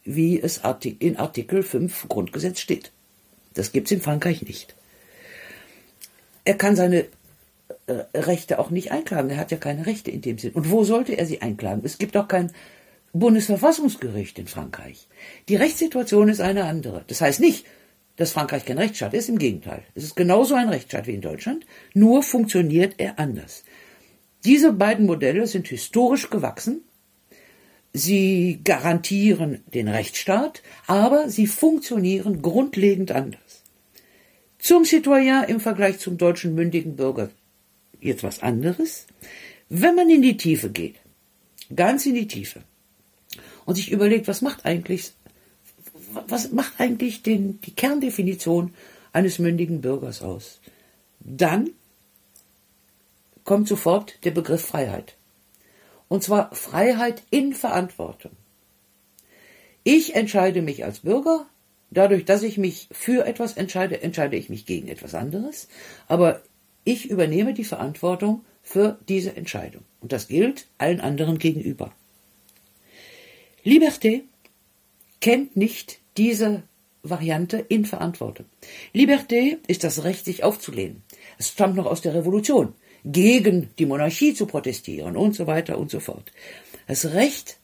wie 0.04 0.40
es 0.40 0.60
in 0.98 1.16
Artikel 1.16 1.62
5 1.62 2.08
Grundgesetz 2.08 2.60
steht. 2.60 2.92
Das 3.54 3.72
gibt 3.72 3.88
es 3.88 3.92
in 3.92 4.00
Frankreich 4.00 4.42
nicht. 4.42 4.74
Er 6.44 6.54
kann 6.54 6.76
seine 6.76 7.06
äh, 7.86 8.04
Rechte 8.14 8.58
auch 8.58 8.70
nicht 8.70 8.92
einklagen. 8.92 9.30
Er 9.30 9.38
hat 9.38 9.50
ja 9.50 9.56
keine 9.56 9.86
Rechte 9.86 10.10
in 10.10 10.20
dem 10.20 10.38
Sinn. 10.38 10.52
Und 10.52 10.70
wo 10.70 10.84
sollte 10.84 11.14
er 11.14 11.26
sie 11.26 11.42
einklagen? 11.42 11.82
Es 11.84 11.98
gibt 11.98 12.16
auch 12.16 12.28
kein 12.28 12.52
Bundesverfassungsgericht 13.12 14.38
in 14.38 14.46
Frankreich. 14.46 15.08
Die 15.48 15.56
Rechtssituation 15.56 16.28
ist 16.28 16.40
eine 16.40 16.64
andere. 16.64 17.04
Das 17.06 17.20
heißt 17.20 17.40
nicht, 17.40 17.66
dass 18.16 18.32
Frankreich 18.32 18.64
kein 18.64 18.78
Rechtsstaat 18.78 19.14
ist, 19.14 19.28
im 19.28 19.38
Gegenteil. 19.38 19.82
Es 19.94 20.04
ist 20.04 20.16
genauso 20.16 20.54
ein 20.54 20.68
Rechtsstaat 20.68 21.06
wie 21.06 21.14
in 21.14 21.20
Deutschland, 21.20 21.64
nur 21.94 22.22
funktioniert 22.22 22.94
er 22.98 23.18
anders. 23.18 23.64
Diese 24.44 24.72
beiden 24.72 25.06
Modelle 25.06 25.46
sind 25.46 25.68
historisch 25.68 26.30
gewachsen. 26.30 26.82
Sie 27.92 28.60
garantieren 28.64 29.62
den 29.74 29.88
Rechtsstaat, 29.88 30.62
aber 30.86 31.28
sie 31.28 31.46
funktionieren 31.46 32.42
grundlegend 32.42 33.12
anders. 33.12 33.62
Zum 34.58 34.84
Citoyen 34.84 35.44
im 35.44 35.60
Vergleich 35.60 35.98
zum 35.98 36.18
deutschen 36.18 36.54
mündigen 36.54 36.96
Bürger 36.96 37.30
jetzt 38.00 38.22
was 38.22 38.42
anderes. 38.42 39.06
Wenn 39.68 39.94
man 39.94 40.08
in 40.10 40.22
die 40.22 40.36
Tiefe 40.36 40.70
geht, 40.70 40.96
ganz 41.74 42.06
in 42.06 42.14
die 42.14 42.28
Tiefe, 42.28 42.62
und 43.64 43.74
sich 43.74 43.92
überlegt, 43.92 44.28
was 44.28 44.40
macht 44.40 44.64
eigentlich, 44.64 45.12
was 46.26 46.52
macht 46.52 46.80
eigentlich 46.80 47.22
den, 47.22 47.60
die 47.60 47.74
Kerndefinition 47.74 48.72
eines 49.12 49.38
mündigen 49.38 49.80
Bürgers 49.80 50.22
aus, 50.22 50.60
dann 51.20 51.70
kommt 53.48 53.66
sofort 53.66 54.22
der 54.24 54.30
Begriff 54.32 54.60
Freiheit. 54.60 55.16
Und 56.08 56.22
zwar 56.22 56.54
Freiheit 56.54 57.22
in 57.30 57.54
Verantwortung. 57.54 58.32
Ich 59.84 60.14
entscheide 60.14 60.60
mich 60.60 60.84
als 60.84 60.98
Bürger, 60.98 61.46
dadurch, 61.90 62.26
dass 62.26 62.42
ich 62.42 62.58
mich 62.58 62.88
für 62.92 63.24
etwas 63.24 63.56
entscheide, 63.56 64.02
entscheide 64.02 64.36
ich 64.36 64.50
mich 64.50 64.66
gegen 64.66 64.86
etwas 64.88 65.14
anderes, 65.14 65.68
aber 66.08 66.42
ich 66.84 67.08
übernehme 67.08 67.54
die 67.54 67.64
Verantwortung 67.64 68.44
für 68.62 68.98
diese 69.08 69.34
Entscheidung. 69.34 69.82
Und 70.02 70.12
das 70.12 70.28
gilt 70.28 70.66
allen 70.76 71.00
anderen 71.00 71.38
gegenüber. 71.38 71.92
Liberté 73.64 74.24
kennt 75.22 75.56
nicht 75.56 76.00
diese 76.18 76.64
Variante 77.02 77.56
in 77.56 77.86
Verantwortung. 77.86 78.44
Liberté 78.94 79.56
ist 79.68 79.84
das 79.84 80.04
Recht, 80.04 80.26
sich 80.26 80.44
aufzulehnen. 80.44 81.02
Es 81.38 81.48
stammt 81.48 81.76
noch 81.76 81.86
aus 81.86 82.02
der 82.02 82.12
Revolution, 82.12 82.74
gegen 83.04 83.70
die 83.78 83.86
Monarchie 83.86 84.34
zu 84.34 84.46
protestieren 84.46 85.16
und 85.16 85.34
so 85.34 85.46
weiter 85.46 85.78
und 85.78 85.90
so 85.90 86.00
fort. 86.00 86.32
Das 86.86 87.12
Recht, 87.12 87.58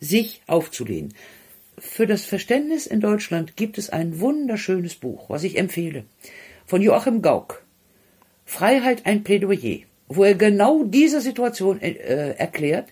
sich 0.00 0.42
aufzulehnen. 0.46 1.14
Für 1.78 2.06
das 2.06 2.24
Verständnis 2.24 2.86
in 2.86 3.00
Deutschland 3.00 3.56
gibt 3.56 3.78
es 3.78 3.90
ein 3.90 4.20
wunderschönes 4.20 4.96
Buch, 4.96 5.30
was 5.30 5.44
ich 5.44 5.58
empfehle, 5.58 6.04
von 6.66 6.82
Joachim 6.82 7.22
Gauck. 7.22 7.64
Freiheit 8.44 9.06
ein 9.06 9.24
Plädoyer, 9.24 9.80
wo 10.08 10.24
er 10.24 10.34
genau 10.34 10.84
diese 10.84 11.20
Situation 11.20 11.80
äh, 11.80 12.34
erklärt, 12.36 12.88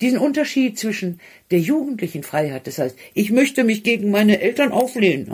diesen 0.00 0.18
Unterschied 0.18 0.78
zwischen 0.78 1.20
der 1.50 1.58
jugendlichen 1.58 2.22
Freiheit, 2.22 2.66
das 2.66 2.78
heißt, 2.78 2.96
ich 3.12 3.30
möchte 3.30 3.64
mich 3.64 3.82
gegen 3.82 4.10
meine 4.10 4.40
Eltern 4.40 4.72
auflehnen, 4.72 5.30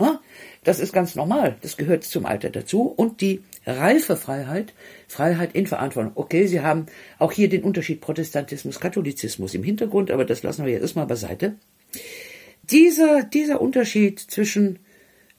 das 0.63 0.79
ist 0.79 0.91
ganz 0.91 1.15
normal, 1.15 1.55
das 1.61 1.77
gehört 1.77 2.03
zum 2.03 2.25
Alter 2.25 2.49
dazu, 2.49 2.81
und 2.81 3.21
die 3.21 3.41
reife 3.67 4.15
Freiheit, 4.15 4.73
Freiheit 5.07 5.53
in 5.53 5.67
Verantwortung. 5.67 6.13
Okay, 6.15 6.47
Sie 6.47 6.61
haben 6.61 6.87
auch 7.19 7.31
hier 7.31 7.49
den 7.49 7.63
Unterschied 7.63 8.01
Protestantismus, 8.01 8.79
Katholizismus 8.79 9.53
im 9.53 9.63
Hintergrund, 9.63 10.09
aber 10.09 10.25
das 10.25 10.43
lassen 10.43 10.65
wir 10.65 10.71
jetzt 10.71 10.81
erstmal 10.81 11.05
beiseite. 11.05 11.55
Dieser, 12.63 13.23
dieser 13.23 13.61
Unterschied 13.61 14.19
zwischen 14.19 14.79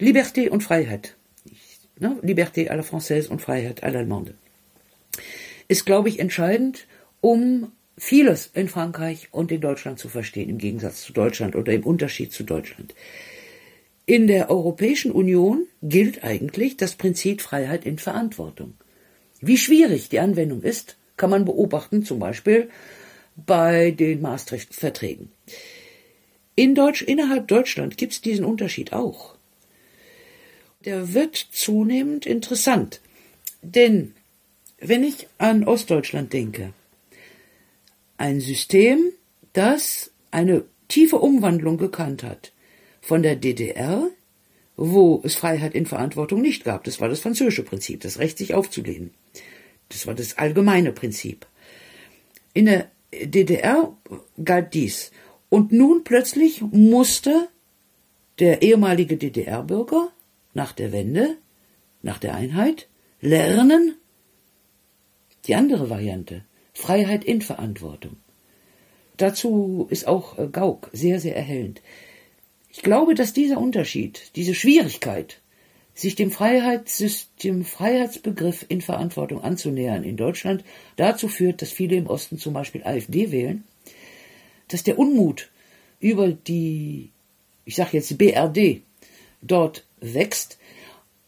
Liberté 0.01 0.49
und 0.49 0.63
Freiheit, 0.63 1.17
ne, 1.99 2.17
Liberté 2.23 2.71
à 2.71 2.77
la 2.77 2.83
Française 2.83 3.29
und 3.29 3.41
Freiheit 3.41 3.83
à 3.83 3.91
l'Allemande, 3.91 4.35
ist, 5.67 5.87
glaube 5.87 6.09
ich, 6.09 6.19
entscheidend, 6.21 6.87
um 7.21 7.73
vieles 7.97 8.51
in 8.55 8.69
Frankreich 8.69 9.29
und 9.33 9.51
in 9.51 9.61
Deutschland 9.61 9.99
zu 9.99 10.09
verstehen, 10.09 10.49
im 10.49 10.59
Gegensatz 10.59 11.03
zu 11.03 11.13
Deutschland 11.13 11.57
oder 11.57 11.73
im 11.73 11.85
Unterschied 11.85 12.33
zu 12.33 12.45
Deutschland. 12.45 12.95
In 14.09 14.27
der 14.27 14.49
Europäischen 14.49 15.13
Union 15.13 15.67
gilt 15.83 16.25
eigentlich 16.25 16.79
das 16.79 16.95
Prinzip 16.95 17.43
Freiheit 17.43 17.85
in 17.85 17.99
Verantwortung. 17.99 18.73
Wie 19.43 19.59
schwierig 19.59 20.09
die 20.09 20.19
Anwendung 20.19 20.63
ist, 20.63 20.97
kann 21.19 21.29
man 21.29 21.45
beobachten, 21.45 22.03
zum 22.03 22.19
Beispiel 22.19 22.71
bei 23.37 23.91
den 23.91 24.23
Maastricht-Verträgen. 24.23 25.31
In 26.55 26.75
Deutsch, 26.75 27.03
innerhalb 27.03 27.49
Deutschland 27.49 27.99
gibt 27.99 28.15
es 28.15 28.23
diesen 28.23 28.47
Unterschied 28.47 28.95
auch. 28.95 29.35
Der 30.87 31.13
wird 31.13 31.37
zunehmend 31.37 32.25
interessant. 32.25 33.03
Denn 33.61 34.15
wenn 34.81 35.05
ich 35.05 35.29
an 35.37 35.65
Ostdeutschland 35.65 36.33
denke, 36.33 36.73
ein 38.17 38.41
System, 38.41 39.13
das 39.53 40.13
eine 40.31 40.65
tiefe 40.89 41.19
Umwandlung 41.19 41.77
gekannt 41.77 42.23
hat 42.23 42.53
von 43.09 43.23
der 43.23 43.37
DDR, 43.37 44.11
wo 44.77 45.23
es 45.25 45.35
Freiheit 45.35 45.75
in 45.75 45.87
Verantwortung 45.87 46.43
nicht 46.43 46.63
gab. 46.65 46.85
Das 46.85 47.01
war 47.01 47.09
das 47.09 47.21
französische 47.21 47.63
Prinzip, 47.63 48.03
das 48.03 48.19
Recht, 48.19 48.37
sich 48.37 48.53
aufzulehnen. 48.53 49.15
Das 49.89 50.07
war 50.07 50.15
das 50.15 50.37
allgemeine 50.37 50.93
Prinzip. 50.93 51.47
In 52.53 52.67
der 52.67 52.91
DDR 53.11 53.97
galt 54.45 54.75
dies. 54.75 55.11
Und 55.49 55.73
nun 55.73 56.05
plötzlich 56.05 56.61
musste 56.61 57.49
der 58.41 58.61
ehemalige 58.61 59.17
DDR-Bürger 59.17 60.13
nach 60.53 60.75
der 60.75 60.93
Wende, 60.93 61.39
nach 62.03 62.19
der 62.19 62.35
Einheit, 62.35 62.89
lernen, 63.23 63.95
die 65.47 65.55
andere 65.55 65.89
Variante, 65.89 66.45
Freiheit 66.75 67.25
in 67.25 67.41
Verantwortung. 67.41 68.19
Dazu 69.17 69.87
ist 69.89 70.07
auch 70.07 70.39
äh, 70.39 70.47
Gauck 70.49 70.91
sehr, 70.93 71.21
sehr 71.21 71.35
erhellend. 71.35 71.81
Ich 72.71 72.83
glaube, 72.83 73.15
dass 73.15 73.33
dieser 73.33 73.59
Unterschied, 73.59 74.37
diese 74.37 74.55
Schwierigkeit, 74.55 75.41
sich 75.95 76.15
dem, 76.15 76.31
Freiheits 76.31 77.03
dem 77.43 77.65
Freiheitsbegriff 77.65 78.65
in 78.69 78.81
Verantwortung 78.81 79.43
anzunähern 79.43 80.05
in 80.05 80.17
Deutschland 80.17 80.63
dazu 80.95 81.27
führt, 81.27 81.61
dass 81.61 81.73
viele 81.73 81.97
im 81.97 82.07
Osten 82.07 82.39
zum 82.39 82.53
Beispiel 82.53 82.85
AfD 82.85 83.33
wählen, 83.33 83.65
dass 84.69 84.85
der 84.85 84.99
Unmut 84.99 85.51
über 85.99 86.29
die, 86.29 87.11
ich 87.65 87.75
sage 87.75 87.97
jetzt 87.97 88.17
BRD, 88.17 88.83
dort 89.43 89.85
wächst. 90.01 90.59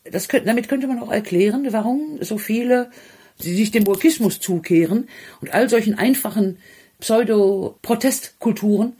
Das 0.04 0.28
könnte, 0.28 0.46
damit 0.46 0.68
könnte 0.68 0.86
man 0.86 1.00
auch 1.00 1.10
erklären, 1.10 1.66
warum 1.72 2.22
so 2.22 2.38
viele 2.38 2.90
sie 3.38 3.56
sich 3.56 3.72
dem 3.72 3.84
Burkismus 3.84 4.38
zukehren 4.38 5.08
und 5.40 5.52
all 5.52 5.68
solchen 5.68 5.94
einfachen 5.94 6.58
Pseudo-Protestkulturen, 7.00 8.94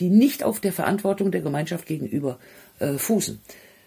die 0.00 0.10
nicht 0.10 0.42
auf 0.42 0.60
der 0.60 0.72
Verantwortung 0.72 1.30
der 1.30 1.42
Gemeinschaft 1.42 1.86
gegenüber 1.86 2.38
äh, 2.78 2.94
fußen. 2.94 3.40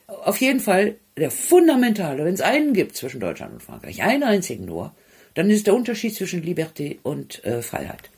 Auf 0.08 0.38
jeden 0.38 0.60
Fall 0.60 0.96
der 1.18 1.32
fundamentale, 1.32 2.24
wenn 2.26 2.34
es 2.34 2.42
einen 2.42 2.74
gibt 2.74 2.96
zwischen 2.96 3.20
Deutschland 3.20 3.54
und 3.54 3.64
Frankreich, 3.64 4.04
einen 4.04 4.24
einzigen 4.24 4.66
nur, 4.66 4.94
dann 5.34 5.50
ist 5.50 5.68
der 5.68 5.74
Unterschied 5.74 6.16
zwischen 6.16 6.44
Liberté 6.44 6.98
und 7.04 7.44
äh, 7.44 7.62
Freiheit. 7.62 8.10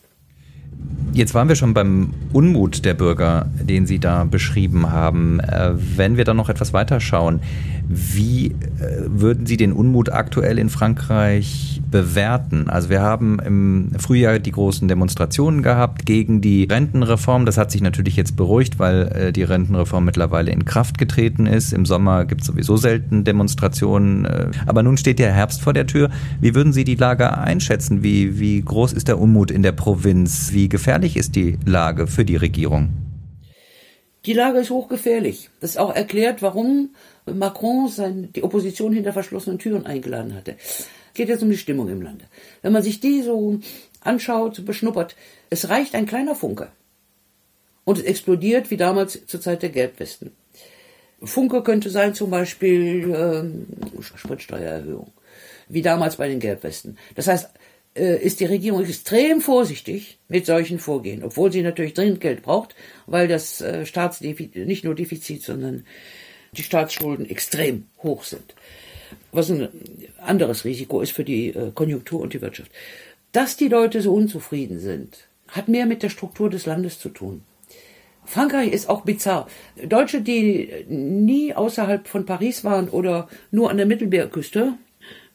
Jetzt 1.16 1.34
waren 1.34 1.48
wir 1.48 1.56
schon 1.56 1.74
beim 1.74 2.10
Unmut 2.34 2.84
der 2.84 2.94
Bürger, 2.94 3.46
den 3.62 3.86
Sie 3.86 4.00
da 4.00 4.26
beschrieben 4.26 4.92
haben. 4.92 5.40
Äh, 5.40 5.72
wenn 5.96 6.18
wir 6.18 6.26
dann 6.26 6.36
noch 6.36 6.50
etwas 6.50 6.74
weiter 6.74 7.00
schauen, 7.00 7.40
wie 7.88 8.48
äh, 8.48 8.54
würden 9.08 9.46
Sie 9.46 9.56
den 9.56 9.72
Unmut 9.72 10.12
aktuell 10.12 10.60
in 10.60 10.70
Frankreich 10.70 11.82
bewerten? 11.90 12.70
Also 12.70 12.90
wir 12.90 13.02
haben 13.02 13.40
im 13.40 13.92
Frühjahr 13.98 14.40
die 14.40 14.52
großen 14.52 14.90
Demonstrationen 14.90 15.62
gehabt 15.62 16.06
gegen 16.06 16.42
die 16.42 16.66
Rentenreform. 16.66 17.46
Das 17.46 17.58
hat 17.58 17.72
sich 17.72 17.82
natürlich 17.82 18.18
jetzt 18.18 18.36
beruhigt, 18.36 18.78
weil 18.78 19.04
äh, 19.04 19.32
die 19.32 19.44
Rentenreform 19.44 20.04
mittlerweile 20.04 20.52
in 20.52 20.66
Kraft 20.66 20.98
getreten 20.98 21.46
ist. 21.46 21.72
Im 21.72 21.86
Sommer 21.86 22.26
gibt 22.26 22.42
es 22.42 22.48
sowieso 22.48 22.76
selten 22.76 23.24
Demonstrationen. 23.24 24.28
Aber 24.66 24.84
nun 24.84 24.98
steht 24.98 25.20
der 25.20 25.32
Herbst 25.32 25.62
vor 25.62 25.72
der 25.72 25.88
Tür. 25.88 26.10
Wie 26.42 26.56
würden 26.56 26.74
Sie 26.74 26.84
die 26.84 26.96
Lage 26.96 27.38
einschätzen? 27.38 28.04
Wie, 28.04 28.38
wie 28.38 28.62
groß 28.62 28.92
ist 28.92 29.08
der 29.08 29.18
Unmut 29.18 29.50
in 29.50 29.64
der 29.64 29.72
Provinz? 29.72 30.50
Wie 30.52 30.68
gefährlich 30.68 31.05
ist 31.14 31.36
die 31.36 31.58
Lage 31.66 32.08
für 32.08 32.26
die 32.26 32.38
Regierung? 32.38 32.90
Die 34.26 34.34
Lage 34.34 34.60
ist 34.60 34.72
hochgefährlich. 34.72 35.50
Das 35.60 35.72
ist 35.72 35.78
auch 35.78 35.94
erklärt, 35.94 36.42
warum 36.42 36.96
Macron 37.26 37.88
sein, 37.88 38.30
die 38.36 38.44
Opposition 38.44 38.92
hinter 38.92 39.14
verschlossenen 39.14 39.60
Türen 39.60 39.86
eingeladen 39.86 40.34
hatte. 40.34 40.56
Geht 41.14 41.30
jetzt 41.30 41.44
um 41.44 41.50
die 41.50 41.58
Stimmung 41.58 41.90
im 41.90 42.02
Lande. 42.02 42.26
Wenn 42.62 42.74
man 42.74 42.84
sich 42.84 43.00
die 43.00 43.22
so 43.22 43.60
anschaut, 44.02 44.66
beschnuppert, 44.66 45.16
es 45.50 45.70
reicht 45.70 45.96
ein 45.96 46.08
kleiner 46.08 46.36
Funke. 46.36 46.70
Und 47.84 48.00
es 48.00 48.04
explodiert 48.04 48.72
wie 48.72 48.78
damals 48.78 49.26
zur 49.28 49.42
Zeit 49.42 49.62
der 49.62 49.70
Gelbwesten. 49.70 50.32
Funke 51.22 51.62
könnte 51.62 51.90
sein 51.90 52.14
zum 52.14 52.30
Beispiel 52.30 53.14
ähm, 53.16 53.68
Spritsteuererhöhung, 54.02 55.12
wie 55.70 55.82
damals 55.82 56.18
bei 56.18 56.28
den 56.28 56.40
Gelbwesten. 56.40 56.98
Das 57.16 57.28
heißt, 57.28 57.50
äh, 57.96 58.22
ist 58.22 58.40
die 58.40 58.46
Regierung 58.46 58.84
extrem 58.84 59.42
vorsichtig 59.42 60.18
mit 60.28 60.46
solchen 60.46 60.80
Vorgehen, 60.80 61.24
obwohl 61.24 61.52
sie 61.52 61.62
natürlich 61.62 61.94
dringend 61.94 62.22
Geld 62.22 62.42
braucht, 62.42 62.76
weil 63.06 63.28
das 63.28 63.62
äh, 63.62 63.86
Staatsdefizit, 63.86 64.68
nicht 64.68 64.84
nur 64.84 64.96
Defizit, 64.96 65.44
sondern 65.44 65.86
die 66.54 66.64
Staatsschulden 66.64 67.30
extrem 67.30 67.86
hoch 68.04 68.24
sind. 68.24 68.56
Was 69.32 69.50
ein 69.50 69.68
anderes 70.20 70.66
Risiko 70.66 71.02
ist 71.02 71.12
für 71.12 71.24
die 71.24 71.50
äh, 71.50 71.72
Konjunktur 71.74 72.22
und 72.22 72.34
die 72.34 72.42
Wirtschaft. 72.42 72.72
Dass 73.32 73.58
die 73.58 73.68
Leute 73.68 74.02
so 74.02 74.14
unzufrieden 74.14 74.80
sind, 74.80 75.28
hat 75.50 75.68
mehr 75.68 75.86
mit 75.86 76.04
der 76.04 76.10
Struktur 76.10 76.50
des 76.50 76.66
Landes 76.66 77.00
zu 77.00 77.10
tun. 77.10 77.44
Frankreich 78.26 78.72
ist 78.72 78.90
auch 78.90 79.02
bizarr. 79.02 79.48
Deutsche, 79.88 80.22
die 80.22 80.86
nie 80.88 81.54
außerhalb 81.54 82.08
von 82.08 82.26
Paris 82.26 82.64
waren 82.64 82.90
oder 82.90 83.30
nur 83.52 83.70
an 83.70 83.78
der 83.78 83.86
Mittelmeerküste, 83.86 84.74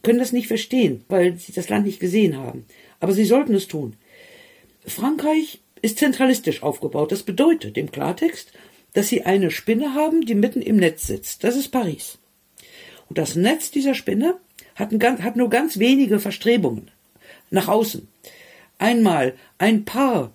können 0.03 0.19
das 0.19 0.31
nicht 0.31 0.47
verstehen, 0.47 1.03
weil 1.07 1.37
sie 1.37 1.51
das 1.51 1.69
Land 1.69 1.85
nicht 1.85 1.99
gesehen 1.99 2.37
haben. 2.37 2.65
Aber 2.99 3.13
sie 3.13 3.25
sollten 3.25 3.53
es 3.53 3.67
tun. 3.67 3.95
Frankreich 4.85 5.59
ist 5.81 5.99
zentralistisch 5.99 6.63
aufgebaut. 6.63 7.11
Das 7.11 7.23
bedeutet 7.23 7.77
im 7.77 7.91
Klartext, 7.91 8.51
dass 8.93 9.09
sie 9.09 9.23
eine 9.25 9.51
Spinne 9.51 9.93
haben, 9.93 10.25
die 10.25 10.35
mitten 10.35 10.61
im 10.61 10.77
Netz 10.77 11.07
sitzt. 11.07 11.43
Das 11.43 11.55
ist 11.55 11.69
Paris. 11.69 12.17
Und 13.09 13.17
das 13.17 13.35
Netz 13.35 13.71
dieser 13.71 13.93
Spinne 13.93 14.37
hat, 14.75 14.91
ein, 14.91 15.23
hat 15.23 15.35
nur 15.35 15.49
ganz 15.49 15.79
wenige 15.79 16.19
Verstrebungen 16.19 16.91
nach 17.49 17.67
außen. 17.67 18.07
Einmal 18.77 19.35
ein 19.57 19.85
paar 19.85 20.33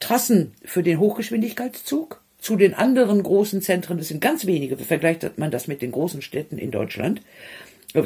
Trassen 0.00 0.52
für 0.64 0.82
den 0.82 0.98
Hochgeschwindigkeitszug 0.98 2.20
zu 2.38 2.56
den 2.56 2.74
anderen 2.74 3.22
großen 3.22 3.62
Zentren. 3.62 3.98
Das 3.98 4.08
sind 4.08 4.20
ganz 4.20 4.46
wenige. 4.46 4.76
Vergleicht 4.76 5.38
man 5.38 5.50
das 5.50 5.66
mit 5.66 5.80
den 5.80 5.92
großen 5.92 6.20
Städten 6.20 6.58
in 6.58 6.70
Deutschland 6.70 7.22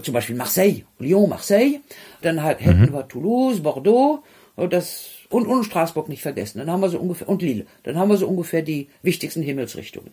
zum 0.03 0.14
Beispiel 0.14 0.36
Marseille, 0.36 0.84
Lyon, 0.99 1.28
Marseille, 1.28 1.80
dann 2.20 2.43
halt, 2.43 2.61
hätten 2.61 2.82
mhm. 2.82 2.93
wir 2.93 3.09
Toulouse, 3.09 3.62
Bordeaux, 3.62 4.22
das, 4.68 5.09
und, 5.30 5.47
und 5.47 5.64
Straßburg 5.64 6.09
nicht 6.09 6.22
vergessen. 6.22 6.59
Dann 6.59 6.70
haben 6.70 6.80
wir 6.80 6.89
so 6.89 6.99
ungefähr, 6.99 7.28
und 7.28 7.43
Lille. 7.43 7.66
Dann 7.84 7.97
haben 7.97 8.11
wir 8.11 8.16
so 8.16 8.26
ungefähr 8.26 8.62
die 8.62 8.89
wichtigsten 9.03 9.43
Himmelsrichtungen. 9.43 10.12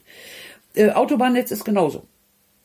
Äh, 0.75 0.91
Autobahnnetz 0.91 1.51
ist 1.51 1.65
genauso 1.65 2.03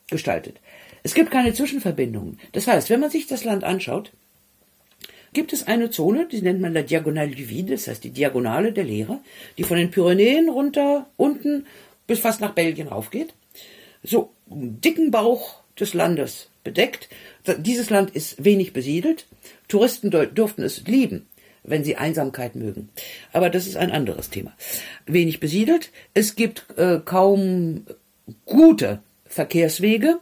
gestaltet. 0.09 0.59
Es 1.03 1.13
gibt 1.13 1.31
keine 1.31 1.53
Zwischenverbindungen. 1.53 2.39
Das 2.51 2.67
heißt, 2.67 2.89
wenn 2.89 2.99
man 2.99 3.09
sich 3.09 3.27
das 3.27 3.43
Land 3.43 3.63
anschaut, 3.63 4.11
gibt 5.33 5.53
es 5.53 5.67
eine 5.67 5.89
Zone, 5.89 6.27
die 6.27 6.41
nennt 6.41 6.61
man 6.61 6.73
la 6.73 6.81
Diagonale 6.81 7.31
du 7.31 7.49
Vide, 7.49 7.73
das 7.73 7.87
heißt 7.87 8.03
die 8.03 8.11
Diagonale 8.11 8.73
der 8.73 8.83
Leere, 8.83 9.19
die 9.57 9.63
von 9.63 9.77
den 9.77 9.89
Pyrenäen 9.89 10.49
runter 10.49 11.07
unten 11.17 11.65
bis 12.05 12.19
fast 12.19 12.41
nach 12.41 12.53
Belgien 12.53 12.89
raufgeht. 12.89 13.33
So 14.03 14.33
dicken 14.45 15.09
Bauch 15.11 15.61
des 15.79 15.93
Landes 15.93 16.50
bedeckt. 16.63 17.09
Dieses 17.59 17.89
Land 17.89 18.11
ist 18.11 18.43
wenig 18.43 18.73
besiedelt. 18.73 19.25
Touristen 19.67 20.11
durften 20.11 20.63
es 20.63 20.85
lieben, 20.85 21.27
wenn 21.63 21.83
sie 21.83 21.95
Einsamkeit 21.95 22.55
mögen. 22.55 22.89
Aber 23.33 23.49
das 23.49 23.67
ist 23.67 23.77
ein 23.77 23.91
anderes 23.91 24.29
Thema. 24.29 24.53
Wenig 25.05 25.39
besiedelt. 25.39 25.91
Es 26.13 26.35
gibt 26.35 26.65
äh, 26.77 26.99
kaum 27.03 27.85
gute 28.45 28.99
Verkehrswege. 29.25 30.19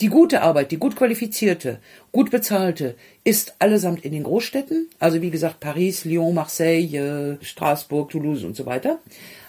Die 0.00 0.08
gute 0.08 0.42
Arbeit, 0.42 0.72
die 0.72 0.76
gut 0.76 0.96
qualifizierte, 0.96 1.78
gut 2.10 2.32
bezahlte, 2.32 2.96
ist 3.22 3.54
allesamt 3.60 4.04
in 4.04 4.10
den 4.10 4.24
Großstädten. 4.24 4.88
Also 4.98 5.22
wie 5.22 5.30
gesagt 5.30 5.60
Paris, 5.60 6.04
Lyon, 6.04 6.34
Marseille, 6.34 7.38
Straßburg, 7.40 8.10
Toulouse 8.10 8.42
und 8.42 8.56
so 8.56 8.66
weiter. 8.66 8.98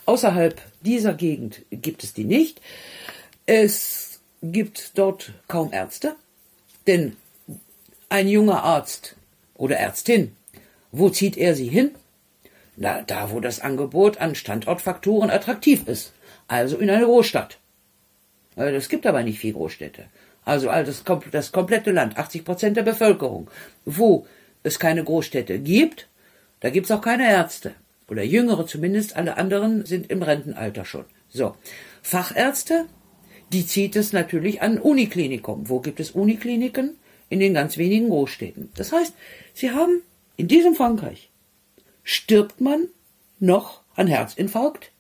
Außerhalb 0.05 0.61
dieser 0.81 1.15
Gegend 1.15 1.63
gibt 1.71 2.03
es 2.03 2.13
die 2.13 2.25
nicht. 2.25 2.61
Es 3.47 4.04
gibt 4.41 4.97
dort 4.97 5.33
kaum 5.47 5.73
Ärzte, 5.73 6.15
denn 6.87 7.15
ein 8.09 8.27
junger 8.27 8.63
Arzt 8.63 9.15
oder 9.55 9.77
Ärztin, 9.77 10.35
wo 10.91 11.09
zieht 11.09 11.37
er 11.37 11.55
sie 11.55 11.67
hin? 11.67 11.91
Na, 12.77 13.01
da, 13.01 13.31
wo 13.31 13.39
das 13.39 13.59
Angebot 13.59 14.17
an 14.17 14.35
Standortfaktoren 14.35 15.29
attraktiv 15.29 15.87
ist, 15.87 16.13
also 16.47 16.77
in 16.77 16.89
eine 16.89 17.05
Großstadt. 17.05 17.57
Es 18.55 18.89
gibt 18.89 19.05
aber 19.05 19.23
nicht 19.23 19.39
viele 19.39 19.53
Großstädte. 19.53 20.05
Also 20.45 20.67
das, 20.67 21.03
das 21.31 21.51
komplette 21.51 21.91
Land, 21.91 22.17
80 22.17 22.45
Prozent 22.45 22.77
der 22.77 22.83
Bevölkerung. 22.83 23.49
Wo 23.83 24.27
es 24.63 24.79
keine 24.79 25.03
Großstädte 25.03 25.59
gibt, 25.59 26.07
da 26.59 26.69
gibt 26.69 26.85
es 26.85 26.91
auch 26.91 27.01
keine 27.01 27.29
Ärzte. 27.29 27.73
Oder 28.07 28.23
Jüngere 28.23 28.67
zumindest, 28.67 29.15
alle 29.15 29.37
anderen 29.37 29.85
sind 29.85 30.09
im 30.11 30.21
Rentenalter 30.21 30.85
schon. 30.85 31.05
So. 31.29 31.55
Fachärzte, 32.01 32.85
die 33.51 33.65
zieht 33.65 33.95
es 33.95 34.13
natürlich 34.13 34.61
an 34.61 34.77
Uniklinikum. 34.77 35.69
Wo 35.69 35.79
gibt 35.79 35.99
es 35.99 36.11
Unikliniken? 36.11 36.97
In 37.29 37.39
den 37.39 37.53
ganz 37.53 37.77
wenigen 37.77 38.09
Großstädten. 38.09 38.69
Das 38.75 38.91
heißt, 38.91 39.13
sie 39.53 39.71
haben 39.71 40.01
in 40.37 40.47
diesem 40.47 40.75
Frankreich 40.75 41.31
stirbt 42.03 42.61
man 42.61 42.87
noch 43.39 43.81
an 43.95 44.07
Herzinfarkt, 44.07 44.91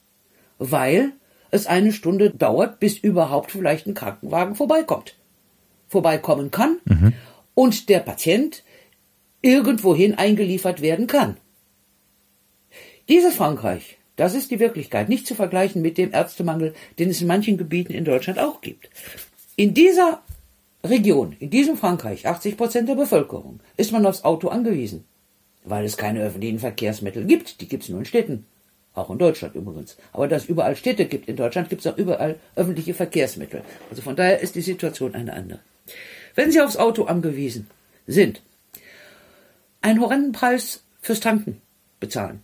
weil 0.57 1.13
es 1.51 1.67
eine 1.67 1.93
Stunde 1.93 2.31
dauert, 2.31 2.79
bis 2.79 2.97
überhaupt 2.97 3.51
vielleicht 3.51 3.87
ein 3.87 3.93
Krankenwagen 3.93 4.55
vorbeikommt. 4.55 5.15
Vorbeikommen 5.87 6.51
kann 6.51 6.77
mhm. 6.85 7.13
und 7.53 7.89
der 7.89 7.99
Patient 7.99 8.63
irgendwohin 9.41 10.15
eingeliefert 10.15 10.81
werden 10.81 11.07
kann. 11.07 11.37
Dieses 13.07 13.35
Frankreich, 13.35 13.97
das 14.15 14.33
ist 14.33 14.51
die 14.51 14.59
Wirklichkeit, 14.59 15.09
nicht 15.09 15.27
zu 15.27 15.35
vergleichen 15.35 15.81
mit 15.81 15.97
dem 15.97 16.13
Ärztemangel, 16.13 16.73
den 16.99 17.09
es 17.09 17.21
in 17.21 17.27
manchen 17.27 17.57
Gebieten 17.57 17.93
in 17.93 18.05
Deutschland 18.05 18.39
auch 18.39 18.61
gibt. 18.61 18.89
In 19.55 19.73
dieser 19.73 20.21
Region, 20.83 21.35
in 21.39 21.49
diesem 21.49 21.77
Frankreich, 21.77 22.27
80 22.27 22.57
Prozent 22.57 22.89
der 22.89 22.95
Bevölkerung, 22.95 23.59
ist 23.77 23.91
man 23.91 24.05
aufs 24.05 24.23
Auto 24.23 24.49
angewiesen, 24.49 25.03
weil 25.63 25.85
es 25.85 25.97
keine 25.97 26.21
öffentlichen 26.21 26.59
Verkehrsmittel 26.59 27.25
gibt. 27.25 27.59
Die 27.61 27.67
gibt 27.67 27.83
es 27.83 27.89
nur 27.89 27.99
in 27.99 28.05
Städten. 28.05 28.45
Auch 28.93 29.09
in 29.09 29.17
Deutschland 29.17 29.55
übrigens. 29.55 29.97
Aber 30.13 30.27
da 30.27 30.37
es 30.37 30.45
überall 30.45 30.77
Städte 30.77 31.05
gibt 31.05 31.27
in 31.27 31.35
Deutschland, 31.35 31.69
gibt 31.69 31.85
es 31.85 31.91
auch 31.91 31.97
überall 31.97 32.39
öffentliche 32.55 32.93
Verkehrsmittel. 32.93 33.61
Also 33.89 34.01
von 34.01 34.15
daher 34.15 34.39
ist 34.39 34.55
die 34.55 34.61
Situation 34.61 35.15
eine 35.15 35.33
andere. 35.33 35.59
Wenn 36.33 36.51
Sie 36.51 36.61
aufs 36.61 36.77
Auto 36.77 37.03
angewiesen 37.03 37.67
sind, 38.07 38.41
einen 39.81 39.99
horrenden 39.99 40.31
Preis 40.31 40.83
fürs 41.01 41.19
Tanken 41.19 41.61
bezahlen, 41.99 42.41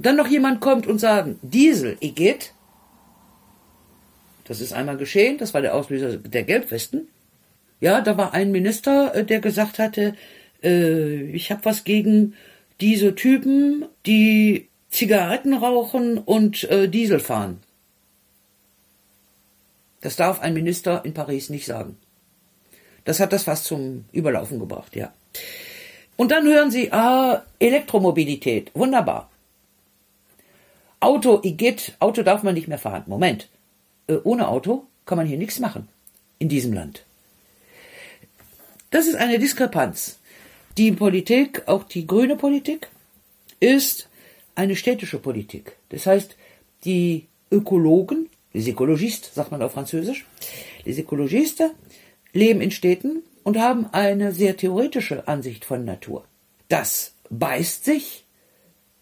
dann 0.00 0.16
noch 0.16 0.26
jemand 0.26 0.60
kommt 0.60 0.86
und 0.86 0.98
sagt, 0.98 1.36
Diesel, 1.42 1.96
Igitt, 2.00 2.54
das 4.44 4.60
ist 4.60 4.72
einmal 4.72 4.96
geschehen, 4.96 5.38
das 5.38 5.54
war 5.54 5.60
der 5.60 5.74
Auslöser 5.74 6.16
der 6.16 6.42
Gelbwesten. 6.42 7.08
Ja, 7.80 8.00
da 8.00 8.16
war 8.16 8.34
ein 8.34 8.50
Minister, 8.50 9.14
äh, 9.14 9.24
der 9.24 9.40
gesagt 9.40 9.78
hatte, 9.78 10.14
äh, 10.62 11.22
ich 11.30 11.50
habe 11.50 11.64
was 11.64 11.84
gegen 11.84 12.34
diese 12.80 13.14
Typen, 13.14 13.86
die 14.06 14.68
Zigaretten 14.90 15.54
rauchen 15.54 16.18
und 16.18 16.64
äh, 16.64 16.88
Diesel 16.88 17.20
fahren. 17.20 17.60
Das 20.00 20.16
darf 20.16 20.40
ein 20.40 20.54
Minister 20.54 21.04
in 21.04 21.14
Paris 21.14 21.50
nicht 21.50 21.66
sagen. 21.66 21.96
Das 23.04 23.20
hat 23.20 23.32
das 23.32 23.44
fast 23.44 23.64
zum 23.64 24.04
Überlaufen 24.12 24.58
gebracht, 24.58 24.96
ja. 24.96 25.12
Und 26.16 26.32
dann 26.32 26.46
hören 26.46 26.70
Sie, 26.70 26.92
ah, 26.92 27.44
Elektromobilität, 27.58 28.70
wunderbar. 28.74 29.29
Auto, 31.00 31.40
Igitt, 31.42 31.96
Auto 31.98 32.22
darf 32.22 32.42
man 32.42 32.54
nicht 32.54 32.68
mehr 32.68 32.78
fahren. 32.78 33.04
Moment. 33.06 33.48
Äh, 34.06 34.18
ohne 34.22 34.48
Auto 34.48 34.84
kann 35.06 35.16
man 35.16 35.26
hier 35.26 35.38
nichts 35.38 35.58
machen. 35.58 35.88
In 36.38 36.48
diesem 36.48 36.72
Land. 36.72 37.04
Das 38.90 39.06
ist 39.06 39.16
eine 39.16 39.38
Diskrepanz. 39.38 40.18
Die 40.76 40.92
Politik, 40.92 41.66
auch 41.66 41.84
die 41.84 42.06
grüne 42.06 42.36
Politik, 42.36 42.88
ist 43.60 44.08
eine 44.54 44.76
städtische 44.76 45.18
Politik. 45.18 45.76
Das 45.90 46.06
heißt, 46.06 46.36
die 46.84 47.26
Ökologen, 47.50 48.28
les 48.52 48.66
écologistes, 48.66 49.34
sagt 49.34 49.50
man 49.50 49.62
auf 49.62 49.72
Französisch, 49.72 50.26
les 50.84 50.98
écologistes 50.98 51.70
leben 52.32 52.60
in 52.60 52.70
Städten 52.70 53.22
und 53.42 53.58
haben 53.58 53.86
eine 53.92 54.32
sehr 54.32 54.56
theoretische 54.56 55.26
Ansicht 55.28 55.64
von 55.64 55.84
Natur. 55.84 56.24
Das 56.68 57.12
beißt 57.30 57.84
sich 57.84 58.24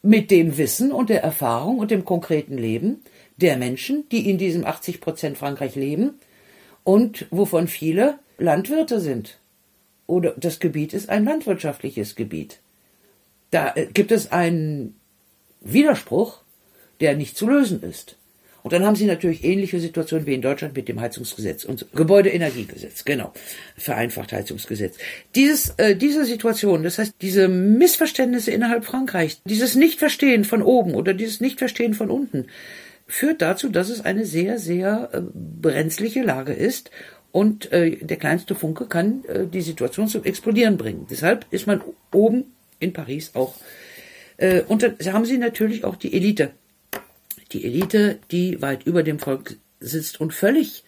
mit 0.02 0.30
dem 0.30 0.56
Wissen 0.56 0.92
und 0.92 1.10
der 1.10 1.22
Erfahrung 1.22 1.78
und 1.78 1.90
dem 1.90 2.04
konkreten 2.04 2.56
Leben 2.56 3.02
der 3.36 3.56
Menschen, 3.56 4.08
die 4.10 4.28
in 4.28 4.38
diesem 4.38 4.64
80 4.64 5.00
Prozent 5.00 5.38
Frankreich 5.38 5.74
leben 5.74 6.14
und 6.84 7.26
wovon 7.30 7.68
viele 7.68 8.18
Landwirte 8.38 9.00
sind. 9.00 9.38
Oder 10.06 10.34
das 10.36 10.58
Gebiet 10.58 10.94
ist 10.94 11.08
ein 11.08 11.24
landwirtschaftliches 11.24 12.14
Gebiet. 12.14 12.60
Da 13.50 13.72
äh, 13.74 13.86
gibt 13.86 14.10
es 14.10 14.32
einen 14.32 14.98
Widerspruch, 15.60 16.42
der 17.00 17.16
nicht 17.16 17.36
zu 17.36 17.48
lösen 17.48 17.82
ist. 17.82 18.16
Und 18.68 18.74
dann 18.74 18.84
haben 18.84 18.96
Sie 18.96 19.06
natürlich 19.06 19.44
ähnliche 19.44 19.80
Situationen 19.80 20.26
wie 20.26 20.34
in 20.34 20.42
Deutschland 20.42 20.76
mit 20.76 20.88
dem 20.88 21.00
Heizungsgesetz 21.00 21.64
und 21.64 21.86
Gebäudeenergiegesetz, 21.94 23.06
genau, 23.06 23.32
vereinfacht 23.78 24.30
Heizungsgesetz. 24.34 24.98
Dieses, 25.34 25.70
äh, 25.78 25.96
diese 25.96 26.26
Situation, 26.26 26.82
das 26.82 26.98
heißt, 26.98 27.14
diese 27.22 27.48
Missverständnisse 27.48 28.50
innerhalb 28.50 28.84
Frankreichs, 28.84 29.40
dieses 29.46 29.74
Nichtverstehen 29.74 30.44
von 30.44 30.60
oben 30.60 30.92
oder 30.94 31.14
dieses 31.14 31.40
Nichtverstehen 31.40 31.94
von 31.94 32.10
unten, 32.10 32.48
führt 33.06 33.40
dazu, 33.40 33.70
dass 33.70 33.88
es 33.88 34.04
eine 34.04 34.26
sehr, 34.26 34.58
sehr 34.58 35.08
äh, 35.14 35.22
brenzliche 35.22 36.20
Lage 36.20 36.52
ist 36.52 36.90
und 37.32 37.72
äh, 37.72 37.96
der 37.96 38.18
kleinste 38.18 38.54
Funke 38.54 38.84
kann 38.84 39.24
äh, 39.28 39.46
die 39.46 39.62
Situation 39.62 40.08
zum 40.08 40.24
Explodieren 40.24 40.76
bringen. 40.76 41.06
Deshalb 41.10 41.46
ist 41.50 41.66
man 41.66 41.80
oben 42.12 42.52
in 42.80 42.92
Paris 42.92 43.30
auch 43.32 43.54
äh, 44.36 44.60
und 44.60 44.82
dann 44.82 44.94
haben 45.10 45.24
sie 45.24 45.38
natürlich 45.38 45.84
auch 45.84 45.96
die 45.96 46.12
Elite. 46.12 46.50
Die 47.52 47.64
Elite, 47.64 48.18
die 48.30 48.60
weit 48.60 48.84
über 48.84 49.02
dem 49.02 49.18
Volk 49.18 49.56
sitzt 49.80 50.20
und 50.20 50.34
völlig 50.34 50.84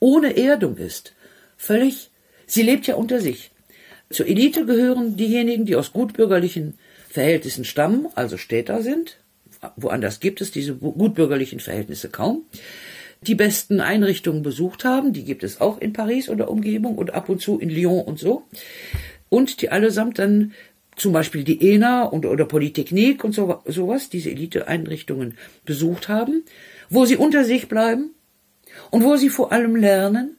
ohne 0.00 0.36
Erdung 0.36 0.76
ist. 0.76 1.14
Völlig, 1.56 2.10
sie 2.46 2.62
lebt 2.62 2.86
ja 2.86 2.94
unter 2.96 3.20
sich. 3.20 3.50
Zur 4.08 4.26
Elite 4.26 4.66
gehören 4.66 5.16
diejenigen, 5.16 5.66
die 5.66 5.76
aus 5.76 5.92
gutbürgerlichen 5.92 6.78
Verhältnissen 7.08 7.64
stammen, 7.64 8.08
also 8.14 8.36
Städter 8.36 8.82
sind. 8.82 9.18
Woanders 9.76 10.20
gibt 10.20 10.40
es 10.40 10.50
diese 10.50 10.74
gutbürgerlichen 10.74 11.60
Verhältnisse 11.60 12.08
kaum. 12.08 12.44
Die 13.22 13.34
besten 13.34 13.80
Einrichtungen 13.80 14.42
besucht 14.42 14.84
haben, 14.84 15.12
die 15.12 15.24
gibt 15.24 15.44
es 15.44 15.60
auch 15.60 15.78
in 15.78 15.92
Paris 15.92 16.28
oder 16.30 16.50
Umgebung 16.50 16.96
und 16.96 17.12
ab 17.12 17.28
und 17.28 17.40
zu 17.42 17.58
in 17.58 17.68
Lyon 17.68 18.02
und 18.02 18.18
so. 18.18 18.44
Und 19.28 19.60
die 19.60 19.68
allesamt 19.68 20.18
dann 20.18 20.54
zum 20.96 21.12
Beispiel 21.12 21.44
die 21.44 21.72
ENA 21.72 22.04
und, 22.04 22.26
oder 22.26 22.44
Polytechnik 22.44 23.24
und 23.24 23.32
so, 23.32 23.62
sowas, 23.66 24.10
diese 24.10 24.30
Eliteeinrichtungen 24.30 25.38
besucht 25.64 26.08
haben, 26.08 26.44
wo 26.88 27.04
sie 27.04 27.16
unter 27.16 27.44
sich 27.44 27.68
bleiben 27.68 28.10
und 28.90 29.04
wo 29.04 29.16
sie 29.16 29.30
vor 29.30 29.52
allem 29.52 29.76
lernen, 29.76 30.36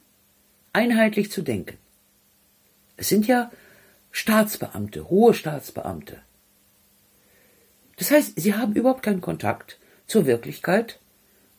einheitlich 0.72 1.30
zu 1.30 1.42
denken. 1.42 1.78
Es 2.96 3.08
sind 3.08 3.26
ja 3.26 3.50
Staatsbeamte, 4.10 5.08
hohe 5.08 5.34
Staatsbeamte. 5.34 6.18
Das 7.96 8.10
heißt, 8.10 8.32
sie 8.36 8.54
haben 8.54 8.74
überhaupt 8.74 9.02
keinen 9.02 9.20
Kontakt 9.20 9.78
zur 10.06 10.26
Wirklichkeit 10.26 10.98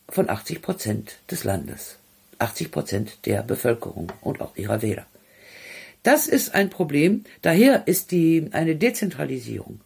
von 0.09 0.29
80 0.29 0.61
Prozent 0.61 1.17
des 1.31 1.43
Landes, 1.43 1.97
80 2.39 2.71
Prozent 2.71 3.25
der 3.25 3.41
Bevölkerung 3.43 4.11
und 4.21 4.41
auch 4.41 4.55
ihrer 4.55 4.81
Wähler. 4.81 5.05
Das 6.03 6.27
ist 6.27 6.53
ein 6.53 6.69
Problem. 6.69 7.23
Daher 7.41 7.87
ist 7.87 8.11
die, 8.11 8.49
eine 8.51 8.75
Dezentralisierung 8.75 9.81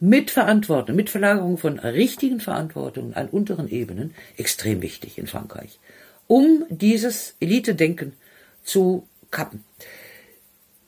mit 0.00 0.30
Verantwortung, 0.30 0.96
mit 0.96 1.10
Verlagerung 1.10 1.58
von 1.58 1.78
richtigen 1.78 2.40
Verantwortungen 2.40 3.14
an 3.14 3.28
unteren 3.28 3.68
Ebenen 3.68 4.14
extrem 4.36 4.82
wichtig 4.82 5.16
in 5.16 5.28
Frankreich, 5.28 5.78
um 6.26 6.64
dieses 6.70 7.36
Elite-Denken 7.38 8.14
zu 8.64 9.06
kappen. 9.30 9.64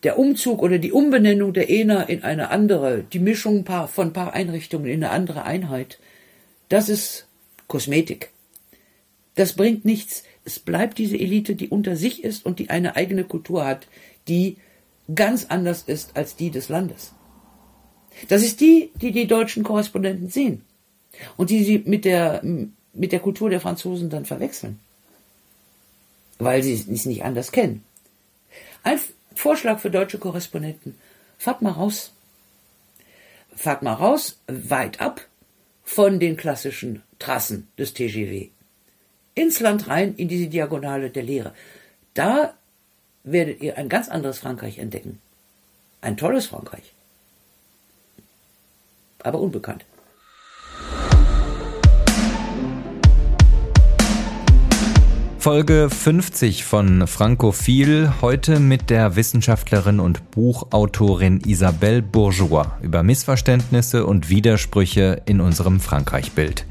der 0.04 0.18
Umzug 0.18 0.62
oder 0.62 0.78
die 0.78 0.92
Umbenennung 0.92 1.52
der 1.52 1.70
ENA 1.70 2.02
in 2.02 2.22
eine 2.22 2.50
andere, 2.50 3.04
die 3.10 3.18
Mischung 3.18 3.64
von 3.88 4.12
paar 4.12 4.34
Einrichtungen 4.34 4.86
in 4.86 5.02
eine 5.02 5.10
andere 5.10 5.44
Einheit, 5.44 5.98
das 6.68 6.88
ist 6.88 7.26
Kosmetik. 7.66 8.30
Das 9.34 9.54
bringt 9.54 9.84
nichts. 9.84 10.22
Es 10.44 10.58
bleibt 10.58 10.98
diese 10.98 11.16
Elite, 11.16 11.56
die 11.56 11.68
unter 11.68 11.96
sich 11.96 12.22
ist 12.22 12.44
und 12.44 12.58
die 12.58 12.70
eine 12.70 12.96
eigene 12.96 13.24
Kultur 13.24 13.64
hat, 13.64 13.88
die 14.28 14.56
ganz 15.14 15.46
anders 15.46 15.82
ist 15.82 16.16
als 16.16 16.36
die 16.36 16.50
des 16.50 16.68
Landes. 16.68 17.12
Das 18.28 18.42
ist 18.42 18.60
die, 18.60 18.90
die 18.94 19.12
die 19.12 19.26
deutschen 19.26 19.64
Korrespondenten 19.64 20.28
sehen 20.28 20.64
und 21.36 21.50
die 21.50 21.64
sie 21.64 21.82
mit 21.84 22.04
der, 22.04 22.42
mit 22.42 23.12
der 23.12 23.20
Kultur 23.20 23.50
der 23.50 23.60
Franzosen 23.60 24.10
dann 24.10 24.24
verwechseln, 24.24 24.78
weil 26.38 26.62
sie 26.62 26.74
es 26.74 27.06
nicht 27.06 27.24
anders 27.24 27.52
kennen. 27.52 27.84
Ein 28.82 29.00
Vorschlag 29.34 29.80
für 29.80 29.90
deutsche 29.90 30.18
Korrespondenten. 30.18 30.94
Fahrt 31.38 31.62
mal 31.62 31.72
raus. 31.72 32.12
Fahrt 33.56 33.82
mal 33.82 33.94
raus, 33.94 34.38
weit 34.46 35.00
ab 35.00 35.26
von 35.82 36.18
den 36.18 36.36
klassischen 36.36 37.02
Trassen 37.18 37.68
des 37.78 37.94
TGW. 37.94 38.48
Ins 39.34 39.60
Land 39.60 39.88
rein, 39.88 40.14
in 40.16 40.28
diese 40.28 40.48
Diagonale 40.48 41.10
der 41.10 41.22
Lehre. 41.22 41.54
Da 42.14 42.54
werdet 43.24 43.62
ihr 43.62 43.76
ein 43.78 43.88
ganz 43.88 44.08
anderes 44.08 44.38
Frankreich 44.38 44.78
entdecken. 44.78 45.18
Ein 46.02 46.16
tolles 46.16 46.46
Frankreich. 46.46 46.92
Aber 49.22 49.40
unbekannt. 49.40 49.84
Folge 55.38 55.90
50 55.90 56.64
von 56.64 57.06
Frankophil, 57.06 58.14
heute 58.22 58.60
mit 58.60 58.88
der 58.88 59.16
Wissenschaftlerin 59.16 60.00
und 60.00 60.30
Buchautorin 60.30 61.40
Isabelle 61.40 62.00
Bourgeois 62.00 62.78
über 62.80 63.02
Missverständnisse 63.02 64.06
und 64.06 64.30
Widersprüche 64.30 65.20
in 65.26 65.42
unserem 65.42 65.80
Frankreich-Bild. 65.80 66.64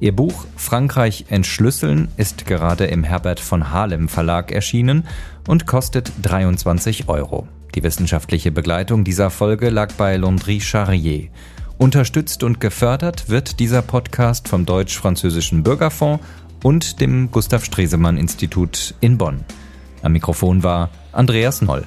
Ihr 0.00 0.16
Buch 0.16 0.46
Frankreich 0.56 1.26
entschlüsseln 1.28 2.08
ist 2.16 2.46
gerade 2.46 2.86
im 2.86 3.04
Herbert 3.04 3.38
von 3.38 3.70
Halem 3.70 4.08
Verlag 4.08 4.50
erschienen 4.50 5.06
und 5.46 5.66
kostet 5.66 6.10
23 6.22 7.10
Euro. 7.10 7.46
Die 7.74 7.82
wissenschaftliche 7.82 8.50
Begleitung 8.50 9.04
dieser 9.04 9.28
Folge 9.28 9.68
lag 9.68 9.92
bei 9.92 10.16
Landry 10.16 10.62
Charrier. 10.62 11.28
Unterstützt 11.76 12.42
und 12.42 12.60
gefördert 12.60 13.28
wird 13.28 13.60
dieser 13.60 13.82
Podcast 13.82 14.48
vom 14.48 14.64
Deutsch-Französischen 14.64 15.62
Bürgerfonds 15.62 16.24
und 16.62 17.02
dem 17.02 17.30
Gustav 17.30 17.62
Stresemann 17.66 18.16
Institut 18.16 18.94
in 19.00 19.18
Bonn. 19.18 19.44
Am 20.02 20.12
Mikrofon 20.12 20.62
war 20.62 20.88
Andreas 21.12 21.60
Noll. 21.60 21.84